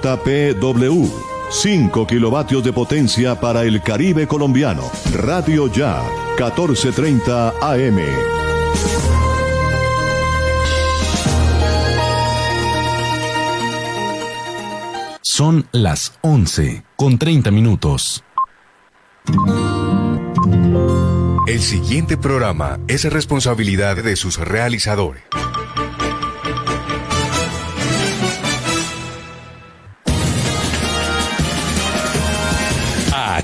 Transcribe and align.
TPW. 0.00 1.08
5 1.50 2.06
kilovatios 2.06 2.62
de 2.62 2.72
potencia 2.72 3.40
para 3.40 3.62
el 3.62 3.82
Caribe 3.82 4.26
colombiano. 4.26 4.82
Radio 5.14 5.66
Ya, 5.72 6.02
1430 6.36 7.54
AM. 7.60 7.98
Son 15.22 15.68
las 15.72 16.18
11 16.22 16.82
con 16.96 17.16
30 17.16 17.50
minutos. 17.50 18.24
El 21.46 21.60
siguiente 21.60 22.16
programa 22.16 22.78
es 22.88 23.04
responsabilidad 23.10 23.96
de 23.96 24.16
sus 24.16 24.38
realizadores. 24.38 25.22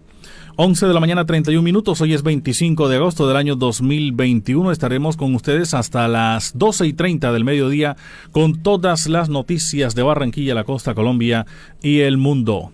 11 0.54 0.86
de 0.86 0.94
la 0.94 1.00
mañana, 1.00 1.26
31 1.26 1.62
minutos. 1.62 2.00
Hoy 2.00 2.14
es 2.14 2.22
25 2.22 2.88
de 2.88 2.94
agosto 2.96 3.26
del 3.26 3.38
año 3.38 3.56
2021. 3.56 4.70
Estaremos 4.70 5.16
con 5.16 5.34
ustedes 5.34 5.74
hasta 5.74 6.06
las 6.06 6.56
12 6.56 6.86
y 6.86 6.92
30 6.92 7.32
del 7.32 7.44
mediodía 7.44 7.96
con 8.30 8.62
todas 8.62 9.08
las 9.08 9.28
noticias 9.28 9.96
de 9.96 10.04
Barranquilla, 10.04 10.54
la 10.54 10.62
costa 10.62 10.94
Colombia 10.94 11.44
y 11.82 11.98
el 12.00 12.18
mundo. 12.18 12.70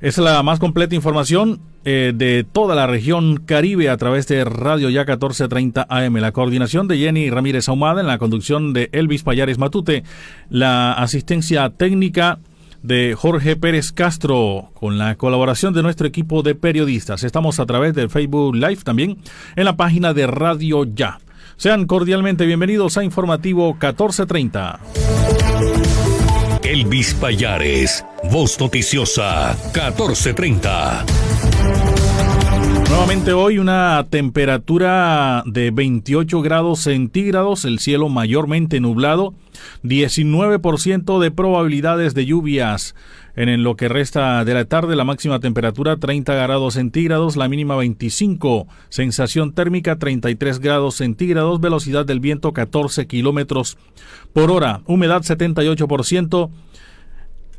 Es 0.00 0.16
la 0.16 0.42
más 0.42 0.58
completa 0.58 0.94
información 0.94 1.60
eh, 1.84 2.12
de 2.14 2.42
toda 2.50 2.74
la 2.74 2.86
región 2.86 3.36
Caribe 3.36 3.90
a 3.90 3.98
través 3.98 4.26
de 4.28 4.44
Radio 4.46 4.88
Ya 4.88 5.00
1430 5.00 5.86
AM. 5.90 6.16
La 6.16 6.32
coordinación 6.32 6.88
de 6.88 6.96
Jenny 6.96 7.28
Ramírez 7.28 7.68
Ahumada 7.68 8.00
en 8.00 8.06
la 8.06 8.16
conducción 8.16 8.72
de 8.72 8.88
Elvis 8.92 9.24
Payares 9.24 9.58
Matute. 9.58 10.04
La 10.48 10.94
asistencia 10.94 11.68
técnica 11.68 12.38
de 12.82 13.14
Jorge 13.14 13.56
Pérez 13.56 13.92
Castro 13.92 14.70
con 14.72 14.96
la 14.96 15.16
colaboración 15.16 15.74
de 15.74 15.82
nuestro 15.82 16.06
equipo 16.06 16.42
de 16.42 16.54
periodistas. 16.54 17.22
Estamos 17.22 17.60
a 17.60 17.66
través 17.66 17.94
del 17.94 18.08
Facebook 18.08 18.54
Live 18.54 18.78
también 18.82 19.18
en 19.54 19.66
la 19.66 19.76
página 19.76 20.14
de 20.14 20.26
Radio 20.26 20.84
Ya. 20.84 21.18
Sean 21.58 21.86
cordialmente 21.86 22.46
bienvenidos 22.46 22.96
a 22.96 23.04
Informativo 23.04 23.74
1430. 23.74 24.80
Elvis 26.70 27.14
Payares, 27.14 28.04
Voz 28.30 28.60
Noticiosa, 28.60 29.56
1430. 29.74 31.04
Nuevamente 32.88 33.32
hoy 33.32 33.58
una 33.58 34.06
temperatura 34.08 35.42
de 35.46 35.72
28 35.72 36.40
grados 36.42 36.78
centígrados, 36.78 37.64
el 37.64 37.80
cielo 37.80 38.08
mayormente 38.08 38.78
nublado, 38.78 39.34
19% 39.82 41.18
de 41.18 41.30
probabilidades 41.32 42.14
de 42.14 42.26
lluvias. 42.26 42.94
En 43.36 43.62
lo 43.62 43.76
que 43.76 43.88
resta 43.88 44.44
de 44.44 44.54
la 44.54 44.64
tarde, 44.64 44.96
la 44.96 45.04
máxima 45.04 45.38
temperatura 45.40 45.96
30 45.96 46.34
grados 46.34 46.74
centígrados, 46.74 47.36
la 47.36 47.48
mínima 47.48 47.76
25, 47.76 48.66
sensación 48.88 49.52
térmica 49.52 49.98
33 49.98 50.58
grados 50.58 50.96
centígrados, 50.96 51.60
velocidad 51.60 52.04
del 52.04 52.20
viento 52.20 52.52
14 52.52 53.06
kilómetros 53.06 53.78
por 54.32 54.50
hora, 54.50 54.82
humedad 54.86 55.22
78%, 55.22 56.50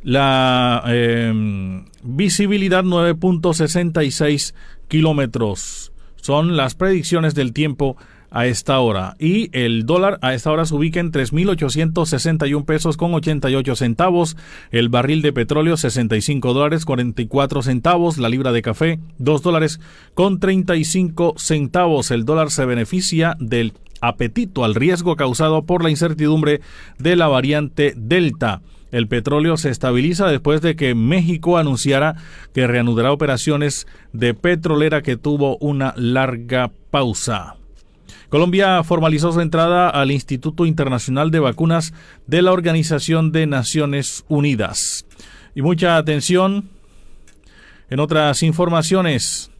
la 0.04 0.84
eh, 0.88 1.84
visibilidad 2.04 2.84
9.66 2.84 4.54
kilómetros. 4.88 5.94
Son 6.18 6.58
las 6.58 6.76
predicciones 6.76 7.34
del 7.34 7.54
tiempo 7.54 7.98
a 8.32 8.48
esta 8.48 8.80
hora. 8.80 9.16
Y 9.20 9.50
el 9.52 9.86
dólar 9.86 10.18
a 10.22 10.34
esta 10.34 10.52
hora 10.52 10.66
se 10.66 10.74
ubica 10.74 11.00
en 11.00 11.12
3.861 11.12 12.66
pesos 12.66 12.98
con 12.98 13.14
88 13.14 13.76
centavos. 13.76 14.38
El 14.72 14.90
barril 14.90 15.22
de 15.22 15.34
petróleo 15.34 15.78
65 15.78 16.54
dólares 16.54 16.86
44 16.86 17.62
centavos. 17.62 18.18
La 18.18 18.30
libra 18.30 18.52
de 18.52 18.62
café 18.62 19.00
2 19.20 19.42
dólares 19.44 19.80
con 20.14 20.40
35 20.40 21.36
centavos. 21.38 22.10
El 22.10 22.26
dólar 22.26 22.50
se 22.50 22.66
beneficia 22.66 23.36
del 23.40 23.74
apetito 24.00 24.64
al 24.64 24.76
riesgo 24.76 25.16
causado 25.16 25.64
por 25.66 25.84
la 25.84 25.92
incertidumbre 25.92 26.62
de 26.98 27.16
la 27.16 27.28
variante 27.28 27.94
Delta. 27.96 28.62
El 28.92 29.08
petróleo 29.08 29.56
se 29.56 29.70
estabiliza 29.70 30.28
después 30.28 30.62
de 30.62 30.76
que 30.76 30.96
México 30.96 31.58
anunciara 31.58 32.16
que 32.54 32.68
reanudará 32.68 33.12
operaciones 33.12 33.88
de 34.12 34.34
petrolera 34.34 35.02
que 35.02 35.16
tuvo 35.16 35.58
una 35.58 35.94
larga 35.96 36.72
pausa. 36.90 37.61
Colombia 38.32 38.82
formalizó 38.86 39.34
su 39.34 39.42
entrada 39.42 39.90
al 39.90 40.10
Instituto 40.10 40.66
Internacional 40.66 41.32
de 41.32 41.42
Vacunas 41.42 41.94
de 42.28 42.42
la 42.42 42.54
Organización 42.54 43.34
de 43.34 43.46
Naciones 43.46 44.24
Unidas. 44.30 45.06
Y 45.54 45.62
mucha 45.62 45.98
atención 45.98 46.70
en 47.90 48.00
otras 48.00 48.42
informaciones. 48.42 49.52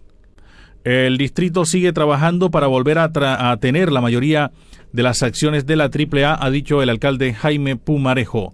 El 0.86 1.18
distrito 1.18 1.66
sigue 1.66 1.92
trabajando 1.92 2.50
para 2.50 2.68
volver 2.68 2.98
a, 2.98 3.58
tener 3.58 3.92
la 3.92 4.00
mayoría 4.00 4.54
de 4.94 5.04
las 5.04 5.22
acciones 5.22 5.66
de 5.66 5.76
la 5.76 5.90
AAA, 5.94 6.42
ha 6.42 6.50
dicho 6.50 6.82
el 6.82 6.90
alcalde 6.90 7.34
Jaime 7.34 7.76
Pumarejo. 7.76 8.54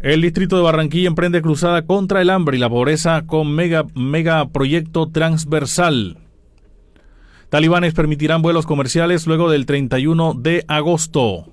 El 0.00 0.22
distrito 0.22 0.56
de 0.56 0.62
Barranquilla 0.62 1.08
emprende 1.08 1.42
cruzada 1.42 1.82
contra 1.82 2.22
el 2.22 2.30
hambre 2.30 2.56
y 2.56 2.60
la 2.60 2.70
pobreza 2.70 3.26
con 3.26 3.54
mega, 3.54 3.84
mega 3.94 4.48
proyecto 4.48 5.10
transversal. 5.10 6.16
Talibanes 7.48 7.94
permitirán 7.94 8.42
vuelos 8.42 8.66
comerciales 8.66 9.26
luego 9.26 9.50
del 9.50 9.66
31 9.66 10.34
de 10.34 10.64
agosto. 10.66 11.52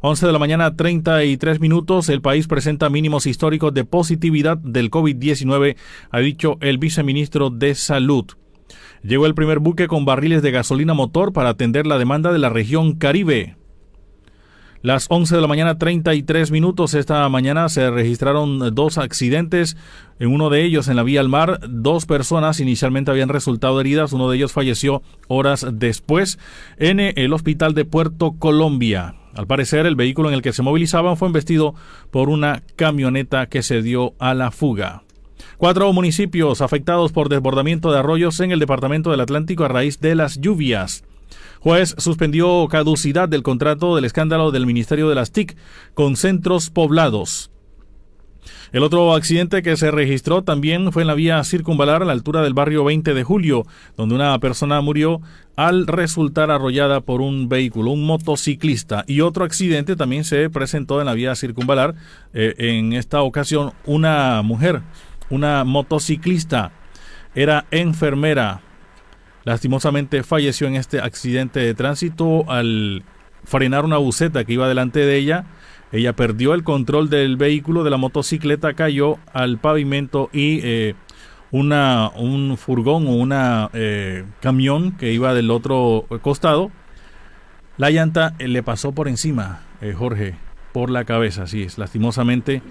11 0.00 0.26
de 0.26 0.32
la 0.32 0.38
mañana, 0.38 0.76
33 0.76 1.58
minutos. 1.58 2.08
El 2.08 2.20
país 2.20 2.46
presenta 2.46 2.88
mínimos 2.88 3.26
históricos 3.26 3.74
de 3.74 3.84
positividad 3.84 4.56
del 4.56 4.90
COVID-19, 4.90 5.76
ha 6.10 6.18
dicho 6.20 6.58
el 6.60 6.78
viceministro 6.78 7.50
de 7.50 7.74
Salud. 7.74 8.26
Llegó 9.02 9.26
el 9.26 9.34
primer 9.34 9.58
buque 9.58 9.88
con 9.88 10.04
barriles 10.04 10.42
de 10.42 10.52
gasolina 10.52 10.94
motor 10.94 11.32
para 11.32 11.48
atender 11.48 11.86
la 11.86 11.98
demanda 11.98 12.32
de 12.32 12.38
la 12.38 12.48
región 12.48 12.94
Caribe. 12.94 13.56
Las 14.82 15.06
11 15.08 15.34
de 15.34 15.40
la 15.40 15.48
mañana 15.48 15.78
33 15.78 16.50
minutos 16.50 16.94
esta 16.94 17.28
mañana 17.28 17.68
se 17.68 17.90
registraron 17.90 18.74
dos 18.74 18.98
accidentes, 18.98 19.76
en 20.18 20.32
uno 20.32 20.50
de 20.50 20.64
ellos 20.64 20.88
en 20.88 20.96
la 20.96 21.02
vía 21.02 21.20
al 21.20 21.28
mar, 21.28 21.60
dos 21.68 22.06
personas 22.06 22.60
inicialmente 22.60 23.10
habían 23.10 23.28
resultado 23.28 23.80
heridas, 23.80 24.12
uno 24.12 24.30
de 24.30 24.36
ellos 24.36 24.52
falleció 24.52 25.02
horas 25.28 25.66
después 25.72 26.38
en 26.76 27.00
el 27.00 27.32
hospital 27.32 27.74
de 27.74 27.84
Puerto 27.84 28.32
Colombia. 28.38 29.14
Al 29.34 29.46
parecer 29.46 29.86
el 29.86 29.96
vehículo 29.96 30.28
en 30.28 30.34
el 30.34 30.42
que 30.42 30.52
se 30.52 30.62
movilizaban 30.62 31.16
fue 31.16 31.28
embestido 31.28 31.74
por 32.10 32.28
una 32.28 32.62
camioneta 32.76 33.46
que 33.46 33.62
se 33.62 33.82
dio 33.82 34.14
a 34.18 34.34
la 34.34 34.50
fuga. 34.50 35.02
Cuatro 35.58 35.92
municipios 35.92 36.60
afectados 36.60 37.12
por 37.12 37.28
desbordamiento 37.28 37.90
de 37.90 37.98
arroyos 37.98 38.40
en 38.40 38.50
el 38.50 38.58
departamento 38.58 39.10
del 39.10 39.20
Atlántico 39.20 39.64
a 39.64 39.68
raíz 39.68 40.00
de 40.00 40.14
las 40.14 40.40
lluvias. 40.40 41.02
Juez 41.66 41.96
suspendió 41.98 42.68
caducidad 42.68 43.28
del 43.28 43.42
contrato 43.42 43.96
del 43.96 44.04
escándalo 44.04 44.52
del 44.52 44.66
Ministerio 44.66 45.08
de 45.08 45.16
las 45.16 45.32
TIC 45.32 45.56
con 45.94 46.14
centros 46.14 46.70
poblados. 46.70 47.50
El 48.70 48.84
otro 48.84 49.12
accidente 49.16 49.62
que 49.62 49.76
se 49.76 49.90
registró 49.90 50.44
también 50.44 50.92
fue 50.92 51.02
en 51.02 51.08
la 51.08 51.14
vía 51.14 51.42
circunvalar 51.42 52.02
a 52.02 52.04
la 52.04 52.12
altura 52.12 52.42
del 52.42 52.54
barrio 52.54 52.84
20 52.84 53.14
de 53.14 53.24
julio, 53.24 53.64
donde 53.96 54.14
una 54.14 54.38
persona 54.38 54.80
murió 54.80 55.20
al 55.56 55.88
resultar 55.88 56.52
arrollada 56.52 57.00
por 57.00 57.20
un 57.20 57.48
vehículo, 57.48 57.90
un 57.90 58.06
motociclista. 58.06 59.02
Y 59.08 59.22
otro 59.22 59.44
accidente 59.44 59.96
también 59.96 60.22
se 60.22 60.48
presentó 60.48 61.00
en 61.00 61.06
la 61.06 61.14
vía 61.14 61.34
circunvalar. 61.34 61.96
Eh, 62.32 62.54
en 62.58 62.92
esta 62.92 63.22
ocasión, 63.22 63.72
una 63.86 64.40
mujer, 64.42 64.82
una 65.30 65.64
motociclista, 65.64 66.70
era 67.34 67.66
enfermera, 67.72 68.62
lastimosamente 69.46 70.24
falleció 70.24 70.66
en 70.66 70.74
este 70.74 71.00
accidente 71.00 71.60
de 71.60 71.72
tránsito 71.72 72.50
al 72.50 73.04
frenar 73.44 73.84
una 73.84 73.96
buceta 73.96 74.44
que 74.44 74.54
iba 74.54 74.68
delante 74.68 74.98
de 74.98 75.16
ella. 75.16 75.44
Ella 75.92 76.14
perdió 76.14 76.52
el 76.52 76.64
control 76.64 77.08
del 77.08 77.36
vehículo, 77.36 77.84
de 77.84 77.90
la 77.90 77.96
motocicleta, 77.96 78.74
cayó 78.74 79.18
al 79.32 79.58
pavimento 79.58 80.30
y 80.32 80.58
eh, 80.64 80.94
una, 81.52 82.10
un 82.16 82.56
furgón 82.58 83.06
o 83.06 83.12
una 83.12 83.70
eh, 83.72 84.24
camión 84.40 84.90
que 84.90 85.12
iba 85.12 85.32
del 85.32 85.52
otro 85.52 86.06
costado, 86.22 86.72
la 87.76 87.90
llanta 87.90 88.34
eh, 88.40 88.48
le 88.48 88.64
pasó 88.64 88.90
por 88.90 89.06
encima, 89.06 89.60
Jorge, 89.96 90.34
por 90.72 90.90
la 90.90 91.04
cabeza, 91.04 91.44
así 91.44 91.62
es, 91.62 91.78
lastimosamente 91.78 92.62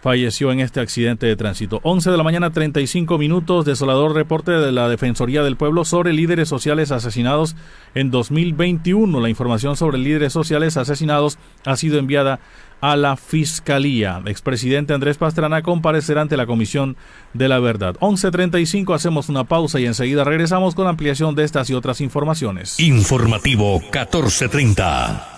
falleció 0.00 0.52
en 0.52 0.60
este 0.60 0.80
accidente 0.80 1.26
de 1.26 1.36
tránsito. 1.36 1.80
11 1.82 2.10
de 2.10 2.16
la 2.16 2.22
mañana, 2.22 2.50
35 2.50 3.18
minutos, 3.18 3.64
desolador 3.64 4.14
reporte 4.14 4.52
de 4.52 4.72
la 4.72 4.88
Defensoría 4.88 5.42
del 5.42 5.56
Pueblo 5.56 5.84
sobre 5.84 6.12
líderes 6.12 6.48
sociales 6.48 6.92
asesinados 6.92 7.56
en 7.94 8.10
2021. 8.10 9.20
La 9.20 9.28
información 9.28 9.76
sobre 9.76 9.98
líderes 9.98 10.32
sociales 10.32 10.76
asesinados 10.76 11.38
ha 11.64 11.76
sido 11.76 11.98
enviada 11.98 12.40
a 12.80 12.96
la 12.96 13.16
Fiscalía. 13.16 14.22
Expresidente 14.26 14.94
Andrés 14.94 15.18
Pastrana 15.18 15.62
comparecerá 15.62 16.22
ante 16.22 16.36
la 16.36 16.46
Comisión 16.46 16.96
de 17.34 17.48
la 17.48 17.58
Verdad. 17.58 17.96
11.35, 18.00 18.94
hacemos 18.94 19.28
una 19.28 19.44
pausa 19.44 19.80
y 19.80 19.86
enseguida 19.86 20.24
regresamos 20.24 20.74
con 20.74 20.86
ampliación 20.86 21.34
de 21.34 21.44
estas 21.44 21.70
y 21.70 21.74
otras 21.74 22.00
informaciones. 22.00 22.78
Informativo 22.78 23.80
1430. 23.80 25.37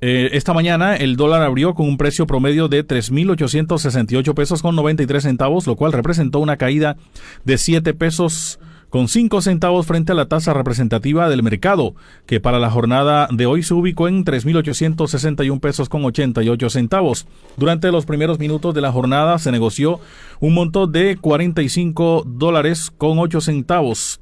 Eh, 0.00 0.30
esta 0.32 0.52
mañana 0.52 0.94
el 0.94 1.16
dólar 1.16 1.42
abrió 1.42 1.74
con 1.74 1.88
un 1.88 1.96
precio 1.96 2.26
promedio 2.26 2.68
de 2.68 2.86
3.868 2.86 4.34
pesos 4.34 4.62
con 4.62 4.76
93 4.76 5.22
centavos, 5.22 5.66
lo 5.66 5.76
cual 5.76 5.92
representó 5.92 6.38
una 6.38 6.56
caída 6.56 6.96
de 7.44 7.58
7 7.58 7.94
pesos 7.94 8.58
con 8.90 9.08
5 9.08 9.40
centavos 9.42 9.86
frente 9.86 10.12
a 10.12 10.14
la 10.14 10.26
tasa 10.26 10.54
representativa 10.54 11.28
del 11.28 11.42
mercado, 11.42 11.94
que 12.26 12.40
para 12.40 12.58
la 12.58 12.70
jornada 12.70 13.28
de 13.30 13.46
hoy 13.46 13.62
se 13.62 13.74
ubicó 13.74 14.08
en 14.08 14.24
3.861 14.24 15.60
pesos 15.60 15.88
con 15.88 16.04
88 16.04 16.70
centavos. 16.70 17.26
Durante 17.56 17.90
los 17.90 18.06
primeros 18.06 18.38
minutos 18.38 18.74
de 18.74 18.80
la 18.80 18.92
jornada 18.92 19.38
se 19.38 19.52
negoció 19.52 20.00
un 20.40 20.54
monto 20.54 20.86
de 20.86 21.16
45 21.16 22.24
dólares 22.26 22.92
con 22.96 23.18
8 23.18 23.40
centavos, 23.40 24.20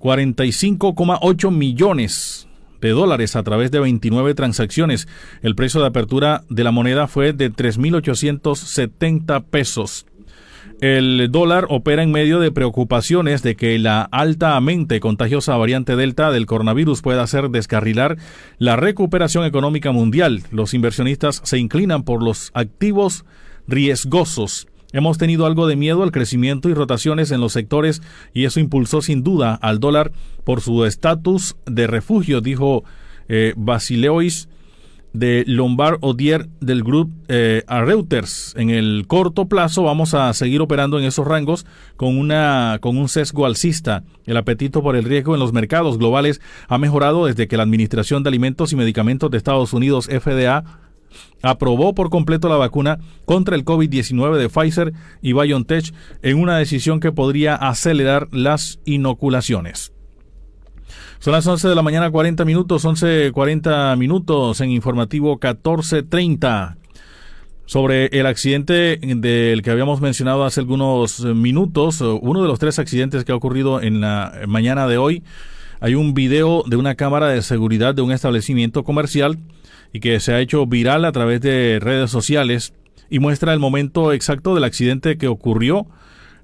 45,8 0.00 1.50
millones 1.50 2.48
de 2.80 2.90
dólares 2.90 3.36
a 3.36 3.42
través 3.42 3.70
de 3.70 3.80
29 3.80 4.34
transacciones. 4.34 5.08
El 5.42 5.54
precio 5.54 5.80
de 5.80 5.88
apertura 5.88 6.44
de 6.48 6.64
la 6.64 6.70
moneda 6.70 7.06
fue 7.06 7.32
de 7.32 7.52
3.870 7.52 9.44
pesos. 9.44 10.06
El 10.80 11.30
dólar 11.30 11.66
opera 11.70 12.02
en 12.02 12.12
medio 12.12 12.38
de 12.38 12.52
preocupaciones 12.52 13.42
de 13.42 13.56
que 13.56 13.78
la 13.78 14.02
altamente 14.02 15.00
contagiosa 15.00 15.56
variante 15.56 15.96
Delta 15.96 16.30
del 16.30 16.44
coronavirus 16.44 17.00
pueda 17.00 17.22
hacer 17.22 17.48
descarrilar 17.48 18.18
la 18.58 18.76
recuperación 18.76 19.46
económica 19.46 19.90
mundial. 19.90 20.42
Los 20.50 20.74
inversionistas 20.74 21.40
se 21.44 21.56
inclinan 21.56 22.02
por 22.02 22.22
los 22.22 22.50
activos 22.52 23.24
riesgosos. 23.66 24.68
Hemos 24.92 25.16
tenido 25.16 25.46
algo 25.46 25.66
de 25.66 25.76
miedo 25.76 26.02
al 26.02 26.12
crecimiento 26.12 26.68
y 26.68 26.74
rotaciones 26.74 27.30
en 27.30 27.40
los 27.40 27.54
sectores 27.54 28.02
y 28.34 28.44
eso 28.44 28.60
impulsó 28.60 29.00
sin 29.00 29.22
duda 29.22 29.54
al 29.54 29.80
dólar 29.80 30.12
por 30.44 30.60
su 30.60 30.84
estatus 30.84 31.56
de 31.64 31.86
refugio, 31.86 32.42
dijo 32.42 32.84
eh, 33.28 33.54
Basileois 33.56 34.50
de 35.18 35.44
Lombard 35.46 35.98
Odier 36.02 36.48
del 36.60 36.84
grupo 36.84 37.12
eh, 37.28 37.62
a 37.66 37.82
Reuters. 37.82 38.54
En 38.56 38.70
el 38.70 39.06
corto 39.06 39.48
plazo 39.48 39.82
vamos 39.82 40.14
a 40.14 40.32
seguir 40.34 40.60
operando 40.60 40.98
en 40.98 41.04
esos 41.04 41.26
rangos 41.26 41.66
con, 41.96 42.18
una, 42.18 42.78
con 42.80 42.98
un 42.98 43.08
sesgo 43.08 43.46
alcista. 43.46 44.04
El 44.26 44.36
apetito 44.36 44.82
por 44.82 44.94
el 44.94 45.04
riesgo 45.04 45.34
en 45.34 45.40
los 45.40 45.52
mercados 45.52 45.98
globales 45.98 46.40
ha 46.68 46.78
mejorado 46.78 47.26
desde 47.26 47.48
que 47.48 47.56
la 47.56 47.62
Administración 47.62 48.22
de 48.22 48.28
Alimentos 48.28 48.72
y 48.72 48.76
Medicamentos 48.76 49.30
de 49.30 49.38
Estados 49.38 49.72
Unidos, 49.72 50.06
FDA, 50.06 50.64
aprobó 51.42 51.94
por 51.94 52.10
completo 52.10 52.48
la 52.48 52.56
vacuna 52.56 52.98
contra 53.24 53.56
el 53.56 53.64
COVID-19 53.64 54.36
de 54.36 54.48
Pfizer 54.50 54.92
y 55.22 55.32
BioNTech 55.32 55.94
en 56.22 56.38
una 56.38 56.58
decisión 56.58 57.00
que 57.00 57.12
podría 57.12 57.54
acelerar 57.54 58.28
las 58.32 58.80
inoculaciones. 58.84 59.95
Son 61.26 61.32
las 61.32 61.44
11 61.44 61.66
de 61.66 61.74
la 61.74 61.82
mañana, 61.82 62.08
40 62.08 62.44
minutos, 62.44 62.84
11.40 62.84 63.96
minutos 63.96 64.60
en 64.60 64.70
informativo 64.70 65.30
1430. 65.30 66.76
Sobre 67.64 68.06
el 68.12 68.26
accidente 68.26 69.00
del 69.02 69.62
que 69.62 69.70
habíamos 69.72 70.00
mencionado 70.00 70.44
hace 70.44 70.60
algunos 70.60 71.24
minutos, 71.24 72.00
uno 72.00 72.42
de 72.42 72.46
los 72.46 72.60
tres 72.60 72.78
accidentes 72.78 73.24
que 73.24 73.32
ha 73.32 73.34
ocurrido 73.34 73.82
en 73.82 74.00
la 74.00 74.34
mañana 74.46 74.86
de 74.86 74.98
hoy, 74.98 75.24
hay 75.80 75.96
un 75.96 76.14
video 76.14 76.62
de 76.64 76.76
una 76.76 76.94
cámara 76.94 77.26
de 77.26 77.42
seguridad 77.42 77.92
de 77.92 78.02
un 78.02 78.12
establecimiento 78.12 78.84
comercial 78.84 79.36
y 79.92 79.98
que 79.98 80.20
se 80.20 80.32
ha 80.32 80.40
hecho 80.40 80.64
viral 80.64 81.04
a 81.04 81.10
través 81.10 81.40
de 81.40 81.80
redes 81.80 82.08
sociales 82.08 82.72
y 83.10 83.18
muestra 83.18 83.52
el 83.52 83.58
momento 83.58 84.12
exacto 84.12 84.54
del 84.54 84.62
accidente 84.62 85.18
que 85.18 85.26
ocurrió 85.26 85.88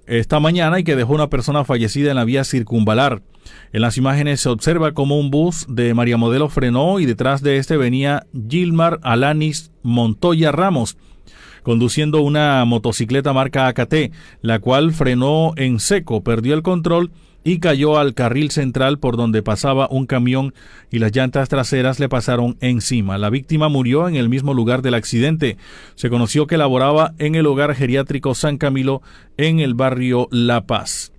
esta 0.07 0.41
mañana 0.41 0.79
y 0.79 0.85
que 0.85 0.97
dejó 0.97 1.15
una 1.15 1.29
persona 1.29 1.65
fallecida 1.65 2.11
en 2.11 2.17
la 2.17 2.25
vía 2.25 2.45
circunvalar. 2.45 3.23
En 3.73 3.83
las 3.83 3.97
imágenes 3.97 4.41
se 4.41 4.49
observa 4.49 4.93
cómo 4.93 5.19
un 5.19 5.31
bus 5.31 5.67
de 5.69 5.95
María 5.95 6.17
Modelo 6.17 6.49
frenó 6.49 7.01
y 7.01 7.07
detrás 7.07 7.43
de 7.43 7.57
este 7.57 7.77
venía 7.77 8.27
Gilmar 8.49 9.01
Alanis 9.03 9.71
Montoya 9.83 10.53
Ramos, 10.53 10.97
conduciendo 11.63 12.21
una 12.21 12.65
motocicleta 12.65 13.33
marca 13.33 13.67
AKT, 13.67 14.13
la 14.43 14.59
cual 14.59 14.93
frenó 14.93 15.53
en 15.57 15.81
seco, 15.81 16.23
perdió 16.23 16.55
el 16.55 16.63
control 16.63 17.11
y 17.45 17.59
cayó 17.59 17.99
al 17.99 18.15
carril 18.15 18.51
central 18.51 18.99
por 18.99 19.17
donde 19.17 19.43
pasaba 19.43 19.89
un 19.91 20.07
camión 20.07 20.55
y 20.91 20.99
las 20.99 21.15
llantas 21.15 21.49
traseras 21.49 21.99
le 21.99 22.09
pasaron 22.09 22.57
encima. 22.61 23.19
La 23.19 23.31
víctima 23.31 23.69
murió 23.69 24.09
en 24.09 24.17
el 24.17 24.29
mismo 24.29 24.55
lugar 24.55 24.83
del 24.83 24.95
accidente. 24.95 25.57
Se 25.95 26.11
conoció 26.11 26.47
que 26.47 26.57
laboraba 26.57 27.15
en 27.19 27.35
el 27.35 27.47
hogar 27.47 27.75
geriátrico 27.75 28.35
San 28.35 28.59
Camilo 28.59 29.03
en 29.37 29.61
el 29.61 29.75
barrio 29.75 30.29
La 30.31 30.67
Paz. 30.67 31.13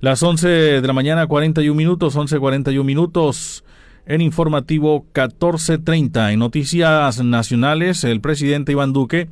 Las 0.00 0.22
11 0.22 0.48
de 0.48 0.86
la 0.86 0.92
mañana, 0.92 1.26
41 1.26 1.74
minutos, 1.74 2.16
11.41 2.16 2.84
minutos. 2.84 3.64
En 4.04 4.20
informativo 4.20 5.04
14.30. 5.14 6.32
En 6.32 6.38
noticias 6.38 7.24
nacionales, 7.24 8.04
el 8.04 8.20
presidente 8.20 8.72
Iván 8.72 8.92
Duque 8.92 9.28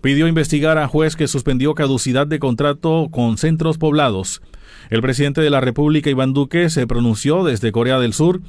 pidió 0.00 0.28
investigar 0.28 0.78
a 0.78 0.88
juez 0.88 1.16
que 1.16 1.28
suspendió 1.28 1.74
caducidad 1.74 2.26
de 2.26 2.38
contrato 2.38 3.08
con 3.10 3.38
centros 3.38 3.78
poblados. 3.78 4.42
El 4.88 5.02
presidente 5.02 5.40
de 5.40 5.50
la 5.50 5.60
República, 5.60 6.10
Iván 6.10 6.32
Duque, 6.32 6.70
se 6.70 6.86
pronunció 6.86 7.44
desde 7.44 7.72
Corea 7.72 7.98
del 7.98 8.12
Sur 8.12 8.40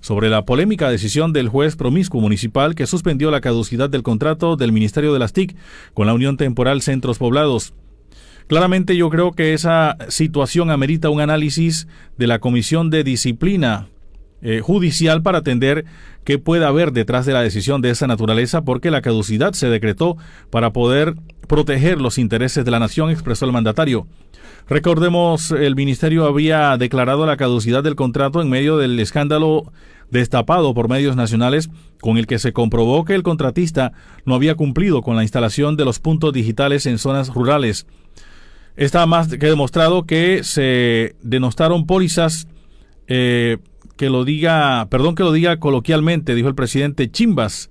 sobre 0.00 0.28
la 0.28 0.44
polémica 0.44 0.90
decisión 0.90 1.32
del 1.32 1.48
juez 1.48 1.76
promiscuo 1.76 2.20
municipal 2.20 2.74
que 2.74 2.86
suspendió 2.86 3.30
la 3.30 3.40
caducidad 3.40 3.90
del 3.90 4.02
contrato 4.02 4.56
del 4.56 4.72
Ministerio 4.72 5.12
de 5.12 5.18
las 5.18 5.32
TIC 5.32 5.56
con 5.94 6.06
la 6.06 6.14
Unión 6.14 6.36
Temporal 6.36 6.82
Centros 6.82 7.18
Poblados. 7.18 7.74
Claramente 8.46 8.96
yo 8.96 9.10
creo 9.10 9.32
que 9.32 9.52
esa 9.52 9.96
situación 10.08 10.70
amerita 10.70 11.10
un 11.10 11.20
análisis 11.20 11.86
de 12.16 12.26
la 12.26 12.38
Comisión 12.38 12.90
de 12.90 13.04
Disciplina 13.04 13.88
eh, 14.42 14.60
Judicial 14.60 15.22
para 15.22 15.38
atender 15.38 15.84
qué 16.24 16.38
puede 16.38 16.64
haber 16.64 16.92
detrás 16.92 17.26
de 17.26 17.32
la 17.32 17.42
decisión 17.42 17.80
de 17.80 17.90
esa 17.90 18.06
naturaleza 18.06 18.62
porque 18.62 18.90
la 18.90 19.02
caducidad 19.02 19.52
se 19.52 19.68
decretó 19.68 20.16
para 20.50 20.72
poder 20.72 21.14
proteger 21.46 22.00
los 22.00 22.18
intereses 22.18 22.64
de 22.64 22.70
la 22.70 22.78
nación, 22.78 23.10
expresó 23.10 23.46
el 23.46 23.52
mandatario. 23.52 24.06
Recordemos, 24.68 25.50
el 25.50 25.74
ministerio 25.74 26.26
había 26.26 26.76
declarado 26.76 27.24
la 27.24 27.38
caducidad 27.38 27.82
del 27.82 27.96
contrato 27.96 28.42
en 28.42 28.50
medio 28.50 28.76
del 28.76 29.00
escándalo 29.00 29.72
destapado 30.10 30.74
por 30.74 30.88
medios 30.88 31.16
nacionales 31.16 31.70
con 32.00 32.18
el 32.18 32.26
que 32.26 32.38
se 32.38 32.52
comprobó 32.52 33.04
que 33.04 33.14
el 33.14 33.22
contratista 33.22 33.92
no 34.24 34.34
había 34.34 34.54
cumplido 34.54 35.02
con 35.02 35.16
la 35.16 35.22
instalación 35.22 35.76
de 35.76 35.84
los 35.84 35.98
puntos 35.98 36.32
digitales 36.32 36.86
en 36.86 36.98
zonas 36.98 37.32
rurales. 37.32 37.86
Está 38.76 39.06
más 39.06 39.28
que 39.28 39.46
demostrado 39.46 40.04
que 40.06 40.44
se 40.44 41.16
denostaron 41.22 41.86
pólizas 41.86 42.46
eh, 43.08 43.58
que 43.98 44.08
lo 44.08 44.24
diga, 44.24 44.86
perdón 44.88 45.14
que 45.14 45.24
lo 45.24 45.32
diga 45.32 45.58
coloquialmente, 45.58 46.34
dijo 46.34 46.48
el 46.48 46.54
presidente 46.54 47.10
Chimbas, 47.10 47.70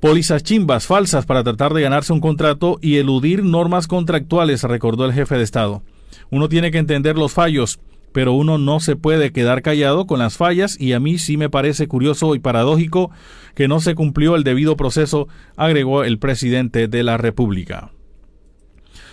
Pólizas 0.00 0.42
chimbas 0.42 0.86
falsas 0.86 1.26
para 1.26 1.44
tratar 1.44 1.74
de 1.74 1.82
ganarse 1.82 2.14
un 2.14 2.20
contrato 2.20 2.78
y 2.80 2.96
eludir 2.96 3.44
normas 3.44 3.86
contractuales, 3.86 4.62
recordó 4.62 5.04
el 5.04 5.12
jefe 5.12 5.36
de 5.36 5.42
Estado. 5.42 5.82
Uno 6.30 6.48
tiene 6.48 6.70
que 6.70 6.78
entender 6.78 7.18
los 7.18 7.32
fallos, 7.32 7.80
pero 8.12 8.32
uno 8.32 8.56
no 8.56 8.80
se 8.80 8.96
puede 8.96 9.30
quedar 9.30 9.60
callado 9.60 10.06
con 10.06 10.18
las 10.18 10.38
fallas 10.38 10.80
y 10.80 10.94
a 10.94 11.00
mí 11.00 11.18
sí 11.18 11.36
me 11.36 11.50
parece 11.50 11.86
curioso 11.86 12.34
y 12.34 12.38
paradójico 12.38 13.10
que 13.54 13.68
no 13.68 13.78
se 13.80 13.94
cumplió 13.94 14.36
el 14.36 14.44
debido 14.44 14.74
proceso, 14.74 15.28
agregó 15.54 16.02
el 16.02 16.18
presidente 16.18 16.88
de 16.88 17.02
la 17.02 17.18
República. 17.18 17.90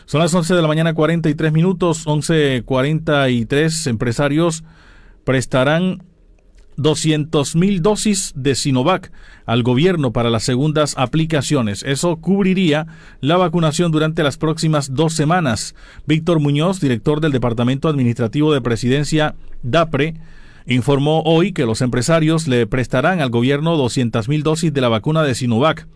Son 0.05 0.21
las 0.21 0.33
11 0.33 0.55
de 0.55 0.61
la 0.61 0.69
mañana 0.69 0.93
43 0.93 1.51
minutos, 1.51 2.07
11.43 2.07 3.89
empresarios 3.89 4.63
prestarán 5.27 6.03
200.000 6.77 7.81
dosis 7.81 8.31
de 8.33 8.55
Sinovac 8.55 9.11
al 9.45 9.61
gobierno 9.61 10.13
para 10.13 10.29
las 10.29 10.43
segundas 10.43 10.93
aplicaciones. 10.97 11.83
Eso 11.83 12.15
cubriría 12.15 12.87
la 13.19 13.35
vacunación 13.35 13.91
durante 13.91 14.23
las 14.23 14.37
próximas 14.37 14.93
dos 14.93 15.13
semanas. 15.13 15.75
Víctor 16.05 16.39
Muñoz, 16.39 16.79
director 16.79 17.19
del 17.19 17.33
Departamento 17.33 17.89
Administrativo 17.89 18.53
de 18.53 18.61
Presidencia 18.61 19.35
DAPRE, 19.63 20.13
informó 20.65 21.23
hoy 21.23 21.51
que 21.51 21.65
los 21.65 21.81
empresarios 21.81 22.47
le 22.47 22.65
prestarán 22.65 23.19
al 23.19 23.29
gobierno 23.29 23.75
200.000 23.75 24.43
dosis 24.43 24.71
de 24.71 24.79
la 24.79 24.87
vacuna 24.87 25.23
de 25.23 25.35
Sinovac. 25.35 25.89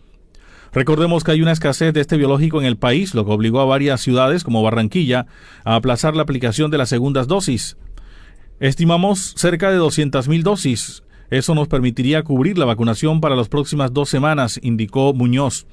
Recordemos 0.73 1.23
que 1.23 1.31
hay 1.31 1.41
una 1.41 1.53
escasez 1.53 1.93
de 1.93 2.01
este 2.01 2.17
biológico 2.17 2.59
en 2.59 2.67
el 2.67 2.75
país, 2.75 3.15
lo 3.15 3.23
que 3.23 3.31
obligó 3.31 3.61
a 3.61 3.65
varias 3.65 4.01
ciudades 4.01 4.43
como 4.43 4.61
Barranquilla 4.61 5.25
a 5.63 5.75
aplazar 5.75 6.17
la 6.17 6.23
aplicación 6.23 6.69
de 6.69 6.77
las 6.77 6.89
segundas 6.89 7.27
dosis. 7.27 7.77
Estimamos 8.61 9.33
cerca 9.37 9.71
de 9.71 9.79
200.000 9.79 10.43
dosis. 10.43 11.01
Eso 11.31 11.55
nos 11.55 11.67
permitiría 11.67 12.21
cubrir 12.21 12.59
la 12.59 12.65
vacunación 12.65 13.19
para 13.19 13.35
las 13.35 13.49
próximas 13.49 13.91
dos 13.91 14.07
semanas, 14.07 14.59
indicó 14.61 15.15
Muñoz. 15.15 15.65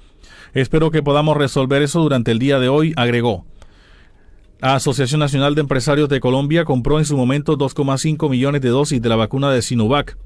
Espero 0.54 0.90
que 0.90 1.02
podamos 1.02 1.37
resolver 1.37 1.83
eso 1.83 2.00
durante 2.00 2.30
el 2.30 2.38
día 2.38 2.59
de 2.59 2.71
hoy, 2.71 2.95
agregó. 2.97 3.45
La 4.61 4.75
Asociación 4.75 5.21
Nacional 5.21 5.54
de 5.54 5.61
Empresarios 5.61 6.09
de 6.09 6.18
Colombia 6.18 6.64
compró 6.64 6.99
en 6.99 7.04
su 7.04 7.14
momento 7.14 7.59
2,5 7.59 8.30
millones 8.30 8.62
de 8.62 8.71
dosis 8.71 9.02
de 9.02 9.09
la 9.11 9.16
vacuna 9.16 9.50
de 9.50 9.61
Sinovac. 9.61 10.16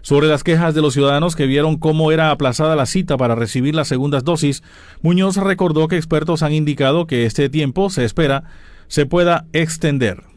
Sobre 0.00 0.28
las 0.28 0.44
quejas 0.44 0.76
de 0.76 0.80
los 0.80 0.94
ciudadanos 0.94 1.34
que 1.34 1.46
vieron 1.46 1.76
cómo 1.76 2.12
era 2.12 2.30
aplazada 2.30 2.76
la 2.76 2.86
cita 2.86 3.16
para 3.16 3.34
recibir 3.34 3.74
las 3.74 3.88
segundas 3.88 4.22
dosis, 4.22 4.62
Muñoz 5.02 5.38
recordó 5.38 5.88
que 5.88 5.96
expertos 5.96 6.44
han 6.44 6.52
indicado 6.52 7.08
que 7.08 7.26
este 7.26 7.48
tiempo, 7.48 7.90
se 7.90 8.04
espera, 8.04 8.44
se 8.86 9.06
pueda 9.06 9.46
extender. 9.52 10.33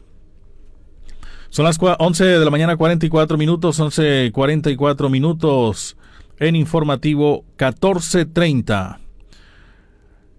Son 1.50 1.64
las 1.64 1.78
11 1.80 2.24
de 2.24 2.44
la 2.44 2.50
mañana 2.50 2.76
44 2.76 3.38
minutos, 3.38 3.80
11.44 3.80 5.10
minutos 5.10 5.96
en 6.38 6.56
informativo 6.56 7.44
14.30. 7.56 8.98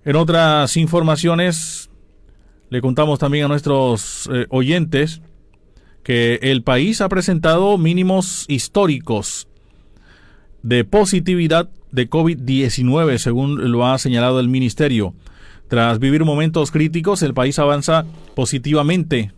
En 0.05 0.15
otras 0.15 0.77
informaciones, 0.77 1.89
Le 2.71 2.81
contamos 2.81 3.17
también 3.17 3.45
a 3.45 3.47
nuestros 3.47 4.29
eh, 4.31 4.45
oyentes 4.49 5.21
que 6.03 6.35
el 6.43 6.61
país 6.61 7.01
ha 7.01 7.09
presentado 7.09 7.79
mínimos 7.79 8.45
históricos 8.47 9.47
de 10.61 10.85
positividad 10.85 11.69
de 11.91 12.07
COVID-19, 12.07 13.17
según 13.17 13.71
lo 13.71 13.87
ha 13.87 13.97
señalado 13.97 14.39
el 14.39 14.49
ministerio. 14.49 15.15
Tras 15.67 15.97
vivir 15.97 16.25
momentos 16.25 16.69
críticos, 16.69 17.23
el 17.23 17.33
país 17.33 17.57
avanza 17.57 18.05
positivamente 18.35 19.31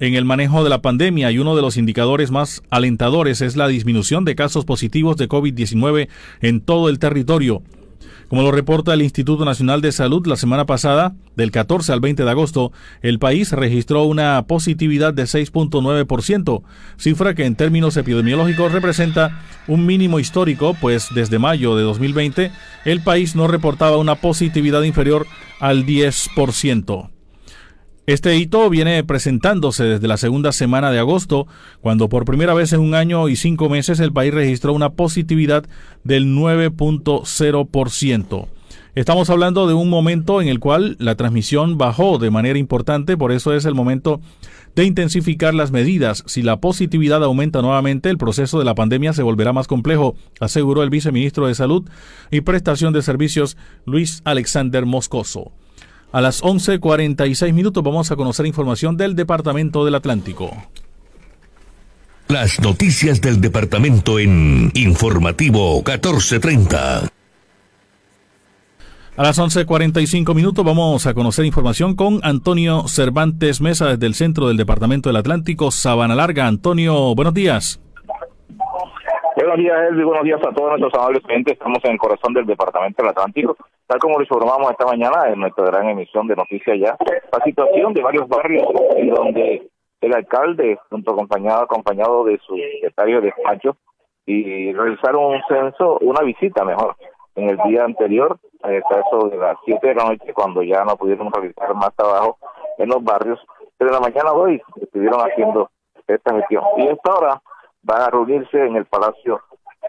en 0.00 0.14
el 0.14 0.24
manejo 0.24 0.64
de 0.64 0.70
la 0.70 0.82
pandemia 0.82 1.30
y 1.30 1.38
uno 1.38 1.54
de 1.54 1.62
los 1.62 1.76
indicadores 1.76 2.30
más 2.30 2.62
alentadores 2.70 3.42
es 3.42 3.54
la 3.54 3.68
disminución 3.68 4.24
de 4.24 4.34
casos 4.34 4.64
positivos 4.64 5.16
de 5.16 5.28
COVID-19 5.28 6.08
en 6.40 6.60
todo 6.62 6.88
el 6.88 6.98
territorio. 6.98 7.62
Como 8.28 8.42
lo 8.42 8.52
reporta 8.52 8.94
el 8.94 9.02
Instituto 9.02 9.44
Nacional 9.44 9.80
de 9.80 9.90
Salud, 9.90 10.24
la 10.26 10.36
semana 10.36 10.64
pasada, 10.64 11.16
del 11.36 11.50
14 11.50 11.92
al 11.92 12.00
20 12.00 12.24
de 12.24 12.30
agosto, 12.30 12.72
el 13.02 13.18
país 13.18 13.50
registró 13.50 14.04
una 14.04 14.46
positividad 14.46 15.12
de 15.12 15.24
6.9%, 15.24 16.62
cifra 16.96 17.34
que 17.34 17.44
en 17.44 17.56
términos 17.56 17.96
epidemiológicos 17.96 18.72
representa 18.72 19.42
un 19.66 19.84
mínimo 19.84 20.20
histórico, 20.20 20.76
pues 20.80 21.08
desde 21.12 21.40
mayo 21.40 21.74
de 21.76 21.82
2020 21.82 22.52
el 22.84 23.02
país 23.02 23.34
no 23.34 23.48
reportaba 23.48 23.96
una 23.96 24.14
positividad 24.14 24.82
inferior 24.82 25.26
al 25.58 25.84
10%. 25.84 27.19
Este 28.10 28.36
hito 28.36 28.68
viene 28.68 29.02
presentándose 29.04 29.84
desde 29.84 30.08
la 30.08 30.16
segunda 30.16 30.50
semana 30.50 30.90
de 30.90 30.98
agosto, 30.98 31.46
cuando 31.80 32.08
por 32.08 32.24
primera 32.24 32.54
vez 32.54 32.72
en 32.72 32.80
un 32.80 32.96
año 32.96 33.28
y 33.28 33.36
cinco 33.36 33.68
meses 33.68 34.00
el 34.00 34.12
país 34.12 34.34
registró 34.34 34.72
una 34.72 34.94
positividad 34.94 35.64
del 36.02 36.26
9.0%. 36.26 38.48
Estamos 38.96 39.30
hablando 39.30 39.68
de 39.68 39.74
un 39.74 39.88
momento 39.88 40.42
en 40.42 40.48
el 40.48 40.58
cual 40.58 40.96
la 40.98 41.14
transmisión 41.14 41.78
bajó 41.78 42.18
de 42.18 42.32
manera 42.32 42.58
importante, 42.58 43.16
por 43.16 43.30
eso 43.30 43.54
es 43.54 43.64
el 43.64 43.76
momento 43.76 44.20
de 44.74 44.86
intensificar 44.86 45.54
las 45.54 45.70
medidas. 45.70 46.24
Si 46.26 46.42
la 46.42 46.60
positividad 46.60 47.22
aumenta 47.22 47.62
nuevamente, 47.62 48.10
el 48.10 48.18
proceso 48.18 48.58
de 48.58 48.64
la 48.64 48.74
pandemia 48.74 49.12
se 49.12 49.22
volverá 49.22 49.52
más 49.52 49.68
complejo, 49.68 50.16
aseguró 50.40 50.82
el 50.82 50.90
viceministro 50.90 51.46
de 51.46 51.54
Salud 51.54 51.88
y 52.32 52.40
Prestación 52.40 52.92
de 52.92 53.02
Servicios 53.02 53.56
Luis 53.86 54.20
Alexander 54.24 54.84
Moscoso. 54.84 55.52
A 56.12 56.20
las 56.20 56.42
11.46 56.42 57.52
minutos 57.52 57.84
vamos 57.84 58.10
a 58.10 58.16
conocer 58.16 58.44
información 58.46 58.96
del 58.96 59.14
Departamento 59.14 59.84
del 59.84 59.94
Atlántico. 59.94 60.50
Las 62.26 62.60
noticias 62.60 63.20
del 63.20 63.40
departamento 63.40 64.18
en 64.18 64.72
Informativo 64.74 65.76
1430. 65.76 67.10
A 69.16 69.22
las 69.22 69.38
11.45 69.38 70.34
minutos 70.34 70.64
vamos 70.64 71.06
a 71.06 71.14
conocer 71.14 71.44
información 71.44 71.94
con 71.94 72.20
Antonio 72.22 72.88
Cervantes 72.88 73.60
Mesa 73.60 73.86
desde 73.86 74.06
el 74.06 74.14
centro 74.14 74.48
del 74.48 74.56
Departamento 74.56 75.10
del 75.10 75.16
Atlántico, 75.16 75.70
Sabana 75.70 76.14
Larga. 76.14 76.46
Antonio, 76.46 77.14
buenos 77.14 77.34
días. 77.34 77.80
Buenos 79.40 79.56
días, 79.56 79.80
Elvi. 79.88 80.04
Buenos 80.04 80.24
días 80.24 80.40
a 80.46 80.52
todos 80.52 80.78
nuestros 80.78 80.92
amables 81.02 81.22
clientes. 81.22 81.54
Estamos 81.54 81.78
en 81.84 81.92
el 81.92 81.98
corazón 81.98 82.34
del 82.34 82.44
Departamento 82.44 83.02
del 83.02 83.10
Atlántico. 83.12 83.56
Tal 83.86 83.98
como 83.98 84.16
lo 84.16 84.20
informamos 84.20 84.70
esta 84.70 84.84
mañana 84.84 85.30
en 85.32 85.40
nuestra 85.40 85.64
gran 85.64 85.88
emisión 85.88 86.26
de 86.26 86.36
noticias 86.36 86.78
ya, 86.78 86.94
la 87.32 87.42
situación 87.42 87.94
de 87.94 88.02
varios 88.02 88.28
barrios 88.28 88.68
en 88.96 89.08
donde 89.08 89.66
el 90.02 90.14
alcalde, 90.14 90.78
junto 90.90 91.12
acompañado, 91.12 91.62
acompañado 91.62 92.24
de 92.24 92.38
su 92.46 92.54
secretario 92.54 93.22
de 93.22 93.28
despacho, 93.28 93.78
y 94.26 94.74
realizaron 94.74 95.24
un 95.24 95.42
censo, 95.48 95.96
una 96.02 96.20
visita 96.20 96.62
mejor, 96.62 96.96
en 97.34 97.48
el 97.48 97.56
día 97.66 97.84
anterior, 97.84 98.38
a 98.62 98.74
eso 98.74 99.30
de 99.30 99.38
las 99.38 99.56
7 99.64 99.88
de 99.88 99.94
la 99.94 100.04
noche, 100.04 100.34
cuando 100.34 100.62
ya 100.62 100.84
no 100.84 100.96
pudieron 100.98 101.32
realizar 101.32 101.74
más 101.74 101.96
trabajo 101.96 102.36
en 102.76 102.90
los 102.90 103.02
barrios, 103.02 103.40
pero 103.78 103.88
en 103.88 103.94
la 103.94 104.00
mañana 104.00 104.32
hoy 104.32 104.60
estuvieron 104.82 105.18
haciendo 105.20 105.70
esta 106.06 106.34
gestión. 106.34 106.62
Y 106.76 106.88
esta 106.88 107.14
hora 107.14 107.42
van 107.82 108.02
a 108.02 108.10
reunirse 108.10 108.64
en 108.64 108.76
el 108.76 108.84
Palacio 108.86 109.40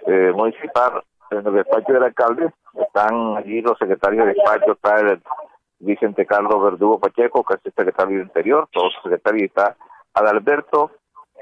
eh, 0.08 0.32
Municipal 0.34 1.04
en 1.32 1.48
el 1.48 1.54
despacho 1.54 1.94
del 1.94 2.04
alcalde, 2.04 2.52
están 2.74 3.38
allí 3.38 3.62
los 3.62 3.78
secretarios 3.78 4.26
de 4.26 4.34
despacho, 4.34 4.74
está 4.74 5.00
el 5.00 5.22
Vicente 5.80 6.26
Carlos 6.26 6.62
Verdugo 6.62 7.00
Pacheco, 7.00 7.44
que 7.44 7.56
es 7.56 7.62
el 7.64 7.74
secretario 7.74 8.18
de 8.18 8.24
Interior, 8.24 8.68
todos 8.72 8.94
los 8.94 9.04
secretarios, 9.04 9.44
está 9.44 9.78
Adalberto 10.14 10.92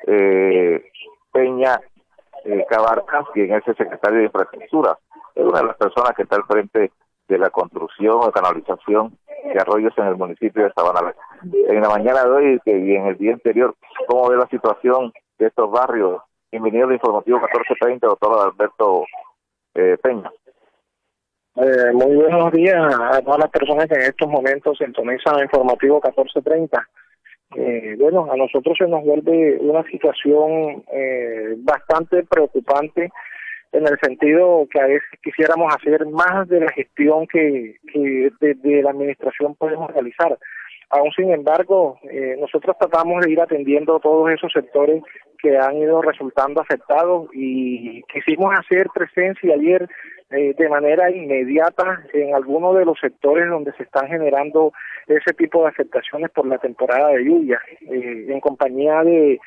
eh, 0.06 0.86
Peña 1.32 1.82
eh, 2.46 2.66
Cabarcas, 2.70 3.26
quien 3.34 3.54
es 3.54 3.68
el 3.68 3.76
secretario 3.76 4.20
de 4.20 4.26
Infraestructura, 4.26 4.98
es 5.36 5.44
una 5.44 5.60
de 5.60 5.66
las 5.68 5.78
personas 5.78 6.14
que 6.16 6.24
está 6.24 6.36
al 6.36 6.46
frente 6.46 6.92
de 7.28 7.38
la 7.38 7.50
construcción 7.50 8.20
o 8.22 8.32
canalización 8.32 9.18
de 9.44 9.60
arroyos 9.60 9.94
en 9.98 10.06
el 10.06 10.18
municipio 10.18 10.64
de 10.64 10.74
Sabana. 10.74 11.14
En 11.44 11.82
la 11.82 11.90
mañana 11.90 12.24
de 12.24 12.30
hoy 12.30 12.62
y 12.66 12.96
en 12.96 13.08
el 13.08 13.18
día 13.18 13.34
anterior, 13.34 13.76
¿cómo 14.08 14.30
ve 14.30 14.38
la 14.38 14.48
situación 14.48 15.14
de 15.38 15.48
estos 15.48 15.70
barrios? 15.70 16.22
Bienvenido 16.52 16.88
al 16.88 16.94
informativo 16.94 17.40
1430, 17.42 18.08
doctor 18.08 18.34
Adalberto 18.34 19.06
eh, 19.76 19.98
Peña. 20.02 20.32
Eh, 21.56 21.92
muy 21.94 22.16
buenos 22.16 22.52
días 22.52 22.76
a 22.76 23.22
todas 23.22 23.40
las 23.40 23.52
personas 23.52 23.86
que 23.86 23.94
en 23.94 24.02
estos 24.02 24.28
momentos 24.28 24.80
sintonizan 24.80 25.44
informativo 25.44 25.98
1430. 25.98 26.88
Eh, 27.56 27.96
bueno, 28.00 28.32
a 28.32 28.36
nosotros 28.36 28.76
se 28.80 28.88
nos 28.88 29.04
vuelve 29.04 29.60
una 29.60 29.84
situación 29.84 30.84
eh, 30.92 31.54
bastante 31.60 32.24
preocupante 32.24 33.12
en 33.72 33.88
el 33.88 34.00
sentido 34.02 34.68
que 34.72 34.80
a 34.82 34.88
veces 34.88 35.20
quisiéramos 35.22 35.72
hacer 35.76 36.04
más 36.08 36.48
de 36.48 36.62
la 36.62 36.72
gestión 36.72 37.28
que, 37.28 37.76
que 37.94 38.32
desde 38.42 38.82
la 38.82 38.90
administración 38.90 39.54
podemos 39.54 39.92
realizar. 39.92 40.36
Aún 40.92 41.12
sin 41.12 41.32
embargo, 41.32 42.00
eh, 42.04 42.36
nosotros 42.40 42.76
tratamos 42.80 43.24
de 43.24 43.32
ir 43.32 43.40
atendiendo 43.40 44.00
todos 44.00 44.32
esos 44.32 44.52
sectores 44.52 45.04
que 45.38 45.56
han 45.56 45.78
ido 45.78 46.02
resultando 46.02 46.62
afectados 46.62 47.30
y 47.32 48.02
quisimos 48.12 48.54
hacer 48.58 48.88
presencia 48.94 49.54
ayer 49.54 49.88
eh, 50.32 50.56
de 50.58 50.70
manera 50.70 51.12
inmediata 51.12 52.04
en 52.14 52.34
algunos 52.34 52.76
de 52.76 52.86
los 52.86 53.00
sectores 53.00 53.48
donde 53.50 53.72
se 53.74 53.84
están 53.84 54.08
generando 54.08 54.74
ese 55.08 55.34
tipo 55.34 55.62
de 55.62 55.70
afectaciones 55.70 56.32
por 56.32 56.48
la 56.48 56.58
temporada 56.58 57.10
de 57.10 57.24
lluvia. 57.24 57.60
Eh, 57.82 58.26
en 58.28 58.40
compañía 58.40 59.04
de 59.04 59.40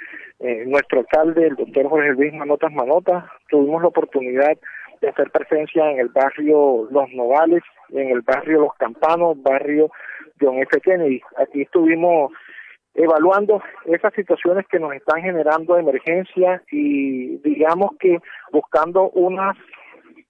nuestro 0.66 1.00
alcalde, 1.00 1.46
el 1.46 1.54
doctor 1.54 1.88
Jorge 1.88 2.12
Luis 2.14 2.32
Manotas 2.34 2.72
Manotas, 2.72 3.24
tuvimos 3.48 3.80
la 3.82 3.88
oportunidad 3.88 4.56
de 5.00 5.08
hacer 5.08 5.30
presencia 5.30 5.88
en 5.90 6.00
el 6.00 6.08
barrio 6.08 6.88
Los 6.90 7.12
Novales, 7.12 7.62
en 7.90 8.10
el 8.10 8.22
barrio 8.22 8.60
Los 8.60 8.74
Campanos, 8.74 9.40
barrio 9.40 9.90
John 10.42 10.58
F. 10.58 10.80
Kennedy. 10.80 11.20
Aquí 11.36 11.62
estuvimos 11.62 12.32
evaluando 12.94 13.62
esas 13.86 14.12
situaciones 14.14 14.66
que 14.68 14.78
nos 14.78 14.92
están 14.94 15.22
generando 15.22 15.78
emergencia 15.78 16.62
y 16.70 17.38
digamos 17.38 17.92
que 17.98 18.18
buscando 18.52 19.10
unas 19.10 19.56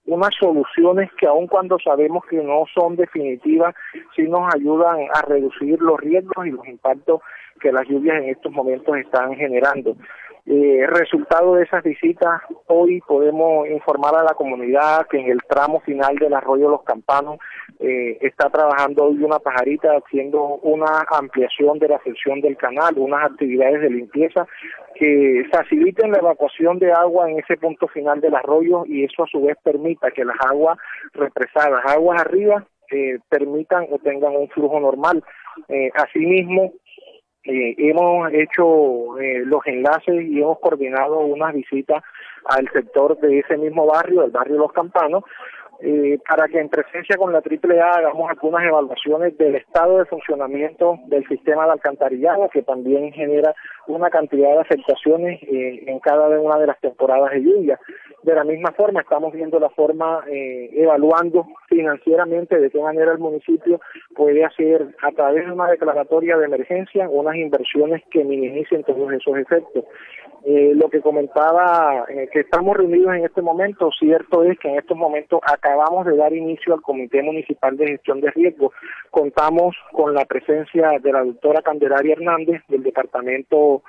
unas 0.04 0.34
soluciones 0.38 1.10
que 1.18 1.26
aun 1.26 1.46
cuando 1.46 1.78
sabemos 1.78 2.24
que 2.28 2.36
no 2.36 2.64
son 2.74 2.96
definitivas, 2.96 3.74
sí 4.16 4.22
nos 4.22 4.52
ayudan 4.52 4.98
a 5.14 5.22
reducir 5.22 5.80
los 5.80 6.00
riesgos 6.00 6.46
y 6.46 6.50
los 6.50 6.66
impactos 6.66 7.20
que 7.62 7.72
las 7.72 7.88
lluvias 7.88 8.22
en 8.22 8.30
estos 8.30 8.52
momentos 8.52 8.96
están 8.96 9.34
generando. 9.36 9.96
Eh, 10.44 10.84
resultado 10.88 11.54
de 11.54 11.62
esas 11.62 11.84
visitas, 11.84 12.42
hoy 12.66 13.00
podemos 13.06 13.68
informar 13.68 14.16
a 14.16 14.24
la 14.24 14.34
comunidad 14.34 15.06
que 15.06 15.20
en 15.20 15.30
el 15.30 15.38
tramo 15.48 15.78
final 15.80 16.16
del 16.16 16.34
arroyo 16.34 16.68
Los 16.68 16.82
Campanos 16.82 17.38
eh, 17.78 18.18
está 18.20 18.50
trabajando 18.50 19.04
hoy 19.04 19.22
una 19.22 19.38
pajarita 19.38 19.92
haciendo 19.92 20.42
una 20.62 21.06
ampliación 21.12 21.78
de 21.78 21.88
la 21.88 22.02
sección 22.02 22.40
del 22.40 22.56
canal, 22.56 22.98
unas 22.98 23.30
actividades 23.30 23.82
de 23.82 23.90
limpieza 23.90 24.48
que 24.96 25.44
faciliten 25.52 26.10
la 26.10 26.18
evacuación 26.18 26.80
de 26.80 26.92
agua 26.92 27.30
en 27.30 27.38
ese 27.38 27.56
punto 27.56 27.86
final 27.86 28.20
del 28.20 28.34
arroyo 28.34 28.84
y 28.84 29.04
eso 29.04 29.22
a 29.22 29.28
su 29.28 29.42
vez 29.42 29.56
permita 29.62 30.10
que 30.10 30.24
las 30.24 30.36
aguas 30.50 30.76
represadas, 31.14 31.84
aguas 31.86 32.20
arriba, 32.20 32.66
eh, 32.90 33.18
permitan 33.28 33.86
o 33.90 33.98
tengan 33.98 34.36
un 34.36 34.48
flujo 34.48 34.78
normal. 34.80 35.22
Eh, 35.68 35.90
asimismo, 35.94 36.72
eh, 37.44 37.74
hemos 37.78 38.32
hecho 38.32 39.18
eh, 39.18 39.42
los 39.44 39.66
enlaces 39.66 40.24
y 40.24 40.40
hemos 40.40 40.58
coordinado 40.60 41.18
unas 41.20 41.52
visitas 41.54 42.02
al 42.46 42.68
sector 42.72 43.18
de 43.18 43.40
ese 43.40 43.56
mismo 43.56 43.86
barrio, 43.86 44.24
el 44.24 44.30
barrio 44.30 44.58
Los 44.58 44.72
Campanos, 44.72 45.24
eh, 45.82 46.18
para 46.28 46.46
que 46.48 46.60
en 46.60 46.68
presencia 46.68 47.16
con 47.16 47.32
la 47.32 47.38
AAA 47.38 47.98
hagamos 47.98 48.30
algunas 48.30 48.64
evaluaciones 48.64 49.36
del 49.36 49.56
estado 49.56 49.98
de 49.98 50.04
funcionamiento 50.04 50.98
del 51.06 51.26
sistema 51.26 51.66
de 51.66 51.72
alcantarillado, 51.72 52.48
que 52.50 52.62
también 52.62 53.12
genera 53.12 53.54
una 53.88 54.08
cantidad 54.08 54.52
de 54.52 54.60
afectaciones 54.60 55.40
en 55.42 55.98
cada 55.98 56.28
una 56.40 56.56
de 56.58 56.68
las 56.68 56.80
temporadas 56.80 57.32
de 57.32 57.42
lluvia. 57.42 57.80
De 58.22 58.34
la 58.34 58.44
misma 58.44 58.70
forma, 58.72 59.00
estamos 59.00 59.32
viendo 59.32 59.58
la 59.58 59.70
forma, 59.70 60.24
eh, 60.30 60.70
evaluando 60.74 61.44
financieramente 61.68 62.60
de 62.60 62.70
qué 62.70 62.80
manera 62.80 63.10
el 63.10 63.18
municipio 63.18 63.80
puede 64.14 64.44
hacer 64.44 64.94
a 65.02 65.10
través 65.10 65.46
de 65.46 65.52
una 65.52 65.68
declaratoria 65.68 66.36
de 66.36 66.44
emergencia 66.44 67.08
unas 67.08 67.34
inversiones 67.34 68.02
que 68.10 68.22
minimicen 68.22 68.84
todos 68.84 69.12
esos 69.12 69.36
efectos. 69.38 69.84
Eh, 70.44 70.72
lo 70.74 70.90
que 70.90 71.00
comentaba, 71.00 72.04
eh, 72.08 72.28
que 72.32 72.40
estamos 72.40 72.76
reunidos 72.76 73.14
en 73.14 73.24
este 73.24 73.40
momento, 73.40 73.90
cierto 73.96 74.42
es 74.42 74.58
que 74.58 74.68
en 74.68 74.78
estos 74.78 74.96
momentos 74.96 75.40
acabamos 75.46 76.04
de 76.04 76.16
dar 76.16 76.32
inicio 76.32 76.74
al 76.74 76.82
Comité 76.82 77.22
Municipal 77.22 77.76
de 77.76 77.86
Gestión 77.86 78.20
de 78.20 78.30
Riesgo. 78.32 78.72
Contamos 79.10 79.76
con 79.92 80.14
la 80.14 80.24
presencia 80.24 80.98
de 81.00 81.12
la 81.12 81.22
doctora 81.22 81.62
Candelaria 81.62 82.14
Hernández 82.14 82.60
del 82.66 82.82
Departamento 82.82 83.84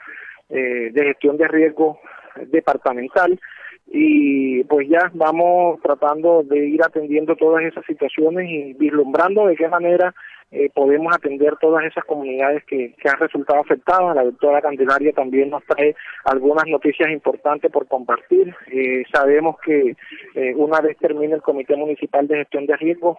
eh, 0.49 0.91
de 0.91 1.03
Gestión 1.05 1.37
de 1.37 1.47
Riesgo 1.47 1.99
Departamental 2.35 3.39
y 3.87 4.63
pues 4.63 4.87
ya 4.89 5.11
vamos 5.13 5.79
tratando 5.81 6.43
de 6.43 6.67
ir 6.67 6.81
atendiendo 6.83 7.35
todas 7.35 7.63
esas 7.63 7.85
situaciones 7.85 8.49
y 8.49 8.73
vislumbrando 8.73 9.47
de 9.47 9.55
qué 9.55 9.67
manera 9.67 10.13
eh, 10.51 10.69
podemos 10.73 11.13
atender 11.15 11.55
todas 11.59 11.83
esas 11.83 12.05
comunidades 12.05 12.63
que, 12.65 12.93
que 12.93 13.09
han 13.09 13.19
resultado 13.19 13.59
afectadas. 13.59 14.15
La 14.15 14.23
doctora 14.23 14.61
Candelaria 14.61 15.11
también 15.11 15.49
nos 15.49 15.63
trae 15.65 15.95
algunas 16.25 16.65
noticias 16.67 17.09
importantes 17.09 17.71
por 17.71 17.87
compartir. 17.87 18.55
Eh, 18.71 19.03
sabemos 19.11 19.57
que 19.65 19.95
eh, 20.35 20.53
una 20.55 20.79
vez 20.79 20.95
termine 20.97 21.33
el 21.33 21.41
Comité 21.41 21.75
Municipal 21.75 22.27
de 22.27 22.37
Gestión 22.37 22.67
de 22.67 22.77
Riesgos, 22.77 23.17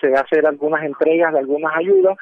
se 0.00 0.10
va 0.10 0.18
a 0.18 0.22
hacer 0.22 0.46
algunas 0.46 0.84
entregas 0.84 1.32
de 1.32 1.40
algunas 1.40 1.76
ayudas 1.76 2.16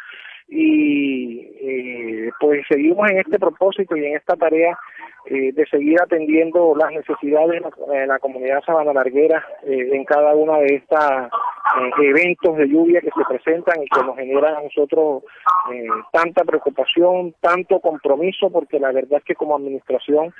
y 0.49 1.40
eh, 1.61 2.31
pues 2.40 2.64
seguimos 2.68 3.11
en 3.11 3.18
este 3.18 3.38
propósito 3.38 3.96
y 3.96 4.07
en 4.07 4.16
esta 4.16 4.37
tarea 4.37 4.79
eh, 5.26 5.52
de 5.52 5.66
seguir 5.66 6.00
atendiendo 6.00 6.74
las 6.76 6.92
necesidades 6.92 7.62
de 7.88 8.06
la, 8.06 8.18
comunidad 8.20 8.62
sabana 8.64 8.92
larguera 8.92 9.44
eh, 9.64 9.88
en 9.92 10.04
cada 10.04 10.34
uno 10.34 10.58
de 10.60 10.76
estos 10.76 11.00
eventos 12.00 12.56
de 12.56 12.68
lluvia 12.68 13.00
que 13.00 13.10
se 13.10 13.24
presentan 13.28 13.82
y 13.82 13.88
que 13.88 14.04
nos 14.04 14.16
generan 14.16 14.54
a 14.54 14.62
nosotros 14.62 15.24
tanta 16.12 16.44
preocupación, 16.44 17.34
tanto 17.40 17.80
compromiso, 17.80 18.50
porque 18.50 18.78
la 18.78 18.92
verdad 18.92 19.18
es 19.18 19.24
que 19.24 19.34
como 19.34 19.56
administración 19.56 20.32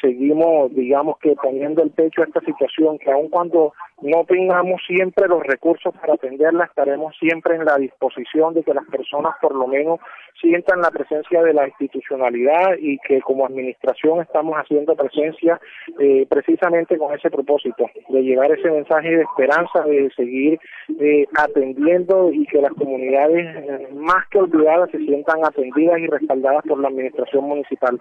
seguimos, 0.00 0.74
digamos 0.74 1.18
que 1.18 1.36
poniendo 1.36 1.82
el 1.82 1.90
pecho 1.90 2.22
a 2.22 2.24
esta 2.24 2.40
situación, 2.40 2.98
que 2.98 3.12
aun 3.12 3.28
cuando 3.28 3.74
no 4.00 4.24
tengamos 4.24 4.80
siempre 4.86 5.28
los 5.28 5.42
recursos 5.42 5.94
para 6.00 6.14
atenderla, 6.14 6.64
estaremos 6.64 7.14
siempre 7.18 7.56
en 7.56 7.64
la 7.64 7.76
disposición 7.76 8.54
de 8.54 8.62
que 8.62 8.74
las 8.74 8.86
personas 8.86 9.34
por 9.40 9.54
lo 9.54 9.66
menos 9.66 10.00
sientan 10.40 10.80
la 10.80 10.90
presencia 10.90 11.42
de 11.42 11.54
la 11.54 11.66
institucionalidad 11.68 12.76
y 12.78 12.98
que 12.98 13.20
como 13.22 13.46
administración 13.46 14.05
estamos 14.20 14.54
haciendo 14.56 14.94
presencia 14.94 15.60
eh, 15.98 16.26
precisamente 16.28 16.96
con 16.98 17.12
ese 17.14 17.30
propósito, 17.30 17.86
de 18.08 18.22
llevar 18.22 18.50
ese 18.52 18.70
mensaje 18.70 19.08
de 19.08 19.22
esperanza, 19.22 19.82
de 19.82 20.10
seguir 20.16 20.58
eh, 21.00 21.26
atendiendo 21.36 22.30
y 22.32 22.46
que 22.46 22.60
las 22.60 22.72
comunidades 22.72 23.56
eh, 23.56 23.88
más 23.94 24.26
que 24.30 24.38
olvidadas 24.38 24.90
se 24.90 24.98
sientan 24.98 25.44
atendidas 25.44 25.98
y 25.98 26.06
respaldadas 26.06 26.62
por 26.66 26.78
la 26.78 26.88
administración 26.88 27.44
municipal. 27.44 28.00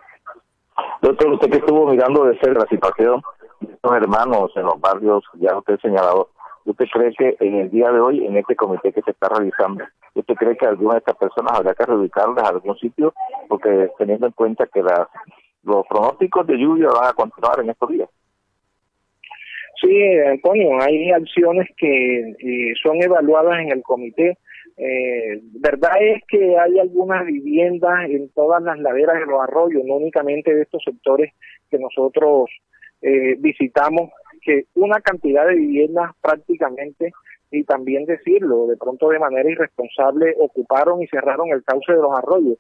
Doctor, 1.02 1.34
usted 1.34 1.50
que 1.50 1.58
estuvo 1.58 1.88
mirando 1.88 2.26
de 2.26 2.38
cerca 2.40 2.60
la 2.60 2.68
situación 2.68 3.22
de 3.62 3.74
estos 3.74 3.96
hermanos 3.96 4.52
en 4.56 4.64
los 4.64 4.80
barrios, 4.80 5.24
ya 5.36 5.58
usted 5.58 5.80
señalado, 5.80 6.30
¿usted 6.66 6.86
cree 6.92 7.14
que 7.18 7.38
en 7.40 7.56
el 7.56 7.70
día 7.70 7.92
de 7.92 8.00
hoy, 8.00 8.26
en 8.26 8.38
este 8.38 8.56
comité 8.56 8.92
que 8.92 9.02
se 9.02 9.12
está 9.12 9.30
realizando, 9.30 9.86
¿usted 10.14 10.36
cree 10.36 10.58
que 10.58 10.66
alguna 10.66 10.94
de 10.94 11.00
estas 11.00 11.16
personas 11.16 11.54
habría 11.58 11.74
que 11.74 11.86
reubicarlas 11.86 12.44
a 12.44 12.50
algún 12.50 12.78
sitio? 12.78 13.14
Porque 13.48 13.90
teniendo 13.98 14.28
en 14.28 14.34
cuenta 14.34 14.68
que 14.68 14.82
las, 14.82 15.08
los 15.66 15.86
pronósticos 15.88 16.48
de 16.48 16.58
lluvia 16.58 16.88
van 16.88 17.10
a 17.10 17.14
continuar 17.14 17.60
en 17.60 17.70
estos 17.70 17.90
días. 17.90 18.10
Sí, 19.82 19.94
Antonio, 20.26 20.80
hay 20.82 21.12
acciones 21.12 21.68
que 21.78 22.36
eh, 22.40 22.74
son 22.82 23.02
evaluadas 23.04 23.60
en 23.60 23.72
el 23.72 23.84
comité 23.84 24.38
eh, 24.78 25.40
verdad 25.54 25.94
es 26.02 26.24
que 26.28 26.58
hay 26.58 26.80
algunas 26.80 27.26
viviendas 27.26 28.10
en 28.10 28.30
todas 28.30 28.62
las 28.62 28.78
laderas 28.80 29.20
de 29.20 29.26
los 29.26 29.42
arroyos, 29.42 29.84
no 29.86 29.96
únicamente 29.96 30.54
de 30.54 30.64
estos 30.64 30.84
sectores 30.84 31.34
que 31.72 31.80
nosotros 31.80 32.50
eh, 33.02 33.36
visitamos, 33.40 34.12
que 34.42 34.66
una 34.76 35.00
cantidad 35.00 35.48
de 35.48 35.56
viviendas 35.56 36.12
prácticamente, 36.22 37.14
y 37.52 37.64
también 37.64 38.06
decirlo, 38.06 38.68
de 38.68 38.78
pronto 38.78 39.10
de 39.10 39.20
manera 39.20 39.50
irresponsable, 39.50 40.36
ocuparon 40.40 41.02
y 41.02 41.08
cerraron 41.08 41.50
el 41.50 41.64
cauce 41.64 41.94
de 41.94 42.02
los 42.02 42.18
arroyos. 42.18 42.58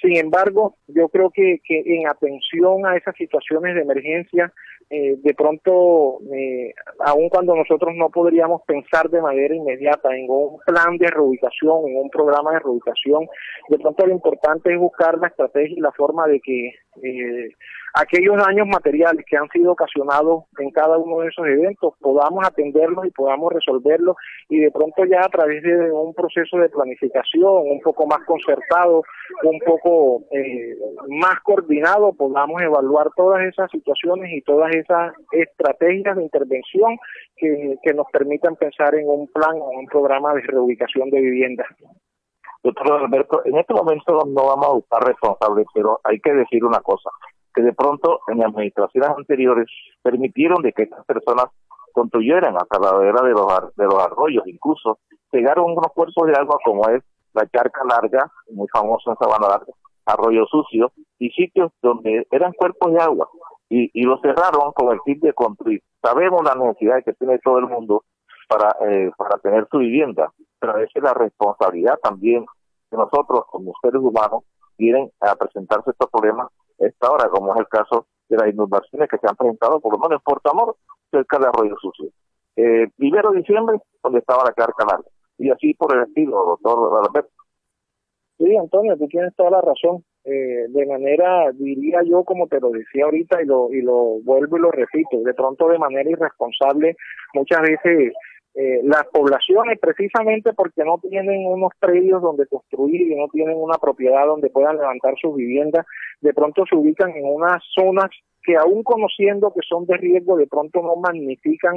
Sin 0.00 0.16
embargo, 0.16 0.76
yo 0.88 1.08
creo 1.08 1.30
que, 1.30 1.58
que 1.64 1.82
en 1.86 2.06
atención 2.06 2.86
a 2.86 2.96
esas 2.96 3.16
situaciones 3.16 3.74
de 3.74 3.82
emergencia, 3.82 4.52
eh, 4.88 5.16
de 5.18 5.34
pronto, 5.34 6.20
eh, 6.32 6.72
aun 7.00 7.28
cuando 7.28 7.56
nosotros 7.56 7.92
no 7.96 8.08
podríamos 8.10 8.62
pensar 8.66 9.10
de 9.10 9.20
manera 9.20 9.54
inmediata 9.54 10.14
en 10.16 10.26
un 10.28 10.58
plan 10.64 10.96
de 10.98 11.08
reubicación, 11.08 11.88
en 11.88 11.96
un 11.96 12.10
programa 12.10 12.52
de 12.52 12.60
reubicación, 12.60 13.26
de 13.68 13.78
pronto 13.78 14.06
lo 14.06 14.12
importante 14.12 14.72
es 14.72 14.78
buscar 14.78 15.18
la 15.18 15.26
estrategia 15.26 15.76
y 15.76 15.80
la 15.80 15.90
forma 15.90 16.28
de 16.28 16.40
que 16.40 16.68
eh, 17.02 17.50
aquellos 17.96 18.36
daños 18.36 18.66
materiales 18.66 19.24
que 19.26 19.36
han 19.36 19.48
sido 19.48 19.72
ocasionados 19.72 20.44
en 20.58 20.70
cada 20.70 20.98
uno 20.98 21.20
de 21.20 21.28
esos 21.28 21.46
eventos 21.46 21.94
podamos 22.00 22.46
atenderlos 22.46 23.06
y 23.06 23.10
podamos 23.10 23.52
resolverlos 23.52 24.16
y 24.50 24.60
de 24.60 24.70
pronto 24.70 25.04
ya 25.06 25.20
a 25.20 25.28
través 25.28 25.62
de 25.62 25.90
un 25.90 26.12
proceso 26.12 26.58
de 26.58 26.68
planificación 26.68 27.70
un 27.70 27.80
poco 27.80 28.06
más 28.06 28.20
concertado, 28.26 29.02
un 29.44 29.58
poco 29.60 30.24
eh, 30.30 30.76
más 31.08 31.40
coordinado, 31.42 32.12
podamos 32.12 32.60
evaluar 32.60 33.08
todas 33.16 33.42
esas 33.46 33.70
situaciones 33.70 34.30
y 34.30 34.42
todas 34.42 34.74
esas 34.74 35.14
estrategias 35.32 36.16
de 36.16 36.22
intervención 36.22 36.98
que, 37.34 37.76
que 37.82 37.94
nos 37.94 38.06
permitan 38.12 38.56
pensar 38.56 38.94
en 38.94 39.08
un 39.08 39.26
plan 39.28 39.56
o 39.58 39.70
un 39.70 39.86
programa 39.86 40.34
de 40.34 40.42
reubicación 40.42 41.08
de 41.08 41.20
viviendas. 41.20 41.66
Doctor 42.62 43.04
Alberto, 43.04 43.42
en 43.44 43.56
este 43.56 43.72
momento 43.72 44.18
no 44.26 44.46
vamos 44.48 44.66
a 44.66 44.72
buscar 44.72 45.02
responsables, 45.04 45.66
pero 45.72 46.00
hay 46.04 46.20
que 46.20 46.32
decir 46.32 46.64
una 46.64 46.80
cosa 46.80 47.10
que 47.56 47.62
de 47.62 47.72
pronto 47.72 48.20
en 48.28 48.44
administraciones 48.44 49.10
anteriores 49.16 49.66
permitieron 50.02 50.62
de 50.62 50.74
que 50.74 50.82
estas 50.82 51.04
personas 51.06 51.46
construyeran 51.92 52.54
hasta 52.54 52.78
la 52.78 52.92
ladera 52.92 53.22
de 53.22 53.30
los, 53.30 53.74
de 53.74 53.84
los 53.86 53.98
arroyos, 53.98 54.46
incluso 54.46 54.98
llegaron 55.32 55.72
unos 55.72 55.90
cuerpos 55.94 56.26
de 56.28 56.34
agua 56.34 56.58
como 56.62 56.86
es 56.90 57.02
la 57.32 57.48
charca 57.48 57.80
larga, 57.88 58.30
muy 58.50 58.68
famoso 58.68 59.10
en 59.10 59.16
Sabana 59.16 59.48
Larga, 59.48 59.72
arroyo 60.04 60.44
sucio, 60.46 60.92
y 61.18 61.30
sitios 61.30 61.72
donde 61.80 62.26
eran 62.30 62.52
cuerpos 62.52 62.92
de 62.92 63.00
agua, 63.00 63.28
y, 63.70 63.90
y 63.94 64.04
lo 64.04 64.18
cerraron 64.20 64.72
con 64.72 64.92
el 64.92 65.00
fin 65.04 65.18
de 65.20 65.32
construir. 65.32 65.82
Sabemos 66.02 66.42
la 66.44 66.54
necesidad 66.54 67.02
que 67.02 67.14
tiene 67.14 67.38
todo 67.38 67.58
el 67.58 67.66
mundo 67.66 68.04
para, 68.48 68.76
eh, 68.86 69.10
para 69.16 69.38
tener 69.38 69.66
su 69.70 69.78
vivienda, 69.78 70.30
pero 70.58 70.74
veces 70.74 71.02
la 71.02 71.14
responsabilidad 71.14 71.98
también 72.02 72.44
de 72.90 72.96
nosotros 72.98 73.44
como 73.50 73.72
seres 73.82 74.00
humanos 74.00 74.44
vienen 74.78 75.10
a 75.20 75.34
presentarse 75.34 75.90
estos 75.90 76.10
problemas 76.10 76.48
esta 76.78 77.10
hora, 77.10 77.28
como 77.28 77.52
es 77.52 77.60
el 77.60 77.68
caso 77.68 78.06
de 78.28 78.36
las 78.36 78.48
inundaciones 78.48 79.08
que 79.08 79.18
se 79.18 79.26
han 79.28 79.36
presentado, 79.36 79.80
por 79.80 79.92
lo 79.92 79.98
menos 79.98 80.20
en 80.20 80.24
Portamor, 80.24 80.76
cerca 81.10 81.38
de 81.38 81.46
Arroyo 81.46 81.76
Sucio. 81.80 82.10
Eh, 82.56 82.88
primero 82.96 83.30
de 83.30 83.38
diciembre, 83.38 83.78
donde 84.02 84.20
estaba 84.20 84.44
la 84.44 84.52
carga 84.52 84.84
larga. 84.90 85.08
Y 85.38 85.50
así 85.50 85.74
por 85.74 85.94
el 85.94 86.04
estilo, 86.04 86.58
doctor 86.62 87.06
Alberto. 87.06 87.30
Sí, 88.38 88.56
Antonio, 88.56 88.96
tú 88.98 89.06
tienes 89.08 89.34
toda 89.34 89.50
la 89.50 89.60
razón. 89.60 90.04
Eh, 90.24 90.66
de 90.68 90.86
manera, 90.86 91.52
diría 91.52 92.00
yo, 92.04 92.24
como 92.24 92.48
te 92.48 92.60
lo 92.60 92.70
decía 92.70 93.04
ahorita, 93.04 93.42
y 93.42 93.46
lo, 93.46 93.72
y 93.72 93.80
lo 93.80 94.20
vuelvo 94.24 94.56
y 94.56 94.60
lo 94.60 94.70
repito, 94.70 95.18
de 95.20 95.34
pronto 95.34 95.68
de 95.68 95.78
manera 95.78 96.10
irresponsable, 96.10 96.96
muchas 97.32 97.60
veces 97.62 98.12
eh, 98.58 98.80
las 98.84 99.04
poblaciones 99.12 99.78
precisamente 99.78 100.54
porque 100.54 100.82
no 100.82 100.98
tienen 100.98 101.46
unos 101.46 101.72
predios 101.78 102.22
donde 102.22 102.46
construir 102.46 103.02
y 103.02 103.14
no 103.14 103.28
tienen 103.28 103.54
una 103.54 103.76
propiedad 103.76 104.24
donde 104.24 104.48
puedan 104.48 104.78
levantar 104.78 105.14
sus 105.20 105.36
viviendas, 105.36 105.84
de 106.22 106.32
pronto 106.32 106.64
se 106.66 106.74
ubican 106.74 107.10
en 107.10 107.26
unas 107.26 107.62
zonas 107.74 108.08
que 108.42 108.56
aún 108.56 108.82
conociendo 108.82 109.52
que 109.52 109.60
son 109.68 109.84
de 109.84 109.98
riesgo, 109.98 110.38
de 110.38 110.46
pronto 110.46 110.80
no 110.80 110.96
magnifican 110.96 111.76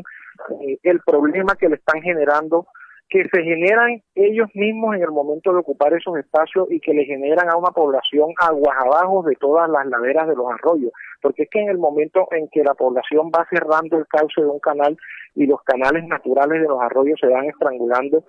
eh, 0.62 0.78
el 0.84 1.02
problema 1.06 1.56
que 1.60 1.68
le 1.68 1.76
están 1.76 2.02
generando 2.02 2.68
que 3.10 3.24
se 3.28 3.44
generan 3.44 4.04
ellos 4.14 4.48
mismos 4.54 4.96
en 4.96 5.02
el 5.02 5.10
momento 5.10 5.52
de 5.52 5.58
ocupar 5.58 5.94
esos 5.94 6.16
espacios 6.18 6.72
y 6.72 6.80
que 6.80 6.94
le 6.94 7.06
generan 7.06 7.50
a 7.50 7.58
una 7.58 7.72
población 7.72 8.30
aguas 8.40 8.78
abajo 8.78 9.24
de 9.24 9.36
todas 9.36 9.68
las 9.68 9.88
laderas 9.88 10.28
de 10.28 10.36
los 10.36 10.46
arroyos, 10.52 10.92
porque 11.22 11.44
es 11.44 11.50
que 11.50 11.62
en 11.62 11.70
el 11.70 11.78
momento 11.78 12.28
en 12.32 12.48
que 12.50 12.64
la 12.64 12.74
población 12.74 13.32
va 13.36 13.48
cerrando 13.50 13.98
el 13.98 14.08
cauce 14.08 14.42
de 14.42 14.48
un 14.48 14.60
canal 14.60 14.98
y 15.36 15.46
los 15.46 15.62
canales 15.64 16.06
naturales 16.06 16.62
de 16.62 16.68
los 16.68 16.82
arroyos 16.82 17.20
se 17.20 17.28
van 17.28 17.46
estrangulando, 17.46 18.24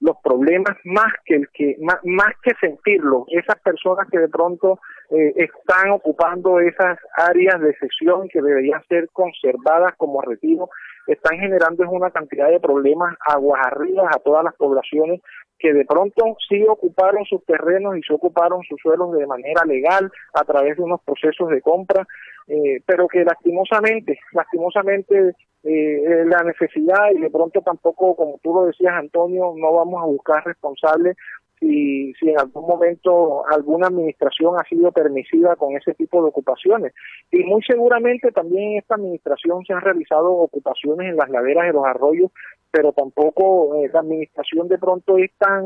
los 0.00 0.16
problemas 0.22 0.76
más 0.84 1.12
que 1.24 1.36
el 1.36 1.48
que 1.50 1.76
más, 1.80 1.98
más 2.04 2.34
que 2.42 2.52
sentirlo, 2.60 3.24
esas 3.28 3.58
personas 3.60 4.08
que 4.10 4.18
de 4.18 4.28
pronto 4.28 4.78
eh, 5.10 5.32
están 5.36 5.90
ocupando 5.92 6.60
esas 6.60 6.98
áreas 7.16 7.60
de 7.60 7.74
sesión 7.76 8.28
que 8.28 8.42
deberían 8.42 8.82
ser 8.88 9.08
conservadas 9.12 9.94
como 9.96 10.20
retiro, 10.20 10.68
están 11.06 11.38
generando 11.38 11.84
es 11.84 11.90
una 11.90 12.10
cantidad 12.10 12.50
de 12.50 12.60
problemas 12.60 13.14
aguas 13.26 13.60
arriba 13.66 14.08
a 14.10 14.18
todas 14.18 14.44
las 14.44 14.54
poblaciones 14.54 15.20
que 15.58 15.72
de 15.72 15.84
pronto 15.84 16.36
sí 16.48 16.62
ocuparon 16.68 17.24
sus 17.24 17.44
terrenos 17.44 17.96
y 17.96 18.02
se 18.02 18.12
ocuparon 18.12 18.62
sus 18.68 18.80
suelos 18.80 19.12
de 19.12 19.26
manera 19.26 19.64
legal 19.64 20.10
a 20.34 20.44
través 20.44 20.76
de 20.76 20.82
unos 20.82 21.00
procesos 21.02 21.48
de 21.48 21.60
compra, 21.60 22.06
eh, 22.48 22.80
pero 22.84 23.08
que 23.08 23.24
lastimosamente, 23.24 24.18
lastimosamente 24.32 25.34
eh, 25.62 26.24
la 26.26 26.42
necesidad 26.42 27.10
y 27.14 27.20
de 27.20 27.30
pronto 27.30 27.62
tampoco, 27.62 28.14
como 28.14 28.38
tú 28.42 28.54
lo 28.54 28.66
decías, 28.66 28.92
Antonio, 28.94 29.54
no 29.56 29.72
vamos 29.72 30.02
a 30.02 30.06
buscar 30.06 30.44
responsables 30.44 31.16
si, 31.58 32.12
si 32.14 32.30
en 32.30 32.38
algún 32.38 32.66
momento 32.66 33.46
alguna 33.48 33.86
administración 33.88 34.54
ha 34.58 34.64
sido 34.68 34.92
permisiva 34.92 35.56
con 35.56 35.76
ese 35.76 35.94
tipo 35.94 36.22
de 36.22 36.28
ocupaciones. 36.28 36.92
Y 37.30 37.44
muy 37.44 37.62
seguramente 37.62 38.30
también 38.32 38.72
en 38.72 38.78
esta 38.78 38.96
administración 38.96 39.64
se 39.64 39.72
han 39.72 39.80
realizado 39.80 40.32
ocupaciones 40.32 41.10
en 41.10 41.16
las 41.16 41.30
laderas 41.30 41.66
de 41.66 41.72
los 41.72 41.84
arroyos, 41.84 42.30
pero 42.70 42.92
tampoco 42.92 43.76
eh, 43.76 43.90
la 43.92 44.00
administración 44.00 44.68
de 44.68 44.78
pronto 44.78 45.16
es 45.18 45.30
tan, 45.38 45.64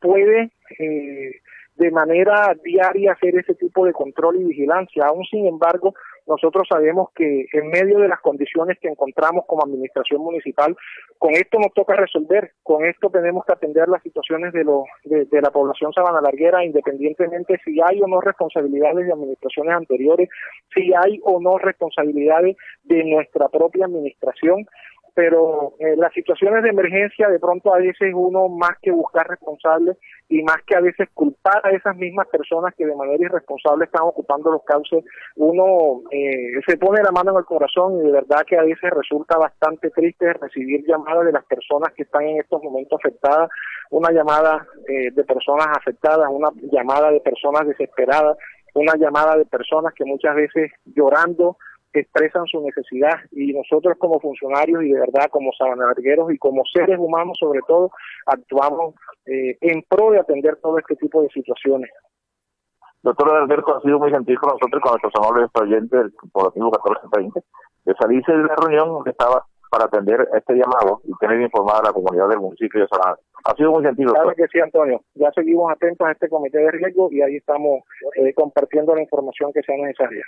puede 0.00 0.50
eh, 0.78 1.30
de 1.76 1.90
manera 1.90 2.54
diaria 2.62 3.12
hacer 3.12 3.36
ese 3.36 3.54
tipo 3.54 3.86
de 3.86 3.92
control 3.92 4.40
y 4.40 4.44
vigilancia. 4.44 5.06
Aún 5.06 5.24
sin 5.24 5.46
embargo, 5.46 5.94
nosotros 6.26 6.66
sabemos 6.68 7.10
que 7.14 7.46
en 7.52 7.68
medio 7.68 7.98
de 7.98 8.08
las 8.08 8.20
condiciones 8.20 8.78
que 8.80 8.88
encontramos 8.88 9.44
como 9.46 9.64
administración 9.64 10.22
municipal, 10.22 10.76
con 11.18 11.32
esto 11.32 11.58
nos 11.58 11.72
toca 11.72 11.94
resolver, 11.94 12.52
con 12.62 12.84
esto 12.84 13.10
tenemos 13.10 13.44
que 13.44 13.52
atender 13.52 13.88
las 13.88 14.02
situaciones 14.02 14.52
de, 14.52 14.64
lo, 14.64 14.84
de, 15.04 15.40
la 15.40 15.50
población 15.50 15.92
sabana 15.92 16.20
larguera, 16.20 16.64
independientemente 16.64 17.60
si 17.64 17.80
hay 17.80 18.02
o 18.02 18.06
no 18.06 18.20
responsabilidades 18.20 19.06
de 19.06 19.12
administraciones 19.12 19.74
anteriores, 19.74 20.28
si 20.74 20.92
hay 20.94 21.20
o 21.22 21.40
no 21.40 21.58
responsabilidades 21.58 22.56
de 22.84 23.04
nuestra 23.04 23.48
propia 23.48 23.86
administración 23.86 24.66
pero 25.16 25.72
eh, 25.78 25.96
las 25.96 26.12
situaciones 26.12 26.62
de 26.62 26.68
emergencia 26.68 27.28
de 27.30 27.40
pronto 27.40 27.74
a 27.74 27.78
veces 27.78 28.12
uno 28.14 28.50
más 28.50 28.76
que 28.82 28.90
buscar 28.90 29.26
responsables 29.26 29.96
y 30.28 30.42
más 30.42 30.58
que 30.66 30.76
a 30.76 30.80
veces 30.80 31.08
culpar 31.14 31.62
a 31.64 31.70
esas 31.70 31.96
mismas 31.96 32.28
personas 32.28 32.74
que 32.76 32.84
de 32.84 32.94
manera 32.94 33.24
irresponsable 33.24 33.86
están 33.86 34.02
ocupando 34.02 34.50
los 34.50 34.62
cauces, 34.64 35.02
uno 35.36 36.02
eh, 36.10 36.60
se 36.68 36.76
pone 36.76 37.02
la 37.02 37.12
mano 37.12 37.30
en 37.30 37.38
el 37.38 37.46
corazón 37.46 37.96
y 37.96 38.02
de 38.02 38.12
verdad 38.12 38.44
que 38.46 38.58
a 38.58 38.62
veces 38.62 38.90
resulta 38.90 39.38
bastante 39.38 39.88
triste 39.88 40.34
recibir 40.34 40.84
llamadas 40.86 41.24
de 41.24 41.32
las 41.32 41.46
personas 41.46 41.94
que 41.94 42.02
están 42.02 42.24
en 42.24 42.40
estos 42.40 42.62
momentos 42.62 43.00
afectadas, 43.02 43.48
una 43.90 44.12
llamada 44.12 44.66
eh, 44.86 45.12
de 45.12 45.24
personas 45.24 45.68
afectadas, 45.78 46.28
una 46.30 46.50
llamada 46.70 47.10
de 47.10 47.20
personas 47.20 47.66
desesperadas, 47.66 48.36
una 48.74 48.96
llamada 48.96 49.38
de 49.38 49.46
personas 49.46 49.94
que 49.94 50.04
muchas 50.04 50.34
veces 50.36 50.72
llorando 50.84 51.56
expresan 52.00 52.46
su 52.46 52.60
necesidad 52.60 53.14
y 53.32 53.52
nosotros 53.52 53.96
como 53.98 54.20
funcionarios 54.20 54.82
y 54.84 54.92
de 54.92 55.00
verdad 55.00 55.28
como 55.30 55.52
sabanargueros 55.52 56.32
y 56.32 56.38
como 56.38 56.62
seres 56.72 56.98
humanos 56.98 57.36
sobre 57.38 57.60
todo 57.66 57.90
actuamos 58.26 58.94
eh, 59.26 59.56
en 59.60 59.82
pro 59.88 60.10
de 60.10 60.20
atender 60.20 60.56
todo 60.56 60.78
este 60.78 60.96
tipo 60.96 61.22
de 61.22 61.28
situaciones. 61.28 61.90
Doctor 63.02 63.36
Alberto 63.36 63.76
ha 63.76 63.80
sido 63.82 63.98
muy 63.98 64.10
gentil 64.10 64.38
con 64.38 64.50
nosotros, 64.50 64.82
con 64.82 64.92
nuestros 64.92 65.12
amables 65.16 65.48
oyentes 65.54 65.90
del 65.90 66.14
corporativo 66.14 66.66
1430, 66.66 67.40
de 67.84 67.94
salirse 67.94 68.32
de 68.32 68.42
la 68.42 68.56
reunión 68.56 68.88
donde 68.88 69.10
estaba 69.12 69.44
para 69.70 69.84
atender 69.84 70.28
este 70.34 70.54
llamado 70.54 71.00
y 71.04 71.12
tener 71.20 71.40
informada 71.40 71.80
a 71.80 71.82
la 71.84 71.92
comunidad 71.92 72.28
del 72.28 72.40
municipio 72.40 72.80
de 72.80 72.88
Sabana. 72.88 73.16
Ha 73.44 73.54
sido 73.54 73.72
muy 73.72 73.84
gentil. 73.84 74.06
Claro 74.06 74.32
que 74.34 74.46
sí, 74.48 74.58
Antonio. 74.58 75.00
Ya 75.14 75.30
seguimos 75.32 75.70
atentos 75.70 76.06
a 76.06 76.12
este 76.12 76.28
comité 76.28 76.58
de 76.58 76.70
riesgo 76.70 77.08
y 77.12 77.22
ahí 77.22 77.36
estamos 77.36 77.82
eh, 78.16 78.32
compartiendo 78.34 78.94
la 78.94 79.02
información 79.02 79.52
que 79.52 79.62
sea 79.62 79.76
necesaria. 79.76 80.24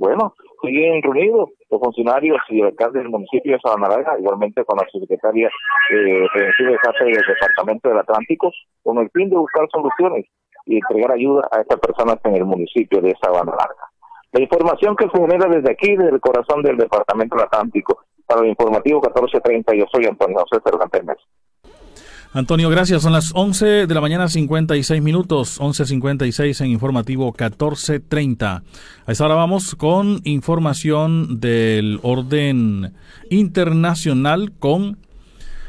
Bueno, 0.00 0.32
siguen 0.62 1.02
reunidos 1.02 1.50
los 1.68 1.78
funcionarios 1.78 2.38
y 2.48 2.60
el 2.60 2.68
alcalde 2.68 3.00
del 3.00 3.10
municipio 3.10 3.52
de 3.52 3.60
Sabana 3.60 4.02
igualmente 4.18 4.64
con 4.64 4.78
la 4.78 4.88
secretaria 4.90 5.50
eh, 5.90 6.26
de 6.34 6.78
del 7.04 7.22
Departamento 7.26 7.90
del 7.90 7.98
Atlántico, 7.98 8.50
con 8.82 8.96
el 8.96 9.10
fin 9.10 9.28
de 9.28 9.36
buscar 9.36 9.68
soluciones 9.70 10.24
y 10.64 10.76
entregar 10.76 11.12
ayuda 11.12 11.46
a 11.52 11.60
estas 11.60 11.78
personas 11.80 12.16
en 12.24 12.36
el 12.36 12.46
municipio 12.46 13.02
de 13.02 13.14
Sabana 13.22 13.52
Larga. 13.52 13.90
La 14.32 14.40
información 14.40 14.96
que 14.96 15.04
se 15.10 15.18
genera 15.20 15.50
desde 15.50 15.70
aquí, 15.70 15.94
desde 15.94 16.14
el 16.14 16.20
corazón 16.20 16.62
del 16.62 16.78
Departamento 16.78 17.36
del 17.36 17.44
Atlántico, 17.44 17.98
para 18.24 18.40
el 18.40 18.48
informativo 18.48 19.02
1430, 19.02 19.74
yo 19.74 19.84
soy 19.92 20.06
Antonio 20.06 20.38
José 20.48 20.62
Cervantes 20.64 21.04
Mesa. 21.04 21.22
Antonio, 22.32 22.70
gracias. 22.70 23.02
Son 23.02 23.12
las 23.12 23.32
11 23.34 23.88
de 23.88 23.94
la 23.94 24.00
mañana, 24.00 24.28
56 24.28 25.02
minutos, 25.02 25.60
11.56 25.60 26.64
en 26.64 26.70
informativo 26.70 27.32
14.30. 27.32 28.62
A 29.04 29.12
esta 29.12 29.24
hora 29.24 29.34
vamos 29.34 29.74
con 29.74 30.20
información 30.22 31.40
del 31.40 31.98
orden 32.02 32.92
internacional 33.30 34.52
con 34.60 34.98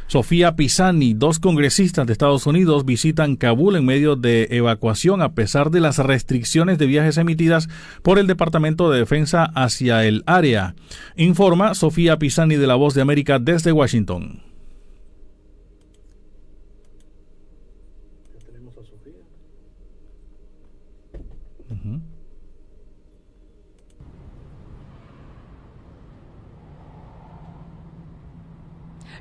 Sofía 0.05 0.55
Pisani. 0.55 1.15
Dos 1.15 1.39
congresistas 1.39 2.05
de 2.05 2.13
Estados 2.13 2.45
Unidos 2.45 2.85
visitan 2.85 3.37
Kabul 3.37 3.75
en 3.75 3.85
medio 3.85 4.15
de 4.15 4.47
evacuación 4.51 5.23
a 5.23 5.33
pesar 5.33 5.71
de 5.71 5.79
las 5.79 5.97
restricciones 5.97 6.77
de 6.77 6.85
viajes 6.85 7.17
emitidas 7.17 7.69
por 8.03 8.19
el 8.19 8.27
Departamento 8.27 8.91
de 8.91 8.99
Defensa 8.99 9.45
hacia 9.55 10.05
el 10.05 10.21
área. 10.27 10.75
Informa 11.15 11.73
Sofía 11.73 12.19
Pisani 12.19 12.57
de 12.57 12.67
La 12.67 12.75
Voz 12.75 12.93
de 12.93 13.01
América 13.01 13.39
desde 13.39 13.71
Washington. 13.71 14.50
vamos 18.75 18.91
a 21.69 22.20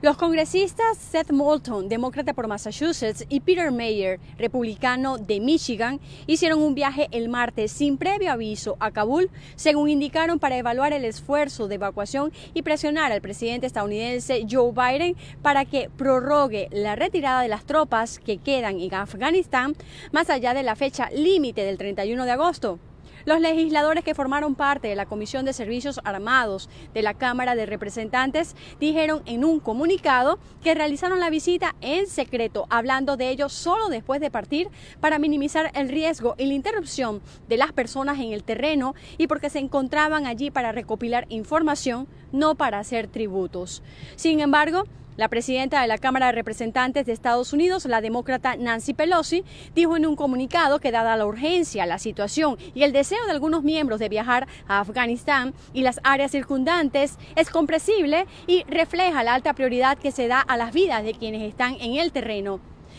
Los 0.03 0.17
congresistas 0.17 0.97
Seth 0.97 1.31
Moulton, 1.31 1.91
demócrata 1.91 2.33
por 2.33 2.49
Massachusetts, 2.49 3.27
y 3.29 3.41
Peter 3.41 3.71
Mayer, 3.71 4.19
republicano 4.39 5.19
de 5.19 5.41
Michigan, 5.41 6.01
hicieron 6.27 6.63
un 6.63 6.75
viaje 6.75 7.09
el 7.11 7.29
martes 7.29 7.71
sin 7.71 7.99
previo 7.99 8.33
aviso 8.33 8.79
a 8.81 8.93
Kabul, 8.93 9.29
según 9.57 9.91
indicaron 9.91 10.39
para 10.39 10.57
evaluar 10.57 10.95
el 10.95 11.05
esfuerzo 11.05 11.69
de 11.69 11.75
evacuación 11.75 12.33
y 12.55 12.63
presionar 12.63 13.13
al 13.13 13.21
presidente 13.21 13.67
estadounidense 13.67 14.47
Joe 14.51 14.73
Biden 14.73 15.17
para 15.43 15.67
que 15.67 15.91
prorrogue 15.95 16.71
la 16.73 16.97
retirada 16.97 17.43
de 17.43 17.49
las 17.49 17.67
tropas 17.67 18.19
que 18.19 18.39
quedan 18.39 18.81
en 18.81 18.95
Afganistán 18.95 19.77
más 20.13 20.31
allá 20.31 20.55
de 20.55 20.63
la 20.63 20.77
fecha 20.77 21.11
límite 21.11 21.63
del 21.63 21.77
31 21.77 22.25
de 22.25 22.31
agosto. 22.31 22.79
Los 23.25 23.41
legisladores 23.41 24.03
que 24.03 24.15
formaron 24.15 24.55
parte 24.55 24.89
de 24.89 24.97
la 24.97 25.07
Comisión 25.07 25.45
de 25.45 25.53
Servicios 25.53 26.01
Armados 26.05 26.71
de 26.95 27.03
la 27.03 27.15
Cámara 27.15 27.55
de 27.55 27.67
Representantes 27.67 28.57
dijeron 28.79 29.23
en 29.27 29.45
un 29.45 29.61
comunicado 29.61 30.39
que 30.63 30.75
realizaron 30.75 31.21
la 31.21 31.29
visita 31.29 31.75
en 31.83 32.07
secreto, 32.07 32.67
hablando 32.71 33.17
de 33.17 33.29
ello 33.29 33.49
solo 33.49 33.89
después 33.89 34.21
de 34.21 34.31
partir 34.31 34.69
para 35.01 35.19
minimizar 35.19 35.71
el 35.75 35.89
riesgo 35.89 36.35
y 36.39 36.47
la 36.47 36.55
interrupción 36.55 37.21
de 37.49 37.59
las 37.59 37.73
personas 37.73 38.19
en 38.19 38.33
el 38.33 38.43
terreno 38.43 38.95
y 39.19 39.27
porque 39.27 39.51
se 39.51 39.59
encontraban 39.59 40.27
allí 40.27 40.51
para 40.51 40.73
recopilar 40.73 41.27
información, 41.29 42.09
no 42.33 42.55
para 42.55 42.79
hacer 42.79 43.07
tributos. 43.07 43.83
Sin 44.17 44.41
embargo, 44.41 44.85
la 45.21 45.29
presidenta 45.29 45.83
de 45.83 45.87
la 45.87 45.99
Cámara 45.99 46.27
de 46.27 46.33
Representantes 46.33 47.05
de 47.05 47.13
Estados 47.13 47.53
Unidos, 47.53 47.85
la 47.85 48.01
demócrata 48.01 48.57
Nancy 48.57 48.95
Pelosi, 48.95 49.45
dijo 49.75 49.95
en 49.99 50.07
un 50.07 50.17
comunicado 50.17 50.79
que 50.79 50.91
dada 50.91 51.15
la 51.15 51.27
urgencia, 51.27 51.85
la 51.85 51.99
situación 51.99 52.57
y 52.75 52.85
el 52.85 52.93
deseo 52.95 53.23
de 53.27 53.33
algunos 53.33 53.63
miembros 53.63 54.01
de 54.01 54.09
viajar 54.09 54.49
a 54.67 54.81
Afganistán 54.81 55.53
y 55.75 55.83
las 55.83 56.01
áreas 56.05 56.31
circundantes, 56.31 57.19
es 57.37 57.51
comprensible 57.51 58.27
y 58.47 58.65
refleja 58.65 59.23
la 59.23 59.35
alta 59.35 59.53
prioridad 59.53 59.99
que 59.99 60.11
se 60.11 60.27
da 60.27 60.41
a 60.41 60.57
las 60.57 60.73
vidas 60.73 61.05
de 61.05 61.13
quienes 61.13 61.43
están 61.43 61.75
en 61.83 61.97
el 61.97 62.13
terreno 62.13 62.59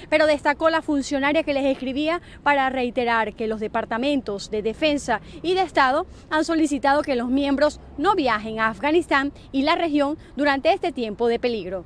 pero 0.09 0.25
destacó 0.25 0.69
la 0.69 0.81
funcionaria 0.81 1.43
que 1.43 1.53
les 1.53 1.65
escribía 1.65 2.21
para 2.41 2.69
reiterar 2.69 3.33
que 3.35 3.45
los 3.45 3.59
departamentos 3.59 4.49
de 4.49 4.63
defensa 4.63 5.21
y 5.43 5.53
de 5.53 5.61
Estado 5.61 6.07
han 6.31 6.43
solicitado 6.43 7.03
que 7.03 7.15
los 7.15 7.29
miembros 7.29 7.79
no 7.99 8.15
viajen 8.15 8.59
a 8.59 8.69
Afganistán 8.69 9.31
y 9.51 9.61
la 9.61 9.75
región 9.75 10.17
durante 10.35 10.73
este 10.73 10.91
tiempo 10.91 11.27
de 11.27 11.37
peligro. 11.37 11.85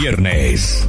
viernes. 0.00 0.88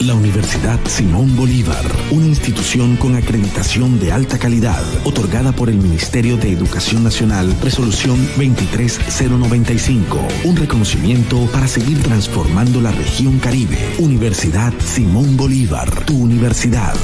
La 0.00 0.14
Universidad 0.14 0.78
Simón 0.86 1.34
Bolívar, 1.36 1.84
una 2.12 2.26
institución 2.26 2.96
con 2.96 3.16
acreditación 3.16 3.98
de 3.98 4.12
alta 4.12 4.38
calidad, 4.38 4.80
otorgada 5.04 5.50
por 5.50 5.68
el 5.68 5.76
Ministerio 5.76 6.36
de 6.36 6.52
Educación 6.52 7.02
Nacional, 7.02 7.52
resolución 7.60 8.16
23095, 8.36 10.28
un 10.44 10.54
reconocimiento 10.54 11.44
para 11.52 11.66
seguir 11.66 12.00
transformando 12.00 12.80
la 12.80 12.92
región 12.92 13.40
Caribe. 13.40 13.76
Universidad 13.98 14.72
Simón 14.78 15.36
Bolívar, 15.36 16.04
tu 16.04 16.16
universidad. 16.16 16.94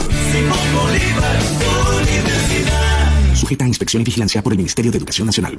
Sujeta 3.34 3.64
a 3.64 3.68
inspección 3.68 4.02
y 4.02 4.04
vigilancia 4.04 4.40
por 4.40 4.52
el 4.52 4.58
Ministerio 4.58 4.92
de 4.92 4.98
Educación 4.98 5.26
Nacional. 5.26 5.58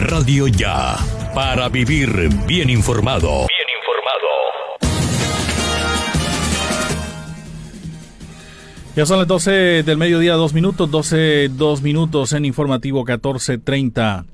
Radio 0.00 0.48
Ya, 0.48 0.96
para 1.34 1.68
vivir 1.68 2.30
bien 2.46 2.70
informado. 2.70 3.46
Bien 3.46 3.60
Ya 8.96 9.06
son 9.06 9.18
las 9.18 9.28
12 9.28 9.82
del 9.82 9.98
mediodía, 9.98 10.34
dos 10.34 10.54
minutos, 10.54 10.90
12, 10.90 11.50
dos 11.50 11.82
minutos 11.82 12.32
en 12.32 12.46
informativo 12.46 13.00
1430. 13.00 14.24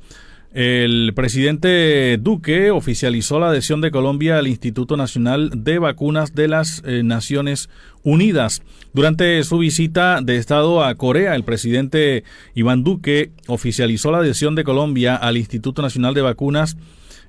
El 0.52 1.12
presidente 1.14 2.16
Duque 2.18 2.70
oficializó 2.70 3.38
la 3.38 3.48
adhesión 3.48 3.81
de 3.81 3.90
Colombia 3.90 4.38
al 4.38 4.46
Instituto 4.46 4.96
Nacional 4.96 5.50
de 5.52 5.79
Vacunas 5.79 6.35
de 6.35 6.48
las 6.48 6.83
eh, 6.87 7.02
Naciones 7.02 7.68
Unidas. 8.07 8.62
Durante 8.95 9.42
su 9.42 9.59
visita 9.59 10.21
de 10.23 10.37
Estado 10.37 10.85
a 10.85 10.95
Corea, 10.95 11.35
el 11.35 11.42
presidente 11.42 12.23
Iván 12.55 12.85
Duque 12.85 13.33
oficializó 13.49 14.12
la 14.12 14.19
adhesión 14.19 14.55
de 14.55 14.62
Colombia 14.62 15.16
al 15.16 15.37
Instituto 15.37 15.83
Nacional 15.83 16.14
de 16.14 16.23
Vacunas 16.23 16.77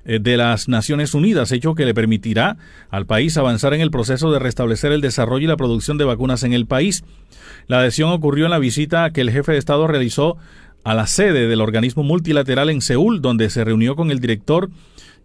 eh, 0.04 0.20
de 0.20 0.36
las 0.36 0.68
Naciones 0.68 1.14
Unidas, 1.14 1.50
hecho 1.50 1.74
que 1.74 1.84
le 1.84 1.94
permitirá 1.94 2.58
al 2.90 3.06
país 3.06 3.36
avanzar 3.36 3.74
en 3.74 3.80
el 3.80 3.90
proceso 3.90 4.30
de 4.30 4.38
restablecer 4.38 4.92
el 4.92 5.00
desarrollo 5.00 5.46
y 5.46 5.48
la 5.48 5.56
producción 5.56 5.98
de 5.98 6.04
vacunas 6.04 6.44
en 6.44 6.52
el 6.52 6.66
país. 6.66 7.02
La 7.66 7.80
adhesión 7.80 8.12
ocurrió 8.12 8.44
en 8.44 8.52
la 8.52 8.60
visita 8.60 9.10
que 9.10 9.20
el 9.20 9.32
jefe 9.32 9.50
de 9.50 9.58
Estado 9.58 9.88
realizó 9.88 10.36
a 10.84 10.94
la 10.94 11.08
sede 11.08 11.48
del 11.48 11.60
organismo 11.60 12.04
multilateral 12.04 12.70
en 12.70 12.82
Seúl, 12.82 13.20
donde 13.20 13.50
se 13.50 13.64
reunió 13.64 13.96
con 13.96 14.12
el 14.12 14.20
director 14.20 14.70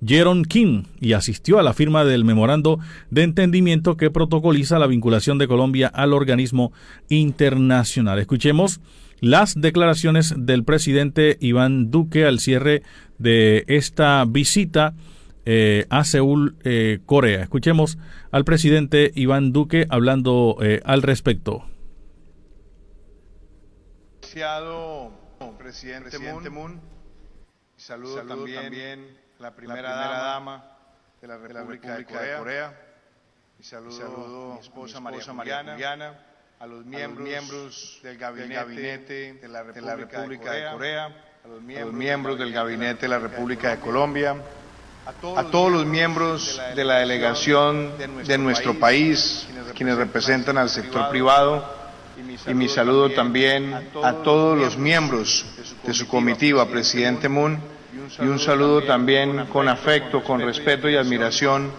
Jeron 0.06 0.44
Kim 0.44 0.86
y 1.00 1.14
asistió 1.14 1.60
a 1.60 1.64
la 1.64 1.74
firma 1.74 2.06
del 2.06 2.26
memorando 2.26 2.80
de 3.10 3.24
entendimiento 3.24 3.98
que 3.98 4.12
protocoliza 4.12 4.80
la 4.80 4.88
vinculación 4.88 5.38
de 5.38 5.48
Colombia 5.48 5.88
al 5.88 6.14
organismo 6.14 6.74
internacional. 7.10 8.20
Escuchemos 8.20 8.82
las 9.20 9.60
declaraciones 9.60 10.34
del 10.38 10.64
presidente 10.64 11.38
Iván 11.40 11.92
Duque 11.92 12.26
al 12.26 12.40
cierre 12.40 12.84
de 13.18 13.64
esta 13.68 14.26
visita 14.28 14.96
eh, 15.46 15.86
a 15.90 16.04
Seúl, 16.04 16.56
eh, 16.64 17.00
Corea. 17.06 17.42
Escuchemos 17.42 17.98
al 18.32 18.46
presidente 18.46 19.12
Iván 19.16 19.52
Duque 19.52 19.88
hablando 19.90 20.58
eh, 20.62 20.82
al 20.86 21.02
respecto. 21.02 21.66
Presidente, 25.58 26.10
presidente 26.10 26.50
Moon. 26.50 26.82
Saludo, 27.78 28.16
Saludo 28.16 28.36
también, 28.36 28.62
también, 28.62 29.23
la 29.44 29.52
primera, 29.52 29.82
la 29.82 29.90
primera 29.90 30.24
dama, 30.24 30.64
de 31.22 31.28
la 31.28 31.38
República, 31.38 31.48
de, 31.48 31.54
la 31.54 31.60
República 31.60 31.96
de, 31.98 32.06
Corea. 32.06 32.32
de 32.32 32.38
Corea. 32.38 32.80
Y 33.60 33.64
saludo, 33.64 33.90
y 33.90 33.98
saludo 34.00 34.52
a 34.52 34.54
mi 34.56 34.62
esposa, 34.62 35.00
mi 35.02 35.10
esposa 35.10 35.34
María, 35.34 35.58
María 35.58 35.74
Juliana, 35.74 36.20
a 36.60 36.66
los 36.66 36.86
miembros, 36.86 38.00
del, 38.04 38.18
gabinete, 38.18 39.34
de 39.34 39.48
la 39.50 39.64
República, 39.64 40.54
de, 40.54 40.72
Corea, 40.72 41.06
a 41.44 41.48
los 41.48 41.62
miembros, 41.94 42.40
del 42.40 42.54
gabinete 42.54 43.02
de 43.02 43.08
la 43.10 43.20
República 43.20 43.72
de 43.72 43.80
Colombia, 43.82 44.38
a 45.06 45.44
todos 45.44 45.70
los 45.70 45.86
miembros 45.86 46.62
de 46.74 46.86
la 46.86 47.00
delegación 47.00 47.98
de 47.98 48.38
nuestro 48.38 48.80
país, 48.80 49.46
quienes 49.76 49.98
representan 49.98 50.58
al 50.58 50.70
sector 50.70 51.10
privado, 51.10 51.84
y 52.48 52.54
mi 52.54 52.70
saludo 52.70 53.10
también 53.10 53.74
a 53.74 54.14
todos 54.24 54.58
los 54.58 54.78
miembros 54.78 55.46
de 55.84 55.94
su 55.94 56.08
comitiva, 56.08 56.66
presidente 56.70 57.28
Moon, 57.28 57.73
y 58.20 58.26
un 58.26 58.40
saludo 58.40 58.84
también 58.84 59.46
con 59.48 59.68
afecto, 59.68 60.24
con 60.24 60.42
respeto 60.42 60.90
y 60.90 60.96
admiración 60.96 61.72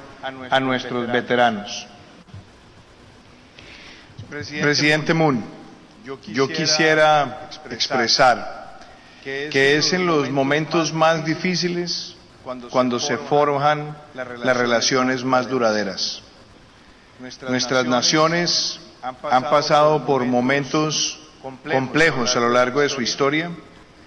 a 0.50 0.60
nuestros 0.60 1.10
veteranos. 1.10 1.86
Presidente 4.30 5.12
Moon, 5.12 5.44
yo 6.04 6.48
quisiera 6.48 7.48
expresar 7.70 8.78
que 9.22 9.76
es 9.76 9.92
en 9.92 10.06
los 10.06 10.30
momentos 10.30 10.92
más 10.92 11.24
difíciles 11.24 12.14
cuando 12.70 13.00
se 13.00 13.16
forjan 13.16 13.96
las 14.14 14.56
relaciones 14.56 15.24
más 15.24 15.48
duraderas. 15.48 16.22
Nuestras 17.48 17.86
naciones 17.86 18.80
han 19.02 19.44
pasado 19.50 20.04
por 20.06 20.24
momentos 20.24 21.18
complejos 21.42 22.36
a 22.36 22.40
lo 22.40 22.50
largo 22.50 22.80
de 22.80 22.88
su 22.88 23.00
historia, 23.02 23.50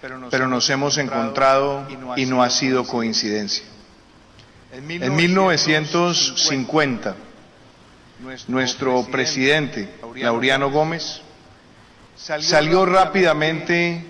pero 0.02 0.48
nos 0.48 0.70
hemos 0.70 0.98
encontrado 0.98 1.86
y 2.16 2.26
no 2.26 2.42
ha 2.44 2.50
sido 2.50 2.86
coincidencia. 2.86 3.66
En 4.72 5.16
1950, 5.16 7.16
nuestro 8.48 9.04
presidente, 9.06 9.90
Laureano 10.16 10.72
Gómez, 10.72 11.22
salió 12.16 12.86
rápidamente 12.86 14.06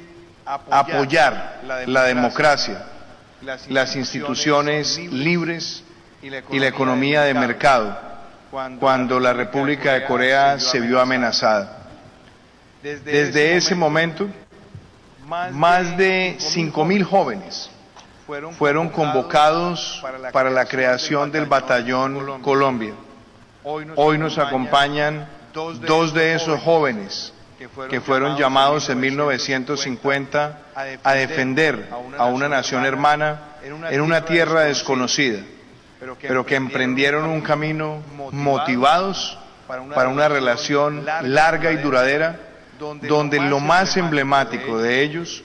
a 0.46 0.80
apoyar 0.80 1.62
la 1.86 2.04
democracia, 2.04 2.86
las 3.70 3.96
instituciones 3.96 4.98
libres 4.98 5.84
y 6.22 6.60
la 6.60 6.68
economía 6.68 7.22
de 7.22 7.34
mercado 7.34 8.08
cuando 8.80 9.20
la 9.20 9.34
República 9.34 9.94
de 9.94 10.06
Corea 10.06 10.60
se 10.60 10.80
vio 10.80 11.00
amenazada. 11.00 11.78
Desde 12.82 13.58
ese 13.58 13.76
momento, 13.76 14.28
más 15.28 15.98
de 15.98 16.38
5.000 16.40 17.04
jóvenes 17.04 17.70
fueron 18.58 18.90
convocados 18.90 20.04
para 20.32 20.50
la 20.50 20.66
creación 20.66 21.32
del 21.32 21.46
Batallón 21.46 22.42
Colombia. 22.42 22.94
Hoy 23.64 24.18
nos 24.18 24.38
acompañan 24.38 25.28
dos 25.54 26.14
de 26.14 26.36
esos 26.36 26.62
jóvenes 26.62 27.34
que 27.90 28.02
fueron 28.02 28.38
llamados 28.38 28.90
en 28.90 29.00
1950 29.00 30.60
a 31.04 31.14
defender 31.14 31.90
a 32.18 32.26
una 32.26 32.48
nación 32.48 32.86
hermana 32.86 33.58
en 33.64 34.02
una 34.02 34.26
tierra 34.26 34.62
desconocida 34.62 35.40
pero 36.22 36.46
que 36.46 36.56
emprendieron 36.56 37.26
un 37.26 37.42
camino 37.42 38.02
motivados 38.32 39.38
para 39.68 40.10
una 40.10 40.28
relación 40.28 41.06
larga 41.24 41.72
y 41.72 41.78
duradera, 41.78 42.40
donde 42.80 43.40
lo 43.40 43.60
más 43.60 43.98
emblemático 43.98 44.78
de 44.80 45.02
ellos 45.02 45.44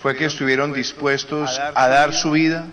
fue 0.00 0.16
que 0.16 0.26
estuvieron 0.26 0.72
dispuestos 0.72 1.58
a 1.58 1.88
dar 1.88 2.12
su 2.12 2.32
vida 2.32 2.66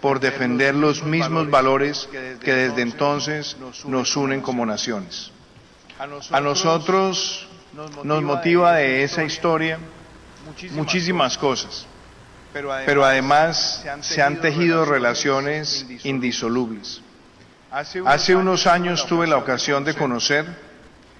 por 0.00 0.20
defender 0.20 0.74
los 0.74 1.02
mismos 1.02 1.50
valores 1.50 2.08
que 2.40 2.52
desde 2.52 2.82
entonces 2.82 3.56
nos 3.86 4.16
unen 4.16 4.40
como 4.40 4.66
naciones. 4.66 5.30
A 6.30 6.40
nosotros 6.40 7.48
nos 8.04 8.22
motiva 8.22 8.74
de 8.74 9.02
esa 9.02 9.24
historia 9.24 9.78
muchísimas 10.72 11.38
cosas 11.38 11.86
pero 12.52 13.04
además 13.04 13.84
se 14.00 14.22
han 14.22 14.40
tejido 14.40 14.84
relaciones 14.84 15.86
indisolubles. 16.04 17.00
Hace 17.70 18.36
unos 18.36 18.66
años 18.66 19.06
tuve 19.06 19.26
la 19.26 19.38
ocasión 19.38 19.84
de 19.84 19.94
conocer 19.94 20.46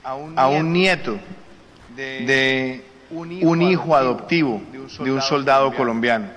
a 0.03 0.49
un 0.49 0.73
nieto 0.73 1.19
de 1.97 2.85
un 3.11 3.63
hijo 3.63 3.95
adoptivo 3.95 4.63
de 5.01 5.13
un 5.13 5.23
soldado 5.23 5.73
colombiano. 5.75 6.29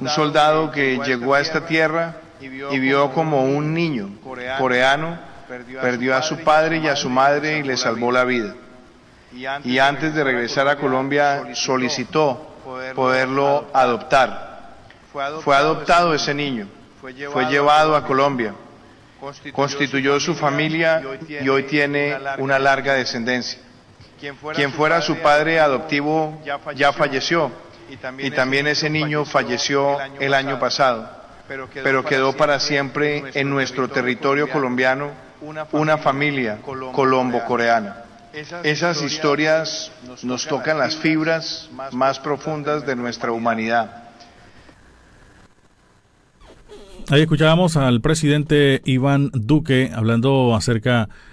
Un 0.00 0.08
soldado 0.08 0.70
que 0.70 0.98
llegó 1.04 1.34
a 1.34 1.40
esta 1.40 1.66
tierra 1.66 2.16
y 2.40 2.78
vio 2.78 3.12
como 3.12 3.44
un 3.44 3.72
niño 3.72 4.10
coreano 4.58 5.18
perdió 5.80 6.16
a 6.16 6.22
su 6.22 6.38
padre 6.38 6.78
y 6.78 6.88
a 6.88 6.96
su 6.96 7.08
madre 7.08 7.58
y 7.58 7.62
le 7.62 7.76
salvó 7.76 8.12
la 8.12 8.24
vida. 8.24 8.54
Y 9.64 9.78
antes 9.78 10.14
de 10.14 10.24
regresar 10.24 10.68
a 10.68 10.76
Colombia 10.76 11.54
solicitó 11.54 12.54
poderlo 12.94 13.70
adoptar. 13.72 14.52
Fue 15.42 15.54
adoptado 15.54 16.14
ese 16.14 16.34
niño, 16.34 16.68
fue 17.32 17.44
llevado 17.46 17.96
a 17.96 18.04
Colombia, 18.04 18.54
constituyó 19.52 20.18
su 20.20 20.34
familia 20.34 21.02
y 21.28 21.48
hoy 21.48 21.64
tiene 21.64 22.16
una 22.38 22.58
larga 22.58 22.94
descendencia. 22.94 23.58
Quien 24.54 24.72
fuera 24.72 25.02
su 25.02 25.16
padre 25.16 25.58
adoptivo 25.58 26.40
ya 26.76 26.92
falleció. 26.92 27.50
y 28.18 28.30
también 28.30 28.68
ese 28.68 28.88
niño 28.88 29.24
falleció 29.24 29.98
el 30.20 30.32
año 30.32 30.60
pasado, 30.60 31.10
pero 31.74 32.04
quedó 32.04 32.32
para 32.32 32.60
siempre 32.60 33.24
en 33.34 33.50
nuestro 33.50 33.88
territorio 33.88 34.48
colombiano 34.48 35.10
una 35.72 35.98
familia 35.98 36.58
colombo-coreana. 36.92 38.04
Esas 38.62 39.02
historias 39.02 39.90
nos 40.22 40.46
tocan 40.46 40.78
las 40.78 40.96
fibras 40.96 41.68
más 41.90 42.20
profundas 42.20 42.86
de 42.86 42.94
nuestra 42.94 43.32
humanidad. 43.32 44.04
Ahí 47.10 47.22
escuchábamos 47.22 47.76
al 47.76 48.00
presidente 48.00 48.80
Iván 48.84 49.30
Duque 49.34 49.90
hablando 49.92 50.54
acerca 50.54 51.08
de 51.08 51.31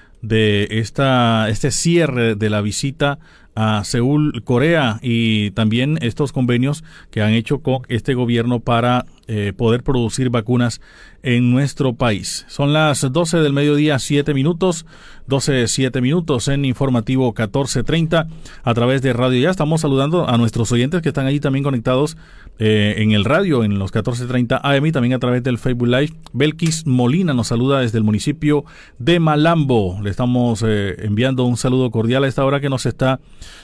esta, 0.79 1.49
este 1.49 1.71
cierre 1.71 2.35
de 2.35 2.49
la 2.49 2.61
visita 2.61 3.19
a 3.55 3.83
Seúl, 3.83 4.43
Corea, 4.43 4.99
y 5.01 5.51
también 5.51 5.97
estos 6.01 6.31
convenios 6.31 6.83
que 7.11 7.21
han 7.21 7.33
hecho 7.33 7.61
este 7.87 8.13
gobierno 8.13 8.59
para 8.59 9.05
eh, 9.31 9.53
poder 9.55 9.83
producir 9.83 10.31
vacunas 10.31 10.81
en 11.21 11.51
nuestro 11.51 11.93
país. 11.93 12.45
Son 12.47 12.73
las 12.73 13.01
12 13.11 13.37
del 13.37 13.53
mediodía, 13.53 13.99
7 13.99 14.33
minutos, 14.33 14.87
12, 15.27 15.67
7 15.67 16.01
minutos 16.01 16.47
en 16.47 16.65
informativo 16.65 17.25
1430 17.25 18.27
a 18.63 18.73
través 18.73 19.03
de 19.03 19.13
radio. 19.13 19.39
Ya 19.39 19.51
estamos 19.51 19.81
saludando 19.81 20.27
a 20.27 20.35
nuestros 20.39 20.71
oyentes 20.71 21.03
que 21.03 21.09
están 21.09 21.27
ahí 21.27 21.39
también 21.39 21.63
conectados 21.63 22.17
eh, 22.57 22.95
en 22.97 23.11
el 23.11 23.23
radio, 23.23 23.63
en 23.63 23.77
los 23.77 23.93
1430 23.93 24.61
AM 24.63 24.87
y 24.87 24.91
también 24.91 25.13
a 25.13 25.19
través 25.19 25.43
del 25.43 25.59
Facebook 25.59 25.89
Live. 25.89 26.13
Belkis 26.33 26.87
Molina 26.87 27.31
nos 27.35 27.49
saluda 27.49 27.81
desde 27.81 27.99
el 27.99 28.03
municipio 28.03 28.65
de 28.97 29.19
Malambo. 29.19 29.99
Le 30.01 30.09
estamos 30.09 30.63
eh, 30.65 30.95
enviando 31.03 31.45
un 31.45 31.55
saludo 31.55 31.91
cordial 31.91 32.23
a 32.23 32.27
esta 32.27 32.43
hora 32.43 32.59
que 32.59 32.69
nos 32.69 32.87
está 32.87 33.19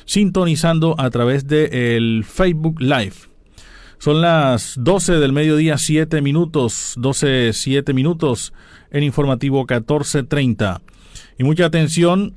sintonizando 0.06 0.94
a 1.00 1.10
través 1.10 1.48
del 1.48 2.24
Facebook 2.24 2.80
Live. 2.80 3.35
Son 3.98 4.22
las 4.22 4.76
12 4.78 5.14
del 5.14 5.34
mediodía, 5.34 5.78
7 5.78 6.22
minutos, 6.22 6.94
12, 6.98 7.52
7 7.54 7.94
minutos 7.94 8.54
en 8.92 9.04
informativo 9.04 9.60
1430. 9.60 10.82
Y 11.38 11.44
mucha 11.44 11.66
atención, 11.66 12.36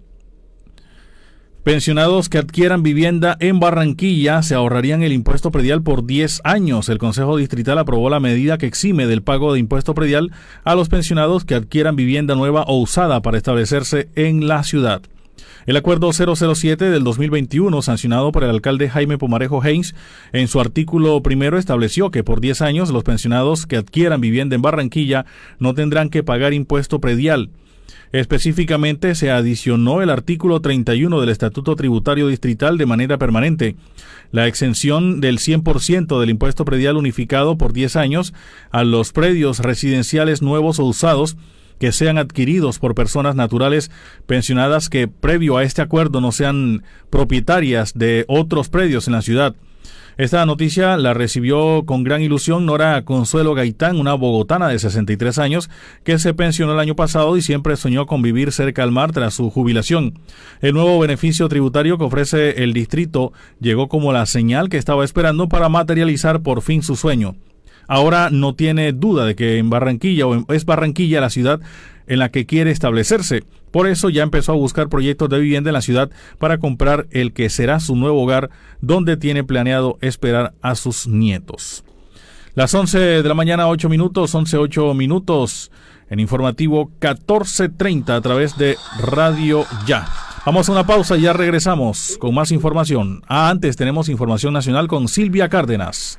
Pensionados 1.68 2.30
que 2.30 2.38
adquieran 2.38 2.82
vivienda 2.82 3.36
en 3.40 3.60
Barranquilla 3.60 4.40
se 4.42 4.54
ahorrarían 4.54 5.02
el 5.02 5.12
impuesto 5.12 5.50
predial 5.50 5.82
por 5.82 6.06
10 6.06 6.40
años. 6.44 6.88
El 6.88 6.96
Consejo 6.96 7.36
Distrital 7.36 7.76
aprobó 7.76 8.08
la 8.08 8.20
medida 8.20 8.56
que 8.56 8.64
exime 8.64 9.06
del 9.06 9.22
pago 9.22 9.52
de 9.52 9.58
impuesto 9.58 9.92
predial 9.92 10.32
a 10.64 10.74
los 10.74 10.88
pensionados 10.88 11.44
que 11.44 11.54
adquieran 11.54 11.94
vivienda 11.94 12.34
nueva 12.36 12.62
o 12.62 12.80
usada 12.80 13.20
para 13.20 13.36
establecerse 13.36 14.08
en 14.14 14.48
la 14.48 14.62
ciudad. 14.62 15.02
El 15.66 15.76
acuerdo 15.76 16.10
007 16.12 16.90
del 16.90 17.04
2021, 17.04 17.82
sancionado 17.82 18.32
por 18.32 18.44
el 18.44 18.50
alcalde 18.50 18.88
Jaime 18.88 19.18
Pomarejo 19.18 19.62
Haynes, 19.62 19.94
en 20.32 20.48
su 20.48 20.60
artículo 20.60 21.22
primero 21.22 21.58
estableció 21.58 22.10
que 22.10 22.24
por 22.24 22.40
10 22.40 22.62
años 22.62 22.90
los 22.90 23.04
pensionados 23.04 23.66
que 23.66 23.76
adquieran 23.76 24.20
vivienda 24.20 24.56
en 24.56 24.62
Barranquilla 24.62 25.26
no 25.58 25.74
tendrán 25.74 26.10
que 26.10 26.22
pagar 26.22 26.54
impuesto 26.54 27.00
predial. 27.00 27.50
Específicamente 28.12 29.14
se 29.14 29.30
adicionó 29.30 30.00
el 30.00 30.08
artículo 30.08 30.60
31 30.60 31.20
del 31.20 31.28
Estatuto 31.28 31.76
Tributario 31.76 32.28
Distrital 32.28 32.78
de 32.78 32.86
manera 32.86 33.18
permanente, 33.18 33.76
la 34.32 34.46
exención 34.46 35.20
del 35.20 35.38
100% 35.38 36.18
del 36.18 36.30
impuesto 36.30 36.64
predial 36.64 36.96
unificado 36.96 37.58
por 37.58 37.74
10 37.74 37.96
años 37.96 38.32
a 38.70 38.84
los 38.84 39.12
predios 39.12 39.58
residenciales 39.58 40.40
nuevos 40.40 40.78
o 40.78 40.84
usados 40.84 41.36
que 41.78 41.92
sean 41.92 42.18
adquiridos 42.18 42.78
por 42.78 42.94
personas 42.94 43.34
naturales 43.34 43.90
pensionadas 44.26 44.88
que 44.88 45.08
previo 45.08 45.56
a 45.56 45.64
este 45.64 45.82
acuerdo 45.82 46.20
no 46.20 46.32
sean 46.32 46.82
propietarias 47.10 47.94
de 47.94 48.24
otros 48.28 48.68
predios 48.68 49.06
en 49.06 49.14
la 49.14 49.22
ciudad. 49.22 49.54
Esta 50.18 50.44
noticia 50.44 50.96
la 50.96 51.14
recibió 51.14 51.84
con 51.86 52.02
gran 52.02 52.22
ilusión 52.22 52.66
Nora 52.66 53.04
Consuelo 53.04 53.54
Gaitán, 53.54 54.00
una 54.00 54.14
bogotana 54.14 54.66
de 54.66 54.80
63 54.80 55.38
años 55.38 55.70
que 56.02 56.18
se 56.18 56.34
pensionó 56.34 56.72
el 56.72 56.80
año 56.80 56.96
pasado 56.96 57.36
y 57.36 57.42
siempre 57.42 57.76
soñó 57.76 58.06
con 58.06 58.20
vivir 58.20 58.50
cerca 58.50 58.82
al 58.82 58.90
mar 58.90 59.12
tras 59.12 59.34
su 59.34 59.48
jubilación. 59.48 60.18
El 60.60 60.74
nuevo 60.74 60.98
beneficio 60.98 61.48
tributario 61.48 61.98
que 61.98 62.04
ofrece 62.04 62.64
el 62.64 62.72
distrito 62.72 63.32
llegó 63.60 63.88
como 63.88 64.12
la 64.12 64.26
señal 64.26 64.68
que 64.68 64.76
estaba 64.76 65.04
esperando 65.04 65.48
para 65.48 65.68
materializar 65.68 66.42
por 66.42 66.62
fin 66.62 66.82
su 66.82 66.96
sueño. 66.96 67.36
Ahora 67.88 68.28
no 68.30 68.54
tiene 68.54 68.92
duda 68.92 69.24
de 69.24 69.34
que 69.34 69.58
en 69.58 69.70
Barranquilla 69.70 70.26
o 70.26 70.52
es 70.52 70.64
Barranquilla 70.64 71.20
la 71.20 71.30
ciudad 71.30 71.60
en 72.06 72.18
la 72.18 72.30
que 72.30 72.46
quiere 72.46 72.70
establecerse. 72.70 73.42
Por 73.70 73.86
eso 73.86 74.08
ya 74.10 74.22
empezó 74.22 74.52
a 74.52 74.56
buscar 74.56 74.88
proyectos 74.88 75.28
de 75.28 75.38
vivienda 75.38 75.70
en 75.70 75.74
la 75.74 75.82
ciudad 75.82 76.10
para 76.38 76.58
comprar 76.58 77.06
el 77.10 77.32
que 77.32 77.50
será 77.50 77.80
su 77.80 77.96
nuevo 77.96 78.22
hogar 78.22 78.50
donde 78.80 79.16
tiene 79.16 79.44
planeado 79.44 79.98
esperar 80.00 80.54
a 80.62 80.74
sus 80.74 81.06
nietos. 81.06 81.84
Las 82.54 82.74
11 82.74 82.98
de 82.98 83.28
la 83.28 83.34
mañana, 83.34 83.68
8 83.68 83.88
minutos, 83.88 84.34
11, 84.34 84.56
8 84.56 84.94
minutos 84.94 85.70
en 86.10 86.20
informativo 86.20 86.86
1430 87.00 88.16
a 88.16 88.20
través 88.20 88.56
de 88.56 88.76
Radio 89.00 89.64
Ya. 89.86 90.08
Vamos 90.44 90.68
a 90.68 90.72
una 90.72 90.86
pausa 90.86 91.16
y 91.16 91.22
ya 91.22 91.32
regresamos 91.34 92.16
con 92.18 92.34
más 92.34 92.50
información. 92.50 93.22
Ah, 93.28 93.50
antes 93.50 93.76
tenemos 93.76 94.08
información 94.08 94.54
nacional 94.54 94.88
con 94.88 95.08
Silvia 95.08 95.48
Cárdenas. 95.48 96.18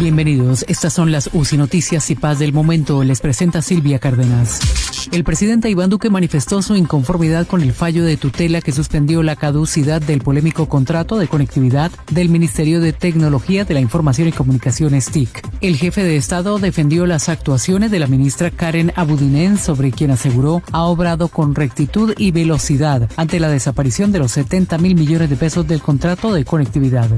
Bienvenidos, 0.00 0.64
estas 0.68 0.92
son 0.92 1.10
las 1.10 1.28
UCI 1.32 1.56
Noticias 1.56 2.08
y 2.10 2.14
Paz 2.14 2.38
del 2.38 2.52
Momento. 2.52 3.02
Les 3.02 3.20
presenta 3.20 3.62
Silvia 3.62 3.98
Cárdenas. 3.98 4.60
El 5.10 5.24
presidente 5.24 5.68
Iván 5.70 5.90
Duque 5.90 6.08
manifestó 6.08 6.62
su 6.62 6.76
inconformidad 6.76 7.48
con 7.48 7.62
el 7.62 7.72
fallo 7.72 8.04
de 8.04 8.16
tutela 8.16 8.60
que 8.60 8.70
suspendió 8.70 9.24
la 9.24 9.34
caducidad 9.34 10.00
del 10.00 10.20
polémico 10.20 10.68
contrato 10.68 11.18
de 11.18 11.26
conectividad 11.26 11.90
del 12.12 12.28
Ministerio 12.28 12.80
de 12.80 12.92
Tecnología 12.92 13.64
de 13.64 13.74
la 13.74 13.80
Información 13.80 14.28
y 14.28 14.32
Comunicaciones 14.32 15.06
TIC. 15.06 15.42
El 15.62 15.74
jefe 15.74 16.04
de 16.04 16.16
Estado 16.16 16.60
defendió 16.60 17.04
las 17.04 17.28
actuaciones 17.28 17.90
de 17.90 17.98
la 17.98 18.06
ministra 18.06 18.52
Karen 18.52 18.92
Abudinen, 18.94 19.58
sobre 19.58 19.90
quien 19.90 20.12
aseguró 20.12 20.62
ha 20.70 20.84
obrado 20.84 21.26
con 21.26 21.56
rectitud 21.56 22.14
y 22.16 22.30
velocidad 22.30 23.10
ante 23.16 23.40
la 23.40 23.48
desaparición 23.48 24.12
de 24.12 24.20
los 24.20 24.30
70 24.30 24.78
mil 24.78 24.94
millones 24.94 25.28
de 25.28 25.36
pesos 25.36 25.66
del 25.66 25.82
contrato 25.82 26.32
de 26.32 26.44
conectividad. 26.44 27.10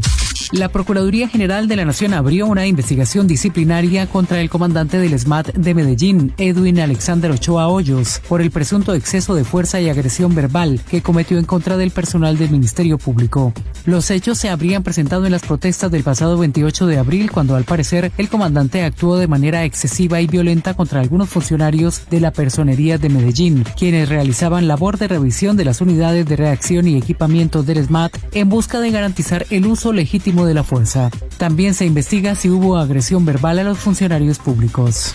La 0.52 0.68
Procuraduría 0.68 1.28
General 1.28 1.68
de 1.68 1.76
la 1.76 1.84
Nación 1.84 2.12
abrió 2.12 2.48
una 2.48 2.66
investigación 2.66 3.28
disciplinaria 3.28 4.08
contra 4.08 4.40
el 4.40 4.50
comandante 4.50 4.98
del 4.98 5.16
SMAT 5.16 5.54
de 5.54 5.74
Medellín, 5.74 6.34
Edwin 6.38 6.80
Alexander 6.80 7.30
Ochoa 7.30 7.68
Hoyos, 7.68 8.20
por 8.28 8.42
el 8.42 8.50
presunto 8.50 8.94
exceso 8.94 9.36
de 9.36 9.44
fuerza 9.44 9.80
y 9.80 9.88
agresión 9.88 10.34
verbal 10.34 10.80
que 10.90 11.02
cometió 11.02 11.38
en 11.38 11.44
contra 11.44 11.76
del 11.76 11.92
personal 11.92 12.36
del 12.36 12.50
Ministerio 12.50 12.98
Público. 12.98 13.52
Los 13.86 14.10
hechos 14.10 14.38
se 14.38 14.48
habrían 14.48 14.82
presentado 14.82 15.24
en 15.24 15.30
las 15.30 15.42
protestas 15.42 15.92
del 15.92 16.02
pasado 16.02 16.36
28 16.36 16.86
de 16.86 16.98
abril, 16.98 17.30
cuando 17.30 17.54
al 17.54 17.62
parecer 17.62 18.10
el 18.18 18.28
comandante 18.28 18.82
actuó 18.82 19.18
de 19.18 19.28
manera 19.28 19.64
excesiva 19.64 20.20
y 20.20 20.26
violenta 20.26 20.74
contra 20.74 21.00
algunos 21.00 21.28
funcionarios 21.28 22.02
de 22.10 22.20
la 22.20 22.32
personería 22.32 22.98
de 22.98 23.08
Medellín, 23.08 23.64
quienes 23.78 24.08
realizaban 24.08 24.66
labor 24.66 24.98
de 24.98 25.06
revisión 25.06 25.56
de 25.56 25.64
las 25.64 25.80
unidades 25.80 26.26
de 26.26 26.34
reacción 26.34 26.88
y 26.88 26.96
equipamiento 26.96 27.62
del 27.62 27.84
SMAT 27.84 28.16
en 28.32 28.48
busca 28.48 28.80
de 28.80 28.90
garantizar 28.90 29.46
el 29.50 29.66
uso 29.66 29.92
legítimo 29.92 30.39
de 30.44 30.54
la 30.54 30.64
fuerza. 30.64 31.10
También 31.38 31.74
se 31.74 31.86
investiga 31.86 32.34
si 32.34 32.50
hubo 32.50 32.76
agresión 32.76 33.24
verbal 33.24 33.58
a 33.58 33.64
los 33.64 33.78
funcionarios 33.78 34.38
públicos. 34.38 35.14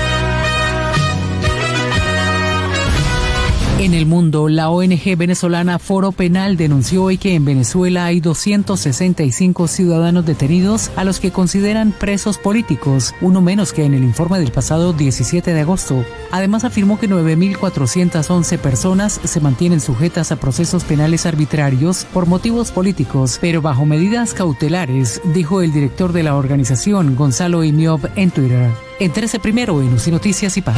En 3.81 3.95
el 3.95 4.05
mundo, 4.05 4.47
la 4.47 4.69
ONG 4.69 5.17
venezolana 5.17 5.79
Foro 5.79 6.11
Penal 6.11 6.55
denunció 6.55 7.05
hoy 7.05 7.17
que 7.17 7.33
en 7.33 7.45
Venezuela 7.45 8.05
hay 8.05 8.19
265 8.19 9.67
ciudadanos 9.67 10.23
detenidos 10.23 10.91
a 10.95 11.03
los 11.03 11.19
que 11.19 11.31
consideran 11.31 11.91
presos 11.91 12.37
políticos, 12.37 13.15
uno 13.21 13.41
menos 13.41 13.73
que 13.73 13.83
en 13.83 13.95
el 13.95 14.03
informe 14.03 14.37
del 14.37 14.51
pasado 14.51 14.93
17 14.93 15.51
de 15.51 15.61
agosto. 15.61 16.05
Además 16.29 16.63
afirmó 16.63 16.99
que 16.99 17.09
9.411 17.09 18.59
personas 18.59 19.19
se 19.23 19.39
mantienen 19.39 19.81
sujetas 19.81 20.31
a 20.31 20.35
procesos 20.35 20.83
penales 20.83 21.25
arbitrarios 21.25 22.05
por 22.13 22.27
motivos 22.27 22.71
políticos, 22.71 23.39
pero 23.41 23.63
bajo 23.63 23.87
medidas 23.87 24.35
cautelares, 24.35 25.23
dijo 25.33 25.63
el 25.63 25.73
director 25.73 26.13
de 26.13 26.21
la 26.21 26.35
organización, 26.35 27.15
Gonzalo 27.15 27.63
Imiob, 27.63 28.11
en 28.15 28.29
Twitter. 28.29 28.69
Entérese 28.99 29.39
primero 29.39 29.81
en 29.81 29.91
UCI 29.91 30.11
Noticias 30.11 30.55
y 30.55 30.61
Paz. 30.61 30.77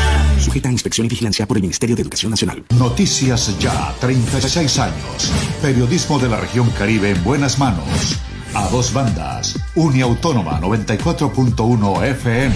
Inspección 0.53 1.05
y 1.05 1.09
vigilancia 1.09 1.47
por 1.47 1.57
el 1.57 1.61
Ministerio 1.63 1.95
de 1.95 2.01
Educación 2.01 2.31
Nacional. 2.31 2.63
Noticias 2.77 3.57
Ya, 3.59 3.93
36 3.99 4.79
años. 4.79 5.31
Periodismo 5.61 6.19
de 6.19 6.27
la 6.29 6.37
región 6.37 6.69
Caribe 6.71 7.11
en 7.11 7.23
buenas 7.23 7.57
manos. 7.57 7.85
A 8.53 8.67
dos 8.67 8.91
bandas. 8.91 9.57
Uniautónoma 9.75 10.59
94.1 10.59 12.03
FM 12.03 12.55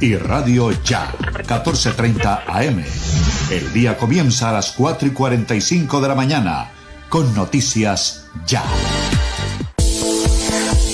y 0.00 0.16
Radio 0.16 0.70
Ya, 0.82 1.14
1430 1.20 2.44
AM. 2.46 2.82
El 3.50 3.72
día 3.72 3.98
comienza 3.98 4.50
a 4.50 4.54
las 4.54 4.72
4 4.72 5.08
y 5.08 5.10
45 5.10 6.00
de 6.00 6.08
la 6.08 6.14
mañana 6.14 6.70
con 7.08 7.34
Noticias 7.34 8.24
Ya. 8.46 8.64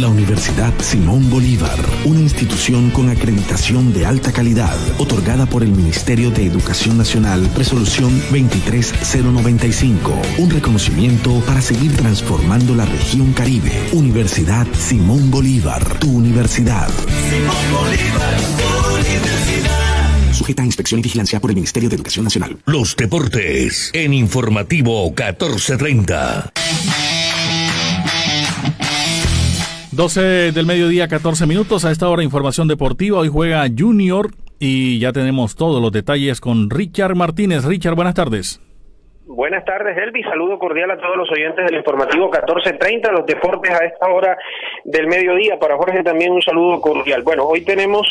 La 0.00 0.08
Universidad 0.08 0.72
Simón 0.80 1.28
Bolívar, 1.28 1.78
una 2.06 2.20
institución 2.20 2.88
con 2.90 3.10
acreditación 3.10 3.92
de 3.92 4.06
alta 4.06 4.32
calidad, 4.32 4.74
otorgada 4.98 5.44
por 5.44 5.62
el 5.62 5.72
Ministerio 5.72 6.30
de 6.30 6.46
Educación 6.46 6.96
Nacional, 6.96 7.50
resolución 7.54 8.10
23095, 8.30 10.18
un 10.38 10.48
reconocimiento 10.48 11.42
para 11.46 11.60
seguir 11.60 11.94
transformando 11.96 12.74
la 12.74 12.86
región 12.86 13.34
Caribe. 13.34 13.72
Universidad 13.92 14.66
Simón 14.72 15.30
Bolívar, 15.30 15.98
tu 15.98 16.10
universidad. 16.10 16.88
Simón 17.28 17.56
Bolívar, 17.70 18.40
tu 18.56 18.96
universidad. 18.96 20.32
Sujeta 20.32 20.62
a 20.62 20.66
inspección 20.66 21.00
y 21.00 21.02
vigilancia 21.02 21.40
por 21.40 21.50
el 21.50 21.56
Ministerio 21.56 21.90
de 21.90 21.96
Educación 21.96 22.24
Nacional. 22.24 22.56
Los 22.64 22.96
deportes 22.96 23.90
en 23.92 24.14
informativo 24.14 25.04
1430. 25.10 26.52
12 30.00 30.52
del 30.52 30.64
mediodía, 30.64 31.08
14 31.08 31.46
minutos. 31.46 31.84
A 31.84 31.90
esta 31.90 32.08
hora, 32.08 32.22
información 32.22 32.66
deportiva. 32.66 33.18
Hoy 33.18 33.28
juega 33.28 33.66
Junior 33.68 34.28
y 34.58 34.98
ya 34.98 35.12
tenemos 35.12 35.56
todos 35.56 35.82
los 35.82 35.92
detalles 35.92 36.40
con 36.40 36.70
Richard 36.70 37.14
Martínez. 37.14 37.66
Richard, 37.66 37.96
buenas 37.96 38.14
tardes. 38.14 38.62
Buenas 39.26 39.62
tardes, 39.66 39.98
Elvis. 39.98 40.24
Saludo 40.24 40.58
cordial 40.58 40.90
a 40.90 40.96
todos 40.96 41.18
los 41.18 41.30
oyentes 41.30 41.66
del 41.66 41.76
informativo 41.76 42.30
1430, 42.30 43.12
los 43.12 43.26
deportes 43.26 43.72
a 43.72 43.84
esta 43.84 44.08
hora 44.08 44.38
del 44.84 45.06
mediodía. 45.06 45.58
Para 45.58 45.76
Jorge 45.76 46.02
también 46.02 46.32
un 46.32 46.40
saludo 46.40 46.80
cordial. 46.80 47.20
Bueno, 47.22 47.44
hoy 47.44 47.60
tenemos 47.60 48.10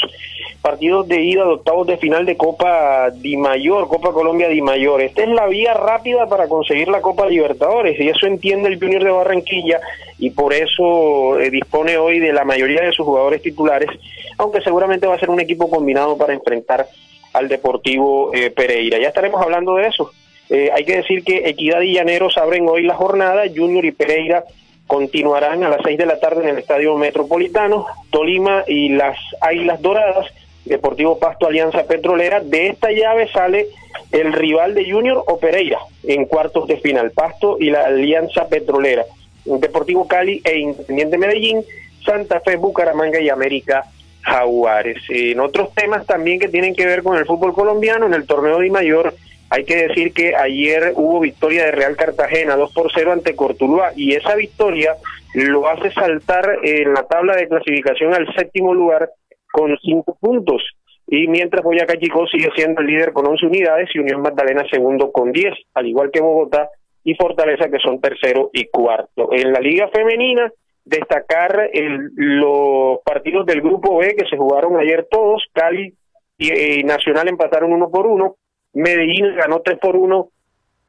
partidos 0.62 1.08
de 1.08 1.22
ida 1.22 1.46
de 1.46 1.54
octavos 1.54 1.88
de 1.88 1.98
final 1.98 2.26
de 2.26 2.36
Copa 2.36 3.10
Di 3.12 3.38
Mayor, 3.38 3.88
Copa 3.88 4.12
Colombia 4.12 4.50
Di 4.50 4.62
Mayor. 4.62 5.02
Esta 5.02 5.24
es 5.24 5.30
la 5.30 5.48
vía 5.48 5.74
rápida 5.74 6.28
para 6.28 6.48
conseguir 6.48 6.90
la 6.90 7.02
Copa 7.02 7.28
Libertadores 7.28 8.00
y 8.00 8.10
eso 8.10 8.28
entiende 8.28 8.70
el 8.70 8.80
Junior 8.80 9.04
de 9.04 9.12
Barranquilla 9.12 9.80
y 10.18 10.32
por 10.32 10.54
eso 10.54 11.40
eh, 11.40 11.50
dispone 11.50 11.98
hoy 11.98 12.20
de 12.20 12.34
la 12.34 12.44
mayoría 12.44 12.82
de 12.82 12.92
sus 12.92 13.06
jugadores 13.06 13.42
titulares, 13.42 13.90
aunque 14.38 14.62
seguramente 14.62 15.08
va 15.08 15.16
a 15.16 15.20
ser 15.20 15.30
un 15.30 15.40
equipo 15.40 15.70
combinado 15.70 16.18
para 16.18 16.34
enfrentar 16.34 16.88
al 17.34 17.48
Deportivo 17.48 18.32
eh, 18.34 18.50
Pereira. 18.50 19.00
Ya 19.00 19.08
estaremos 19.08 19.42
hablando 19.42 19.76
de 19.76 19.88
eso. 19.88 20.12
Eh, 20.50 20.72
hay 20.74 20.84
que 20.84 20.98
decir 20.98 21.24
que 21.24 21.48
Equidad 21.48 21.82
y 21.82 21.94
Llaneros 21.94 22.38
abren 22.38 22.68
hoy 22.68 22.84
la 22.84 22.96
jornada, 22.96 23.44
Junior 23.54 23.86
y 23.86 23.92
Pereira 23.92 24.44
continuarán 24.90 25.64
a 25.64 25.70
las 25.70 25.82
seis 25.84 26.00
de 26.00 26.08
la 26.08 26.20
tarde 26.20 26.42
en 26.42 26.50
el 26.50 26.58
Estadio 26.58 26.98
Metropolitano, 26.98 27.86
Tolima 28.10 28.64
y 28.68 28.90
las 28.90 29.20
Águilas 29.40 29.80
Doradas, 29.84 30.26
Deportivo 30.70 31.20
Pasto 31.20 31.48
Alianza 31.48 31.84
Petrolera. 31.84 32.40
De 32.40 32.68
esta 32.68 32.92
llave 32.92 33.28
sale 33.28 33.68
el 34.12 34.32
rival 34.32 34.74
de 34.76 34.90
Junior 34.90 35.24
o 35.28 35.40
Pereira 35.40 35.80
en 36.04 36.26
cuartos 36.26 36.68
de 36.68 36.78
final, 36.78 37.12
Pasto 37.12 37.58
y 37.60 37.70
la 37.70 37.86
Alianza 37.86 38.48
Petrolera. 38.48 39.04
Deportivo 39.44 40.08
Cali 40.08 40.42
e 40.44 40.60
Independiente 40.60 41.18
Medellín, 41.18 41.64
Santa 42.06 42.40
Fe, 42.40 42.56
Bucaramanga 42.56 43.20
y 43.20 43.30
América 43.30 43.84
Jaguares. 44.22 45.02
En 45.10 45.40
otros 45.40 45.74
temas 45.74 46.06
también 46.06 46.40
que 46.40 46.48
tienen 46.48 46.76
que 46.76 46.86
ver 46.86 47.04
con 47.04 47.18
el 47.18 47.26
fútbol 47.26 47.54
colombiano, 47.54 48.06
en 48.06 48.14
el 48.14 48.26
torneo 48.26 48.60
de 48.60 48.70
mayor 48.70 49.14
hay 49.50 49.66
que 49.66 49.88
decir 49.88 50.14
que 50.14 50.36
ayer 50.36 50.94
hubo 50.96 51.20
victoria 51.20 51.66
de 51.66 51.72
Real 51.72 51.96
Cartagena 51.96 52.56
2 52.56 52.72
por 52.72 52.92
0 52.94 53.14
ante 53.14 53.36
Cortuluá 53.36 53.94
y 53.96 54.14
esa 54.14 54.36
victoria 54.36 54.96
lo 55.34 55.68
hace 55.68 55.92
saltar 55.92 56.60
en 56.64 56.94
la 56.94 57.04
tabla 57.04 57.36
de 57.36 57.48
clasificación 57.48 58.14
al 58.14 58.32
séptimo 58.36 58.74
lugar 58.76 59.10
con 59.52 59.78
5 59.78 60.18
puntos. 60.20 60.62
Y 61.08 61.28
mientras 61.28 61.64
Boyacá 61.64 61.98
Chico 61.98 62.28
sigue 62.28 62.50
siendo 62.56 62.82
el 62.82 62.88
líder 62.88 63.14
con 63.14 63.28
11 63.28 63.48
unidades 63.48 63.90
y 63.94 64.00
Unión 64.00 64.22
Magdalena 64.22 64.64
segundo 64.70 65.12
con 65.12 65.32
10, 65.32 65.54
al 65.74 65.88
igual 65.88 66.12
que 66.12 66.22
Bogotá 66.22 66.70
y 67.04 67.16
Fortaleza 67.16 67.70
que 67.70 67.80
son 67.80 68.00
tercero 68.00 68.52
y 68.54 68.68
cuarto. 68.68 69.30
En 69.32 69.52
la 69.52 69.60
Liga 69.60 69.90
Femenina, 69.90 70.52
destacar 70.86 71.70
el, 71.74 72.12
los 72.16 73.00
partidos 73.04 73.46
del 73.46 73.62
Grupo 73.62 73.98
B 73.98 74.16
que 74.16 74.28
se 74.30 74.38
jugaron 74.38 74.80
ayer 74.80 75.08
todos, 75.10 75.44
Cali 75.54 75.94
y 76.38 76.52
eh, 76.52 76.84
Nacional 76.84 77.28
empataron 77.28 77.74
uno 77.74 77.90
por 77.90 78.06
uno, 78.06 78.36
Medellín 78.74 79.36
ganó 79.36 79.62
3 79.62 79.80
por 79.80 79.96
1 79.96 80.30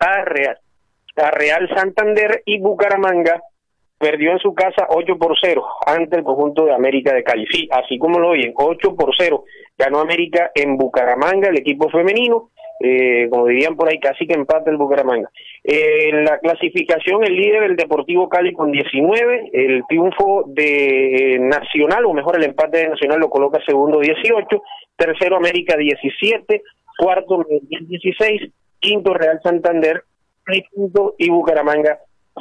a 0.01 0.25
Real, 0.25 0.59
a 1.17 1.31
Real 1.31 1.69
Santander 1.75 2.43
y 2.45 2.61
Bucaramanga 2.61 3.43
perdió 4.01 4.33
en 4.33 4.39
su 4.39 4.55
casa 4.55 4.87
8 4.89 5.19
por 5.19 5.37
0 5.39 5.63
ante 5.87 6.17
el 6.17 6.25
conjunto 6.25 6.65
de 6.65 6.73
América 6.73 7.13
de 7.13 7.23
Cali. 7.23 7.47
Sí, 7.53 7.69
así 7.71 7.99
como 7.99 8.19
lo 8.19 8.31
oyen, 8.31 8.55
8 8.57 8.97
por 8.97 9.15
0 9.17 9.45
ganó 9.77 10.01
América 10.01 10.51
en 10.55 10.79
Bucaramanga, 10.79 11.51
el 11.51 11.59
equipo 11.59 11.91
femenino. 11.91 12.49
Eh, 12.83 13.29
como 13.29 13.47
dirían 13.47 13.77
por 13.77 13.91
ahí, 13.91 14.01
casi 14.01 14.27
que 14.27 14.33
empata 14.33 14.71
el 14.71 14.79
Bucaramanga. 14.79 15.29
Eh, 15.63 16.09
en 16.09 16.25
la 16.25 16.39
clasificación, 16.39 17.23
el 17.25 17.37
líder, 17.37 17.65
el 17.65 17.77
Deportivo 17.77 18.27
Cali 18.31 18.55
con 18.55 18.73
19, 18.73 19.51
el 19.53 19.83
triunfo 19.87 20.45
de 20.47 21.37
Nacional, 21.39 22.07
o 22.07 22.15
mejor 22.15 22.37
el 22.37 22.45
empate 22.45 22.79
de 22.79 22.89
Nacional 22.89 23.21
lo 23.21 23.29
coloca 23.29 23.61
segundo 23.67 24.01
18, 24.01 24.63
tercero 24.97 25.37
América 25.37 25.77
17, 25.77 26.63
cuarto 26.97 27.45
Medellín 27.47 27.87
16, 27.87 28.51
quinto 28.79 29.13
Real 29.13 29.41
Santander 29.43 30.05
6 30.47 30.65
puntos 30.75 31.15
y 31.19 31.29
Bucaramanga 31.29 31.99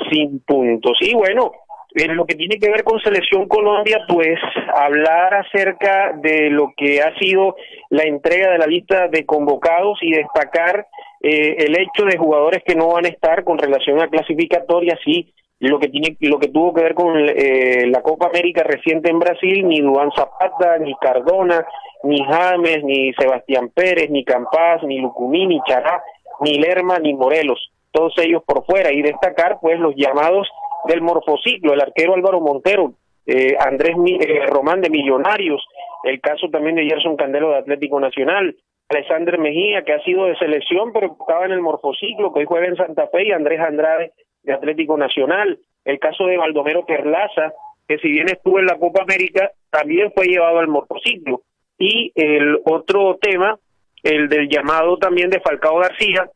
sin 0.09 0.39
puntos. 0.41 0.97
Y 1.01 1.13
bueno, 1.13 1.51
en 1.95 2.15
lo 2.15 2.25
que 2.25 2.35
tiene 2.35 2.59
que 2.59 2.69
ver 2.69 2.83
con 2.83 2.99
Selección 2.99 3.47
Colombia, 3.47 3.99
pues 4.07 4.39
hablar 4.75 5.33
acerca 5.33 6.13
de 6.21 6.49
lo 6.49 6.73
que 6.77 7.01
ha 7.01 7.17
sido 7.17 7.55
la 7.89 8.03
entrega 8.03 8.51
de 8.51 8.59
la 8.59 8.67
lista 8.67 9.07
de 9.07 9.25
convocados 9.25 9.97
y 10.01 10.11
destacar 10.11 10.87
eh, 11.21 11.55
el 11.59 11.79
hecho 11.79 12.05
de 12.05 12.17
jugadores 12.17 12.63
que 12.65 12.75
no 12.75 12.89
van 12.89 13.05
a 13.05 13.09
estar 13.09 13.43
con 13.43 13.57
relación 13.57 14.01
a 14.01 14.07
clasificatorias 14.07 14.99
y 15.05 15.33
lo 15.59 15.79
que 15.79 15.89
tiene 15.89 16.15
lo 16.21 16.39
que 16.39 16.47
tuvo 16.47 16.73
que 16.73 16.83
ver 16.83 16.93
con 16.93 17.17
eh, 17.17 17.85
la 17.87 18.01
Copa 18.01 18.27
América 18.27 18.63
reciente 18.63 19.09
en 19.09 19.19
Brasil, 19.19 19.67
ni 19.67 19.81
Duan 19.81 20.11
Zapata, 20.15 20.77
ni 20.77 20.95
Cardona, 20.95 21.65
ni 22.03 22.23
James, 22.23 22.83
ni 22.83 23.11
Sebastián 23.13 23.69
Pérez, 23.69 24.09
ni 24.09 24.23
Campas, 24.23 24.83
ni 24.83 24.99
Lucumí, 24.99 25.47
ni 25.47 25.59
Chará, 25.67 26.01
ni 26.41 26.59
Lerma, 26.59 26.99
ni 26.99 27.13
Morelos, 27.13 27.71
todos 27.91 28.13
ellos 28.17 28.43
por 28.45 28.65
fuera, 28.65 28.91
y 28.91 29.01
destacar 29.01 29.59
pues 29.61 29.79
los 29.79 29.95
llamados 29.95 30.47
del 30.85 31.01
morfociclo, 31.01 31.73
el 31.73 31.81
arquero 31.81 32.13
Álvaro 32.13 32.39
Montero, 32.39 32.93
eh, 33.25 33.55
Andrés 33.59 33.95
eh, 34.21 34.45
Román 34.47 34.81
de 34.81 34.89
Millonarios, 34.89 35.61
el 36.03 36.19
caso 36.21 36.49
también 36.49 36.75
de 36.75 36.85
Gerson 36.85 37.17
Candelo 37.17 37.49
de 37.51 37.57
Atlético 37.57 37.99
Nacional, 37.99 38.55
Alexander 38.89 39.37
Mejía, 39.37 39.83
que 39.83 39.93
ha 39.93 40.03
sido 40.03 40.25
de 40.25 40.37
selección, 40.37 40.91
pero 40.93 41.15
estaba 41.19 41.45
en 41.45 41.51
el 41.51 41.61
morfociclo, 41.61 42.33
que 42.33 42.39
hoy 42.39 42.45
juega 42.45 42.67
en 42.67 42.75
Santa 42.75 43.07
Fe, 43.07 43.27
y 43.27 43.31
Andrés 43.31 43.59
Andrade 43.59 44.13
de 44.43 44.53
Atlético 44.53 44.97
Nacional, 44.97 45.59
el 45.85 45.99
caso 45.99 46.25
de 46.25 46.37
Baldomero 46.37 46.85
Perlaza, 46.85 47.53
que 47.87 47.97
si 47.99 48.09
bien 48.09 48.29
estuvo 48.29 48.59
en 48.59 48.65
la 48.65 48.77
Copa 48.77 49.03
América, 49.03 49.51
también 49.69 50.11
fue 50.13 50.27
llevado 50.27 50.59
al 50.59 50.67
morfociclo. 50.67 51.41
Y 51.77 52.11
el 52.15 52.59
otro 52.65 53.17
tema, 53.21 53.57
el 54.03 54.27
del 54.27 54.49
llamado 54.49 54.97
también 54.97 55.29
de 55.29 55.39
Falcao 55.39 55.77
García 55.77 56.29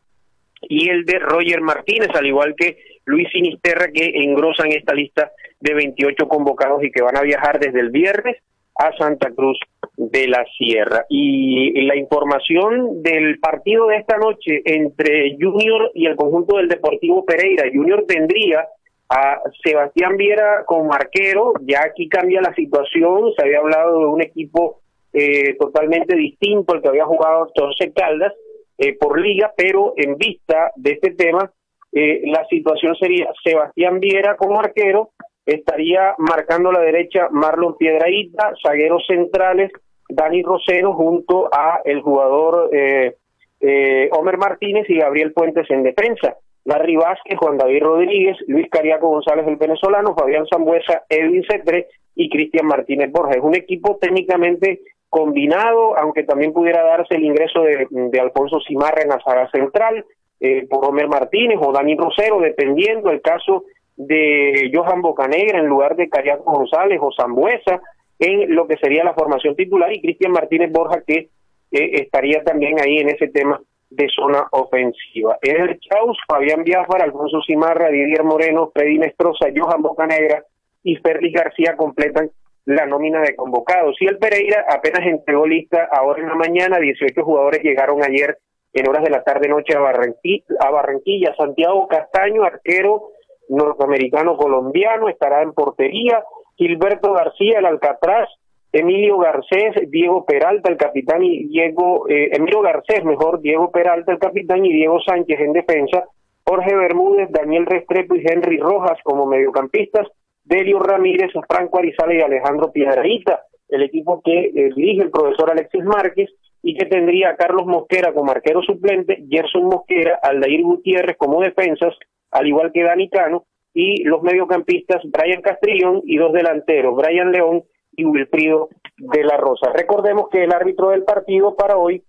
y 0.70 0.89
el 0.89 1.05
de 1.05 1.20
Roger 1.20 1.61
Martínez, 1.61 2.09
al 2.14 2.26
igual 2.26 2.55
que 2.55 2.78
Luis 3.05 3.28
Sinisterra, 3.32 3.88
que 3.93 4.05
engrosan 4.16 4.72
esta 4.72 4.93
lista 4.93 5.32
de 5.59 5.74
28 5.74 6.28
convocados 6.28 6.84
y 6.84 6.91
que 6.91 7.01
van 7.01 7.18
a 7.18 7.22
viajar 7.22 7.59
desde 7.59 7.80
el 7.80 7.89
viernes 7.89 8.38
a 8.76 8.91
Santa 8.97 9.32
Cruz 9.32 9.59
de 9.97 10.28
la 10.28 10.45
Sierra. 10.57 11.05
Y 11.09 11.86
la 11.86 11.95
información 11.95 13.03
del 13.03 13.39
partido 13.39 13.88
de 13.88 13.97
esta 13.97 14.18
noche 14.18 14.61
entre 14.66 15.38
Junior 15.39 15.91
y 15.93 16.07
el 16.07 16.16
conjunto 16.16 16.57
del 16.57 16.70
Deportivo 16.70 17.26
Pereira. 17.26 17.70
Junior 17.72 18.05
tendría 18.07 18.68
a 19.09 19.41
Sebastián 19.64 20.18
Viera 20.18 20.64
como 20.66 20.93
arquero, 20.93 21.53
ya 21.61 21.84
aquí 21.84 22.09
cambia 22.09 22.41
la 22.41 22.53
situación, 22.55 23.32
se 23.36 23.43
había 23.43 23.59
hablado 23.59 23.99
de 23.99 24.05
un 24.05 24.22
equipo 24.24 24.80
eh, 25.14 25.55
totalmente 25.59 26.16
distinto 26.16 26.74
al 26.74 26.82
que 26.82 26.88
había 26.88 27.05
jugado 27.05 27.51
Torce 27.53 27.93
Caldas 27.93 28.34
eh, 28.78 28.98
por 28.98 29.20
liga, 29.20 29.54
pero 29.56 29.94
en 29.98 30.18
vista 30.18 30.72
de 30.76 30.92
este 30.92 31.12
tema, 31.12 31.52
eh, 31.92 32.22
la 32.26 32.46
situación 32.46 32.96
sería 32.96 33.30
Sebastián 33.44 34.00
Viera 34.00 34.36
como 34.36 34.60
arquero, 34.60 35.12
estaría 35.46 36.16
marcando 36.18 36.72
la 36.72 36.80
derecha 36.80 37.28
Marlon 37.32 37.78
Piedraíta, 37.78 38.54
zagueros 38.66 39.04
centrales 39.08 39.72
Dani 40.10 40.42
Rosero 40.42 40.94
junto 40.94 41.50
a 41.54 41.82
el 41.86 42.02
jugador 42.02 42.70
eh, 42.74 44.10
Homer 44.12 44.38
Martínez 44.38 44.90
y 44.90 44.98
Gabriel 44.98 45.34
Puentes 45.34 45.70
en 45.70 45.84
defensa. 45.84 46.38
Larry 46.66 46.96
Vázquez, 46.96 47.38
Juan 47.38 47.58
David 47.58 47.84
Rodríguez, 47.84 48.38
Luis 48.48 48.70
Cariaco 48.70 49.10
González 49.10 49.46
el 49.48 49.58
venezolano, 49.58 50.16
Fabián 50.16 50.46
Zambuesa, 50.50 51.04
Edwin 51.10 51.44
Cetre 51.50 51.88
y 52.16 52.30
Cristian 52.30 52.68
Martínez 52.68 53.12
Borges. 53.12 53.38
Es 53.38 53.44
un 53.44 53.56
equipo 53.56 53.98
técnicamente 54.00 54.82
combinado, 55.14 55.95
aunque 55.95 56.24
también 56.24 56.53
pudiera 56.53 56.84
darse 56.84 57.16
el 57.16 57.24
ingreso 57.24 57.61
de, 57.61 57.88
de 57.89 58.20
Alfonso 58.20 58.59
Cimarra 58.68 59.03
en 59.03 59.09
la 59.09 59.22
saga 59.22 59.47
central, 59.51 60.03
eh, 60.39 60.66
por 60.68 60.84
Romer 60.84 61.07
Martínez 61.07 61.59
o 61.61 61.72
Dani 61.72 61.95
Rosero, 61.95 62.39
dependiendo 62.39 63.11
el 63.11 63.22
caso 63.22 63.66
de 63.95 64.72
Johan 64.74 65.03
Bocanegra 65.03 65.59
en 65.59 65.68
lugar 65.68 65.95
de 65.95 66.09
Cariaco 66.09 66.51
González 66.51 66.99
o 66.99 67.11
Zambuesa 67.16 67.80
en 68.18 68.55
lo 68.55 68.68
que 68.68 68.78
sería 68.78 69.03
la 69.03 69.14
formación 69.14 69.55
titular 69.55 69.93
y 69.93 70.01
Cristian 70.01 70.32
Martínez 70.32 70.72
Borja 70.72 71.03
que 71.05 71.30
eh, 71.72 72.01
estaría 72.01 72.43
también 72.43 72.80
ahí 72.82 72.97
en 72.97 73.09
ese 73.09 73.28
tema 73.28 73.61
de 73.89 74.07
zona 74.09 74.47
ofensiva. 74.51 75.38
el 75.43 75.80
Chaus, 75.80 76.18
Fabián 76.28 76.64
Biafar, 76.64 77.03
Alfonso 77.03 77.39
Cimarra, 77.45 77.89
Didier 77.89 78.24
Moreno, 78.24 78.72
Freddy 78.74 78.97
Nestroza, 78.97 79.45
Johan 79.55 79.84
Bocanegra 79.84 80.43
y 80.84 80.95
Félix 80.95 81.39
García 81.39 81.78
completan 81.78 82.32
la 82.66 82.86
nómina 82.86 83.22
de 83.22 83.36
convocados. 83.36 83.95
Y 83.99 84.07
el 84.07 84.18
Pereira 84.18 84.66
apenas 84.70 85.05
entregó 85.05 85.45
lista 85.45 85.89
ahora 85.91 86.22
en 86.22 86.30
la 86.30 86.36
mañana, 86.36 86.80
18 86.80 87.24
jugadores 87.24 87.64
llegaron 87.64 88.03
ayer 88.03 88.38
en 88.74 88.89
horas 88.89 89.03
de 89.03 89.11
la 89.11 89.24
tarde-noche 89.24 89.76
a 89.76 89.80
Barranquilla, 89.80 90.45
a 90.59 90.72
Barranquilla. 90.72 91.36
Santiago 91.36 91.88
Castaño, 91.88 92.43
arquero 92.43 93.09
norteamericano 93.49 94.38
colombiano, 94.38 95.09
estará 95.09 95.41
en 95.41 95.53
portería. 95.53 96.24
Gilberto 96.55 97.14
García, 97.14 97.59
el 97.59 97.66
Alcatraz, 97.66 98.30
Emilio 98.72 99.20
Garcés, 99.20 99.89
Diego 99.89 100.26
Peralta, 100.26 100.72
el 100.72 100.78
capitán, 100.78 101.24
y 101.24 101.45
Diego, 101.45 102.07
eh, 102.09 102.30
Emilio 102.32 102.61
Garcés, 102.61 103.03
mejor, 103.03 103.41
Diego 103.41 103.72
Peralta, 103.72 104.11
el 104.11 104.20
capitán, 104.20 104.66
y 104.66 104.74
Diego 104.74 104.99
Sánchez 105.01 105.39
en 105.39 105.53
defensa, 105.53 106.05
Jorge 106.43 106.76
Bermúdez, 106.76 107.30
Daniel 107.32 107.66
Restrepo 107.66 108.16
y 108.16 108.24
Henry 108.26 108.57
Rojas 108.57 108.97
como 109.03 109.26
mediocampistas, 109.26 110.07
Delio 110.44 110.80
Ramírez, 110.80 111.32
Franco 111.48 111.80
Arizala 111.80 112.14
y 112.14 112.22
Alejandro 112.22 112.72
Piedraíta, 112.72 113.44
el 113.70 113.84
equipo 113.84 114.22
que 114.24 114.39
eh, 114.39 114.70
dirige 114.76 115.04
el 115.04 115.10
profesor 115.10 115.52
Alexis 115.52 115.84
Márquez, 115.84 116.30
y 116.62 116.76
que 116.78 116.86
tendría 116.86 117.30
a 117.30 117.36
Carlos 117.36 117.66
Mosquera 117.66 118.14
como 118.14 118.32
arquero 118.32 118.62
suplente, 118.62 119.26
Gerson 119.30 119.66
Mosquera, 119.66 120.18
Aldair 120.24 120.62
Gutiérrez 120.62 121.18
como 121.18 121.41
defensas, 121.41 121.94
al 122.32 122.48
igual 122.48 122.72
que 122.72 122.84
Dani 122.84 123.10
Cano, 123.10 123.46
y 123.74 124.04
los 124.04 124.22
mediocampistas 124.22 125.02
Brian 125.06 125.41
Castrillón 125.41 126.02
y 126.06 126.18
dos 126.18 126.32
delanteros, 126.32 126.96
Brian 126.96 127.32
León 127.32 127.64
y 127.91 128.06
Wilfrido 128.06 128.70
de 128.98 129.24
la 129.24 129.36
Rosa. 129.38 129.72
Recordemos 129.74 130.30
que 130.30 130.44
el 130.44 130.54
árbitro 130.54 130.91
del 130.91 131.04
partido 131.04 131.56
para 131.56 131.78
hoy 131.78 132.04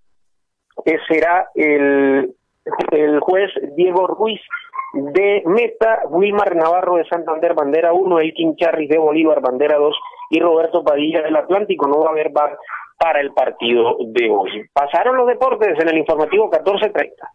será 1.08 1.48
el, 1.54 2.34
el 2.90 3.20
juez 3.20 3.50
Diego 3.76 4.06
Ruiz 4.06 4.40
de 4.94 5.42
Meta, 5.46 6.02
Wilmar 6.08 6.54
Navarro 6.54 6.96
de 6.96 7.04
Santander, 7.06 7.54
bandera 7.54 7.92
1, 7.92 8.20
Elkin 8.20 8.56
Charris 8.56 8.88
de 8.88 8.98
Bolívar, 8.98 9.40
bandera 9.40 9.76
2 9.76 9.94
y 10.30 10.40
Roberto 10.40 10.84
Padilla 10.84 11.22
del 11.22 11.36
Atlántico. 11.36 11.86
No 11.88 12.00
va 12.00 12.08
a 12.08 12.12
haber 12.12 12.30
bar 12.30 12.56
para 12.98 13.20
el 13.20 13.32
partido 13.32 13.96
de 14.06 14.30
hoy. 14.30 14.50
Pasaron 14.72 15.16
los 15.16 15.26
deportes 15.26 15.78
en 15.80 15.88
el 15.88 15.98
informativo 15.98 16.44
1430. 16.44 17.28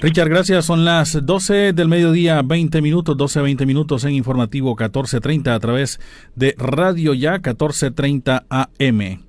Richard, 0.00 0.28
gracias. 0.28 0.64
Son 0.66 0.84
las 0.84 1.26
12 1.26 1.72
del 1.72 1.88
mediodía, 1.88 2.42
20 2.44 2.80
minutos, 2.82 3.16
12 3.16 3.40
a 3.40 3.42
20 3.42 3.66
minutos 3.66 4.04
en 4.04 4.12
informativo 4.12 4.76
1430 4.76 5.54
a 5.54 5.58
través 5.58 5.98
de 6.36 6.54
Radio 6.56 7.14
Ya 7.14 7.32
1430 7.32 8.44
AM. 8.48 9.24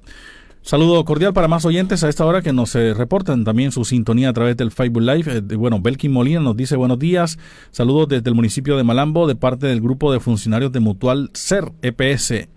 Saludo 0.61 1.03
cordial 1.05 1.33
para 1.33 1.47
más 1.47 1.65
oyentes 1.65 2.03
a 2.03 2.09
esta 2.09 2.25
hora 2.25 2.41
que 2.41 2.53
nos 2.53 2.75
eh, 2.75 2.93
reportan 2.93 3.43
también 3.43 3.71
su 3.71 3.85
sintonía 3.85 4.29
a 4.29 4.33
través 4.33 4.57
del 4.57 4.71
Facebook 4.71 5.01
Live. 5.01 5.37
Eh, 5.37 5.55
bueno, 5.55 5.79
Belkin 5.79 6.11
Molina 6.11 6.41
nos 6.41 6.57
dice 6.57 6.75
buenos 6.75 6.99
días. 6.99 7.39
Saludos 7.71 8.09
desde 8.09 8.29
el 8.29 8.35
municipio 8.35 8.77
de 8.77 8.83
Malambo 8.83 9.25
de 9.25 9.35
parte 9.35 9.67
del 9.67 9.81
grupo 9.81 10.11
de 10.11 10.19
funcionarios 10.19 10.71
de 10.71 10.79
Mutual 10.81 11.31
SER 11.33 11.71
EPS. 11.81 12.49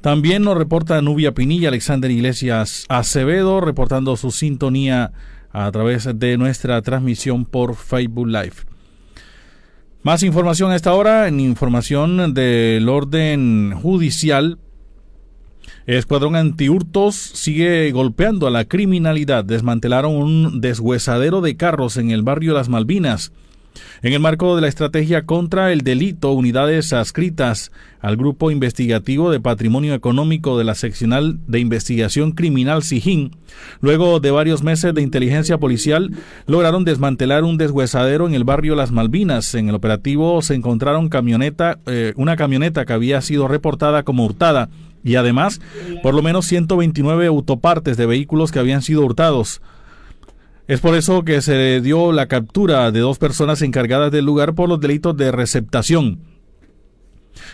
También 0.00 0.42
nos 0.42 0.58
reporta 0.58 1.00
Nubia 1.00 1.32
Pinilla, 1.32 1.68
Alexander 1.68 2.10
Iglesias 2.10 2.84
Acevedo, 2.88 3.62
reportando 3.62 4.16
su 4.16 4.30
sintonía 4.32 5.12
a 5.50 5.70
través 5.70 6.06
de 6.18 6.36
nuestra 6.36 6.82
transmisión 6.82 7.46
por 7.46 7.76
Facebook 7.76 8.26
Live. 8.26 8.54
Más 10.02 10.22
información 10.22 10.72
a 10.72 10.76
esta 10.76 10.92
hora, 10.92 11.28
en 11.28 11.40
información 11.40 12.34
del 12.34 12.86
orden 12.90 13.72
judicial. 13.80 14.58
Escuadrón 15.86 16.36
antihurtos 16.36 17.14
sigue 17.14 17.90
golpeando 17.92 18.46
a 18.46 18.50
la 18.50 18.64
criminalidad. 18.64 19.44
Desmantelaron 19.44 20.14
un 20.14 20.60
deshuesadero 20.60 21.40
de 21.40 21.56
carros 21.56 21.96
en 21.96 22.10
el 22.10 22.22
barrio 22.22 22.54
Las 22.54 22.68
Malvinas. 22.68 23.32
En 24.02 24.12
el 24.12 24.20
marco 24.20 24.54
de 24.54 24.62
la 24.62 24.68
estrategia 24.68 25.24
contra 25.24 25.72
el 25.72 25.80
delito, 25.80 26.32
unidades 26.32 26.92
adscritas 26.92 27.72
al 28.00 28.16
Grupo 28.16 28.50
Investigativo 28.50 29.30
de 29.30 29.40
Patrimonio 29.40 29.94
Económico 29.94 30.58
de 30.58 30.64
la 30.64 30.74
Seccional 30.74 31.38
de 31.46 31.58
Investigación 31.58 32.32
Criminal 32.32 32.82
SIJIN, 32.82 33.32
luego 33.80 34.20
de 34.20 34.30
varios 34.30 34.62
meses 34.62 34.94
de 34.94 35.02
inteligencia 35.02 35.58
policial, 35.58 36.10
lograron 36.46 36.84
desmantelar 36.84 37.44
un 37.44 37.56
deshuesadero 37.56 38.28
en 38.28 38.34
el 38.34 38.44
barrio 38.44 38.76
Las 38.76 38.92
Malvinas. 38.92 39.54
En 39.54 39.68
el 39.68 39.74
operativo 39.74 40.42
se 40.42 40.54
encontraron 40.54 41.08
camioneta, 41.08 41.78
eh, 41.86 42.12
una 42.16 42.36
camioneta 42.36 42.84
que 42.84 42.92
había 42.92 43.20
sido 43.22 43.48
reportada 43.48 44.02
como 44.02 44.24
hurtada 44.24 44.68
y 45.04 45.16
además 45.16 45.60
por 46.02 46.14
lo 46.14 46.22
menos 46.22 46.46
129 46.46 47.26
autopartes 47.26 47.96
de 47.96 48.06
vehículos 48.06 48.50
que 48.50 48.58
habían 48.58 48.82
sido 48.82 49.04
hurtados. 49.04 49.60
Es 50.66 50.80
por 50.80 50.96
eso 50.96 51.24
que 51.24 51.42
se 51.42 51.80
dio 51.82 52.10
la 52.10 52.26
captura 52.26 52.90
de 52.90 53.00
dos 53.00 53.18
personas 53.18 53.62
encargadas 53.62 54.10
del 54.10 54.24
lugar 54.24 54.54
por 54.54 54.68
los 54.68 54.80
delitos 54.80 55.16
de 55.16 55.30
receptación 55.30 56.33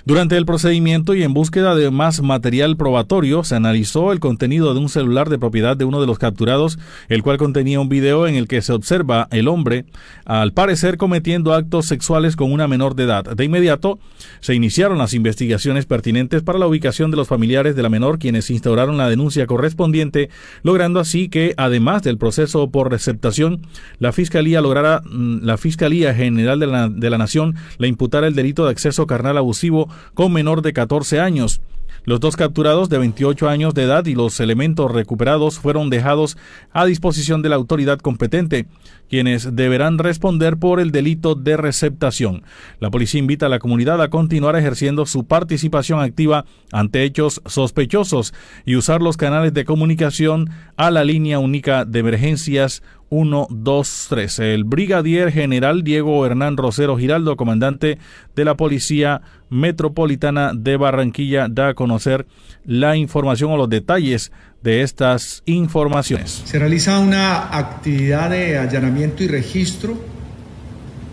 durante 0.05 0.37
el 0.37 0.47
procedimiento 0.47 1.14
y 1.14 1.22
en 1.22 1.35
búsqueda 1.35 1.74
de 1.74 1.91
más 1.91 2.22
material 2.22 2.76
probatorio, 2.76 3.45
se 3.45 3.55
analizó 3.55 4.12
el 4.12 4.20
contenido 4.20 4.74
de 4.74 4.81
un 4.81 4.89
celular 4.89 5.28
de 5.28 5.39
propiedad 5.39 5.76
de 5.76 5.85
uno 5.85 6.01
de 6.01 6.07
los 6.07 6.18
capturados, 6.18 6.78
el 7.09 7.22
cual 7.22 7.39
contenía 7.39 7.81
un 7.81 7.89
video 7.89 8.26
en 8.26 8.35
el 8.35 8.49
que 8.49 8.62
se 8.62 8.72
observa 8.72 9.28
el 9.31 9.49
hombre, 9.49 9.85
al 10.24 10.53
parecer 10.53 10.97
cometiendo 10.97 11.55
actos 11.55 11.87
sexuales 11.87 12.37
con 12.37 12.53
una 12.53 12.68
menor 12.68 12.95
de 12.95 13.05
edad. 13.05 13.24
De 13.24 13.45
inmediato, 13.45 13.99
se 14.41 14.55
iniciaron 14.55 14.99
las 14.99 15.14
investigaciones 15.14 15.87
pertinentes 15.87 16.43
para 16.43 16.59
la 16.59 16.66
ubicación 16.66 17.11
de 17.11 17.16
los 17.16 17.28
familiares 17.28 17.76
de 17.76 17.83
la 17.83 17.89
menor, 17.89 18.18
quienes 18.18 18.51
instauraron 18.51 18.97
la 18.97 19.09
denuncia 19.09 19.47
correspondiente, 19.47 20.31
logrando 20.62 21.01
así 21.01 21.28
que, 21.28 21.55
además 21.57 22.03
del 22.03 22.18
proceso 22.18 22.70
por 22.70 22.91
receptación, 22.91 23.62
la 23.99 24.12
Fiscalía 24.12 24.61
lograra, 24.61 25.03
mm, 25.05 25.43
la 25.43 25.57
Fiscalía 25.57 26.14
General 26.14 26.59
de 26.59 26.66
la, 26.66 26.89
de 26.89 27.11
la 27.11 27.18
Nación 27.18 27.55
le 27.78 27.89
imputara 27.89 28.26
el 28.26 28.35
delito 28.35 28.64
de 28.64 28.70
acceso 28.70 29.07
carnal 29.07 29.39
abusivo 29.39 29.70
con 30.14 30.33
menor 30.33 30.62
de 30.62 30.73
14 30.73 31.21
años. 31.21 31.61
Los 32.05 32.18
dos 32.18 32.37
capturados 32.37 32.89
de 32.89 32.99
28 32.99 33.49
años 33.49 33.75
de 33.75 33.83
edad 33.83 34.07
y 34.07 34.14
los 34.14 34.41
elementos 34.41 34.91
recuperados 34.91 35.59
fueron 35.59 35.91
dejados 35.91 36.39
a 36.73 36.87
disposición 36.87 37.43
de 37.43 37.51
la 37.51 37.57
autoridad 37.57 37.99
competente, 37.99 38.66
quienes 39.11 39.55
deberán 39.55 39.99
responder 39.99 40.57
por 40.57 40.81
el 40.81 40.93
delito 40.93 41.35
de 41.35 41.59
receptación. 41.59 42.43
La 42.79 42.91
policía 42.91 43.18
invita 43.18 43.47
a 43.47 43.51
la 43.51 43.59
comunidad 43.59 44.01
a 44.01 44.09
continuar 44.09 44.57
ejerciendo 44.57 45.05
su 45.05 45.25
participación 45.25 46.01
activa 46.01 46.47
ante 46.73 47.03
hechos 47.05 47.43
sospechosos 47.45 48.33
y 48.64 48.77
usar 48.77 49.03
los 49.03 49.18
canales 49.18 49.53
de 49.53 49.66
comunicación 49.66 50.49
a 50.77 50.91
la 50.91 51.05
línea 51.05 51.39
única 51.39 51.85
de 51.85 51.99
emergencias 51.99 52.83
123. 53.11 54.38
El 54.38 54.64
brigadier 54.64 55.32
general 55.32 55.82
Diego 55.82 56.24
Hernán 56.24 56.56
Rosero 56.56 56.96
Giraldo, 56.96 57.36
comandante 57.36 57.98
de 58.36 58.44
la 58.44 58.56
Policía 58.56 59.20
Metropolitana 59.50 60.52
de 60.54 60.76
Barranquilla, 60.76 61.48
da 61.50 61.68
a 61.68 61.74
conocer 61.74 62.26
la 62.64 62.96
información 62.96 63.50
o 63.50 63.56
los 63.56 63.68
detalles 63.68 64.32
de 64.62 64.82
estas 64.82 65.42
informaciones. 65.44 66.42
Se 66.44 66.58
realiza 66.58 67.00
una 67.00 67.56
actividad 67.56 68.30
de 68.30 68.58
allanamiento 68.58 69.24
y 69.24 69.28
registro 69.28 69.96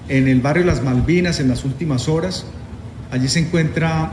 en 0.07 0.27
el 0.27 0.39
barrio 0.39 0.65
Las 0.65 0.83
Malvinas 0.83 1.39
en 1.39 1.49
las 1.49 1.65
últimas 1.65 2.07
horas. 2.07 2.45
Allí 3.11 3.27
se 3.27 3.39
encuentra 3.39 4.11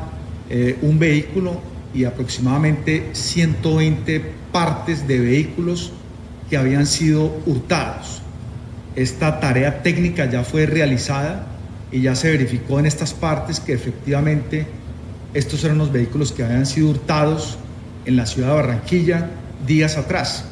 eh, 0.48 0.78
un 0.82 0.98
vehículo 0.98 1.60
y 1.94 2.04
aproximadamente 2.04 3.10
120 3.12 4.32
partes 4.50 5.06
de 5.06 5.20
vehículos 5.20 5.92
que 6.48 6.56
habían 6.56 6.86
sido 6.86 7.40
hurtados. 7.46 8.22
Esta 8.96 9.40
tarea 9.40 9.82
técnica 9.82 10.30
ya 10.30 10.44
fue 10.44 10.66
realizada 10.66 11.46
y 11.90 12.02
ya 12.02 12.14
se 12.14 12.30
verificó 12.30 12.78
en 12.78 12.86
estas 12.86 13.12
partes 13.12 13.60
que 13.60 13.72
efectivamente 13.72 14.66
estos 15.32 15.64
eran 15.64 15.78
los 15.78 15.90
vehículos 15.90 16.32
que 16.32 16.44
habían 16.44 16.66
sido 16.66 16.90
hurtados 16.90 17.58
en 18.06 18.16
la 18.16 18.26
ciudad 18.26 18.48
de 18.48 18.54
Barranquilla 18.54 19.30
días 19.66 19.96
atrás. 19.96 20.44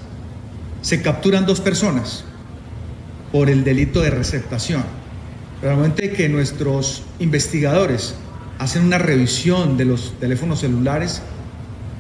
Se 0.81 1.03
capturan 1.03 1.47
dos 1.47 1.61
personas 1.61 2.25
por 3.31 3.49
el 3.49 3.65
delito 3.65 4.01
de 4.01 4.11
receptación. 4.11 4.83
Pero 5.61 5.73
al 5.73 5.79
momento 5.79 6.03
de 6.03 6.13
que 6.13 6.29
nuestros 6.29 7.05
investigadores 7.21 8.15
hacen 8.59 8.85
una 8.85 8.99
revisión 8.99 9.77
de 9.77 9.85
los 9.85 10.15
teléfonos 10.19 10.61
celulares, 10.61 11.23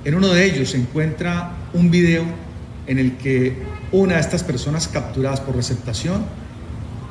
en 0.05 0.15
uno 0.15 0.29
de 0.29 0.45
ellos 0.45 0.71
se 0.71 0.79
encuentra 0.79 1.53
un 1.73 1.91
video 1.91 2.25
en 2.87 2.99
el 2.99 3.17
que 3.17 3.57
una 3.93 4.15
de 4.15 4.21
estas 4.21 4.43
personas 4.43 4.89
capturadas 4.89 5.41
por 5.41 5.55
receptación 5.55 6.25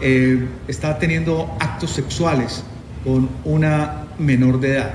eh, 0.01 0.47
está 0.67 0.97
teniendo 0.97 1.55
actos 1.59 1.91
sexuales 1.91 2.63
con 3.03 3.29
una 3.45 4.05
menor 4.17 4.59
de 4.59 4.75
edad. 4.75 4.93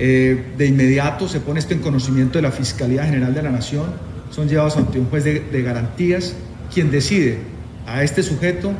Eh, 0.00 0.54
de 0.56 0.66
inmediato 0.66 1.28
se 1.28 1.40
pone 1.40 1.60
esto 1.60 1.74
en 1.74 1.80
conocimiento 1.80 2.38
de 2.38 2.42
la 2.42 2.52
Fiscalía 2.52 3.04
General 3.04 3.32
de 3.34 3.42
la 3.42 3.50
Nación, 3.50 3.86
son 4.30 4.48
llevados 4.48 4.76
ante 4.76 4.98
un 4.98 5.06
juez 5.06 5.24
de, 5.24 5.40
de 5.40 5.62
garantías, 5.62 6.34
quien 6.72 6.90
decide 6.90 7.38
a 7.86 8.02
este 8.02 8.22
sujeto 8.22 8.72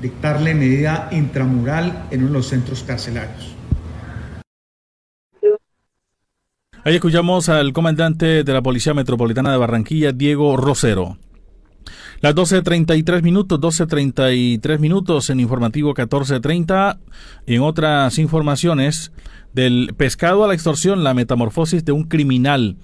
dictarle 0.00 0.54
medida 0.54 1.08
intramural 1.12 2.06
en 2.10 2.20
uno 2.20 2.28
de 2.28 2.34
los 2.34 2.48
centros 2.48 2.82
carcelarios. 2.82 3.53
Ahí 6.86 6.96
escuchamos 6.96 7.48
al 7.48 7.72
comandante 7.72 8.44
de 8.44 8.52
la 8.52 8.60
Policía 8.60 8.92
Metropolitana 8.92 9.50
de 9.50 9.56
Barranquilla, 9.56 10.12
Diego 10.12 10.54
Rosero. 10.58 11.16
Las 12.20 12.34
12.33 12.34 13.22
minutos, 13.22 13.58
12.33 13.58 14.78
minutos 14.80 15.30
en 15.30 15.40
informativo 15.40 15.94
14.30. 15.94 16.98
En 17.46 17.62
otras 17.62 18.18
informaciones, 18.18 19.12
del 19.54 19.94
pescado 19.96 20.44
a 20.44 20.48
la 20.48 20.52
extorsión, 20.52 21.04
la 21.04 21.14
metamorfosis 21.14 21.86
de 21.86 21.92
un 21.92 22.04
criminal 22.04 22.76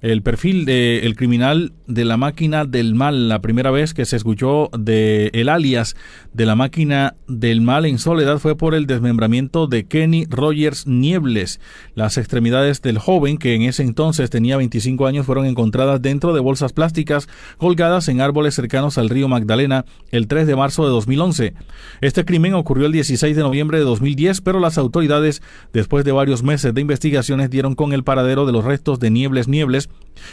el 0.00 0.22
perfil 0.22 0.64
del 0.64 1.04
el 1.04 1.16
criminal 1.16 1.72
de 1.86 2.04
la 2.04 2.16
máquina 2.16 2.64
del 2.64 2.94
mal, 2.94 3.28
la 3.28 3.40
primera 3.40 3.70
vez 3.70 3.94
que 3.94 4.04
se 4.04 4.16
escuchó 4.16 4.70
de 4.78 5.30
el 5.32 5.48
alias 5.48 5.96
de 6.32 6.46
la 6.46 6.54
máquina 6.54 7.16
del 7.26 7.60
mal 7.60 7.86
en 7.86 7.98
soledad 7.98 8.38
fue 8.38 8.56
por 8.56 8.74
el 8.74 8.86
desmembramiento 8.86 9.66
de 9.66 9.86
Kenny 9.86 10.26
Rogers 10.28 10.86
Niebles. 10.86 11.60
Las 11.94 12.16
extremidades 12.16 12.80
del 12.82 12.98
joven, 12.98 13.38
que 13.38 13.54
en 13.54 13.62
ese 13.62 13.82
entonces 13.82 14.30
tenía 14.30 14.56
25 14.56 15.06
años, 15.06 15.26
fueron 15.26 15.46
encontradas 15.46 16.00
dentro 16.00 16.32
de 16.32 16.40
bolsas 16.40 16.72
plásticas 16.72 17.28
colgadas 17.56 18.08
en 18.08 18.20
árboles 18.20 18.54
cercanos 18.54 18.98
al 18.98 19.08
río 19.08 19.28
Magdalena 19.28 19.84
el 20.10 20.28
3 20.28 20.46
de 20.46 20.56
marzo 20.56 20.84
de 20.84 20.90
2011. 20.90 21.54
Este 22.00 22.24
crimen 22.24 22.54
ocurrió 22.54 22.86
el 22.86 22.92
16 22.92 23.34
de 23.34 23.42
noviembre 23.42 23.78
de 23.78 23.84
2010, 23.84 24.42
pero 24.42 24.60
las 24.60 24.78
autoridades, 24.78 25.42
después 25.72 26.04
de 26.04 26.12
varios 26.12 26.42
meses 26.42 26.72
de 26.72 26.80
investigaciones, 26.80 27.50
dieron 27.50 27.74
con 27.74 27.92
el 27.92 28.04
paradero 28.04 28.46
de 28.46 28.52
los 28.52 28.64
restos 28.64 29.00
de 29.00 29.10
Niebles 29.10 29.48
Niebles 29.48 29.87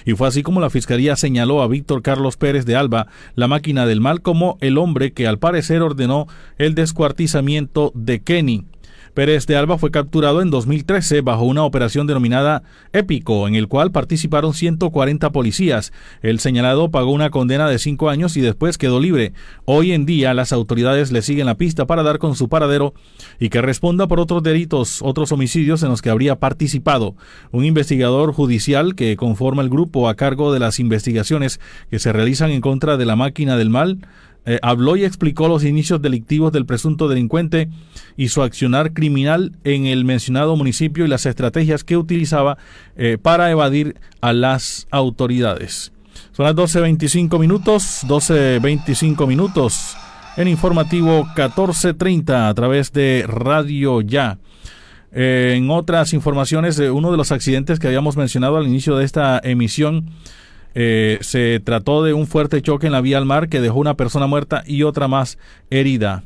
y 0.06 0.14
fue 0.14 0.28
así 0.28 0.43
como 0.43 0.60
la 0.60 0.70
Fiscalía 0.70 1.16
señaló 1.16 1.62
a 1.62 1.68
Víctor 1.68 2.01
Carlos 2.01 2.38
Pérez 2.38 2.66
de 2.66 2.76
Alba, 2.76 3.08
la 3.36 3.47
máquina 3.47 3.86
del 3.86 4.01
mal, 4.01 4.22
como 4.22 4.58
el 4.62 4.78
hombre 4.78 5.14
que 5.14 5.28
al 5.28 5.39
parecer 5.39 5.82
ordenó 5.82 6.28
el 6.58 6.76
descuartizamiento 6.76 7.91
de 7.95 8.22
Kenny. 8.22 8.66
Pérez 9.16 9.47
de 9.47 9.55
Alba 9.55 9.78
fue 9.78 9.91
capturado 9.91 10.41
en 10.41 10.51
2013 10.51 11.22
bajo 11.22 11.45
una 11.45 11.63
operación 11.63 12.05
denominada 12.05 12.63
Épico, 12.91 13.47
en 13.47 13.55
el 13.55 13.70
cual 13.70 13.93
participaron 13.93 14.53
140 14.53 15.32
policías. 15.32 15.93
El 16.22 16.39
señalado 16.39 16.91
pagó 16.91 17.11
una 17.13 17.30
condena 17.30 17.70
de 17.70 17.80
cinco 17.80 18.09
años 18.09 18.36
y 18.36 18.41
después 18.41 18.78
quedó 18.78 18.99
libre. 18.99 19.32
Hoy 19.63 19.93
en 19.93 20.05
día 20.05 20.34
las 20.34 20.51
autoridades 20.51 21.13
le 21.13 21.22
siguen 21.22 21.45
la 21.45 21.55
pista 21.55 21.88
para 21.88 22.03
dar 22.03 22.20
con 22.20 22.36
su 22.36 22.49
paradero 22.49 22.93
y 23.39 23.47
que 23.47 23.61
responda 23.61 24.07
por 24.07 24.20
otros 24.20 24.43
delitos, 24.43 25.01
otros 25.01 25.32
homicidios 25.32 25.82
en 25.82 25.89
los 25.89 26.01
que 26.01 26.09
habría 26.09 26.36
participado. 26.36 27.16
Un 27.51 27.63
investigador 27.63 28.34
judicial 28.34 28.95
que 28.95 29.16
conforma 29.16 29.61
el 29.61 29.70
grupo 29.70 30.09
a 30.09 30.16
cargo 30.16 30.51
de 30.51 30.59
las 30.59 30.78
investigaciones 30.82 31.61
que 31.89 31.99
se 31.99 32.11
realizan 32.11 32.51
en 32.51 32.59
contra 32.59 32.97
de 32.97 33.05
la 33.05 33.16
máquina 33.16 33.55
del 33.55 33.70
mal 33.70 33.99
eh, 34.46 34.60
habló 34.62 34.96
y 34.96 35.04
explicó 35.04 35.48
los 35.48 35.64
inicios 35.64 36.02
delictivos 36.02 36.52
del 36.52 36.68
presunto 36.68 37.08
delincuente 37.08 37.70
y 38.16 38.30
su 38.30 38.43
accionar 38.43 38.93
criminal 38.93 39.54
en 39.64 39.88
el 39.88 40.06
mencionado 40.06 40.56
municipio 40.56 41.04
y 41.04 41.08
las 41.08 41.26
estrategias 41.26 41.84
que 41.84 41.98
utilizaba 41.98 42.58
eh, 42.96 43.18
para 43.20 43.50
evadir 43.50 43.96
a 44.22 44.34
las 44.34 44.88
autoridades. 44.91 45.91
Son 46.32 46.46
las 46.46 46.56
12.25 46.56 47.39
minutos, 47.39 48.06
12.25 48.08 49.28
minutos 49.28 49.98
en 50.38 50.48
informativo 50.48 51.26
1430 51.26 52.48
a 52.48 52.54
través 52.54 52.91
de 52.93 53.26
Radio 53.28 54.02
Ya. 54.02 54.38
Eh, 55.12 55.54
en 55.58 55.72
otras 55.72 56.14
informaciones, 56.14 56.78
uno 56.78 57.10
de 57.10 57.18
los 57.18 57.32
accidentes 57.32 57.80
que 57.80 57.88
habíamos 57.88 58.18
mencionado 58.18 58.58
al 58.58 58.68
inicio 58.68 58.98
de 58.98 59.06
esta 59.06 59.39
emisión 59.43 60.12
eh, 60.76 61.18
se 61.22 61.60
trató 61.62 62.04
de 62.04 62.14
un 62.14 62.28
fuerte 62.28 62.62
choque 62.62 62.86
en 62.86 62.92
la 62.92 63.02
vía 63.02 63.18
al 63.18 63.26
mar 63.26 63.50
que 63.50 63.62
dejó 63.62 63.80
una 63.80 63.96
persona 63.96 64.28
muerta 64.28 64.64
y 64.66 64.84
otra 64.84 65.08
más 65.08 65.38
herida. 65.70 66.24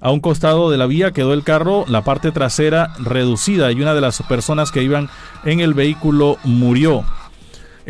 A 0.00 0.10
un 0.10 0.20
costado 0.20 0.70
de 0.70 0.78
la 0.78 0.86
vía 0.86 1.12
quedó 1.12 1.34
el 1.34 1.44
carro, 1.44 1.84
la 1.86 2.02
parte 2.02 2.32
trasera 2.32 2.94
reducida 2.98 3.70
y 3.70 3.82
una 3.82 3.92
de 3.92 4.00
las 4.00 4.22
personas 4.22 4.72
que 4.72 4.82
iban 4.82 5.10
en 5.44 5.60
el 5.60 5.74
vehículo 5.74 6.38
murió. 6.42 7.04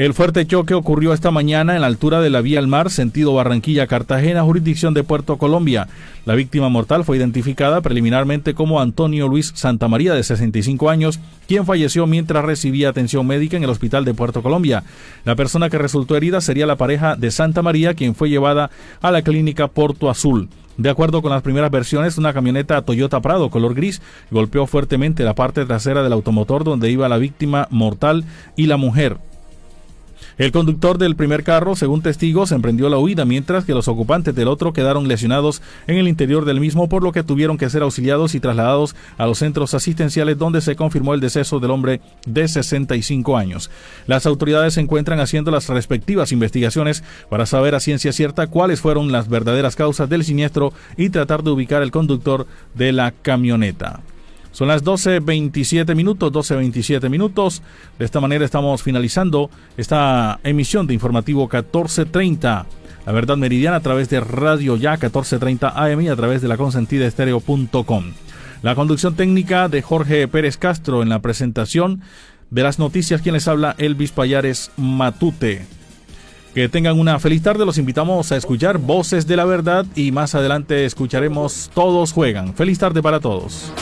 El 0.01 0.15
fuerte 0.15 0.47
choque 0.47 0.73
ocurrió 0.73 1.13
esta 1.13 1.31
mañana 1.31 1.75
en 1.75 1.83
la 1.83 1.87
altura 1.87 2.23
de 2.23 2.31
la 2.31 2.41
vía 2.41 2.59
al 2.59 2.67
mar, 2.67 2.89
sentido 2.89 3.35
Barranquilla-Cartagena, 3.35 4.43
jurisdicción 4.45 4.95
de 4.95 5.05
Puerto 5.05 5.37
Colombia. 5.37 5.89
La 6.25 6.35
víctima 6.35 6.71
mortal 6.71 7.05
fue 7.05 7.19
identificada 7.19 7.83
preliminarmente 7.83 8.55
como 8.55 8.81
Antonio 8.81 9.29
Luis 9.29 9.53
Santamaría, 9.55 10.15
de 10.15 10.23
65 10.23 10.89
años, 10.89 11.21
quien 11.47 11.67
falleció 11.67 12.07
mientras 12.07 12.47
recibía 12.47 12.89
atención 12.89 13.27
médica 13.27 13.59
en 13.59 13.65
el 13.65 13.69
hospital 13.69 14.07
de 14.07 14.15
Puerto 14.15 14.43
Colombia. 14.43 14.85
La 15.27 15.37
persona 15.37 15.69
que 15.69 15.77
resultó 15.77 16.17
herida 16.17 16.41
sería 16.41 16.65
la 16.65 16.77
pareja 16.77 17.15
de 17.15 17.31
Santa 17.31 17.61
María, 17.61 17.93
quien 17.93 18.15
fue 18.15 18.31
llevada 18.31 18.71
a 19.03 19.11
la 19.11 19.21
clínica 19.21 19.69
Porto 19.69 20.09
Azul. 20.09 20.49
De 20.79 20.89
acuerdo 20.89 21.21
con 21.21 21.31
las 21.31 21.43
primeras 21.43 21.71
versiones, 21.71 22.17
una 22.17 22.33
camioneta 22.33 22.81
Toyota 22.81 23.21
Prado 23.21 23.51
color 23.51 23.75
gris 23.75 24.01
golpeó 24.31 24.67
fuertemente 24.67 25.25
la 25.25 25.35
parte 25.35 25.67
trasera 25.67 26.03
del 26.03 26.15
automotor 26.15 26.65
donde 26.65 26.91
iba 26.91 27.07
la 27.07 27.19
víctima 27.19 27.69
mortal 27.71 28.25
y 28.57 28.65
la 28.65 28.79
mujer. 28.79 29.19
El 30.41 30.53
conductor 30.53 30.97
del 30.97 31.17
primer 31.17 31.45
carro, 31.45 31.77
según 31.77 32.01
testigos, 32.01 32.51
emprendió 32.51 32.89
la 32.89 32.97
huida, 32.97 33.27
mientras 33.27 33.67
que 33.67 33.75
los 33.75 33.89
ocupantes 33.89 34.35
del 34.35 34.49
otro 34.49 34.73
quedaron 34.73 35.07
lesionados 35.07 35.61
en 35.87 35.99
el 35.99 36.09
interior 36.09 36.47
del 36.47 36.61
mismo, 36.61 36.89
por 36.89 37.03
lo 37.03 37.13
que 37.13 37.23
tuvieron 37.23 37.59
que 37.59 37.69
ser 37.69 37.83
auxiliados 37.83 38.35
y 38.35 38.41
trasladados 38.41 38.97
a 39.19 39.27
los 39.27 39.37
centros 39.37 39.75
asistenciales 39.75 40.39
donde 40.39 40.63
se 40.63 40.77
confirmó 40.77 41.13
el 41.13 41.21
deceso 41.21 41.61
del 41.61 41.73
hombre 41.73 42.01
de 42.25 42.49
65 42.49 43.37
años. 43.37 43.71
Las 44.07 44.25
autoridades 44.25 44.73
se 44.73 44.81
encuentran 44.81 45.21
haciendo 45.21 45.51
las 45.51 45.69
respectivas 45.69 46.33
investigaciones 46.33 47.05
para 47.29 47.45
saber 47.45 47.75
a 47.75 47.81
ciencia 47.81 48.11
cierta 48.11 48.47
cuáles 48.47 48.81
fueron 48.81 49.13
las 49.13 49.29
verdaderas 49.29 49.77
causas 49.77 50.09
del 50.09 50.25
siniestro 50.25 50.73
y 50.97 51.11
tratar 51.11 51.43
de 51.43 51.51
ubicar 51.51 51.83
al 51.83 51.91
conductor 51.91 52.47
de 52.75 52.93
la 52.93 53.13
camioneta. 53.13 54.01
Son 54.53 54.69
las 54.69 54.85
12.27 54.85 55.95
minutos, 55.95 56.33
12.27 56.33 57.09
minutos. 57.09 57.63
De 57.99 58.05
esta 58.05 58.21
manera 58.21 58.45
estamos 58.45 58.83
finalizando 58.83 59.51
esta 59.77 60.41
emisión 60.43 60.87
de 60.87 60.95
informativo 60.95 61.43
1430. 61.43 62.67
La 63.07 63.13
verdad 63.13 63.37
meridiana 63.37 63.77
a 63.77 63.81
través 63.81 64.09
de 64.11 64.21
Radio 64.21 64.77
Ya 64.77 64.93
1430 64.93 65.69
AM 65.69 66.01
y 66.03 66.09
a 66.09 66.17
través 66.17 66.43
de 66.43 66.49
la 66.49 66.57
consentida 66.57 67.07
estéreo.com. 67.07 68.05
La 68.63 68.75
conducción 68.75 69.15
técnica 69.15 69.69
de 69.69 69.81
Jorge 69.81 70.29
Pérez 70.29 70.59
Castro 70.59 71.03
en 71.03 71.09
la 71.09 71.21
presentación 71.21 72.03
de 72.51 72.63
las 72.63 72.79
noticias. 72.79 73.23
Quien 73.23 73.35
les 73.35 73.49
habla, 73.49 73.75
Elvis 73.79 74.13
Payares 74.13 74.71
Matute. 74.77 75.65
Que 76.55 76.69
tengan 76.69 76.99
una 76.99 77.19
feliz 77.21 77.43
tarde. 77.43 77.65
Los 77.65 77.79
invitamos 77.79 78.33
a 78.33 78.37
escuchar 78.37 78.79
Voces 78.79 79.27
de 79.27 79.37
la 79.37 79.45
Verdad 79.45 79.87
y 79.95 80.13
más 80.13 80.35
adelante 80.35 80.85
escucharemos 80.85 81.71
Todos 81.73 82.13
Juegan. 82.13 82.55
Feliz 82.55 82.79
tarde 82.79 83.03
para 83.03 83.21
todos. 83.21 83.73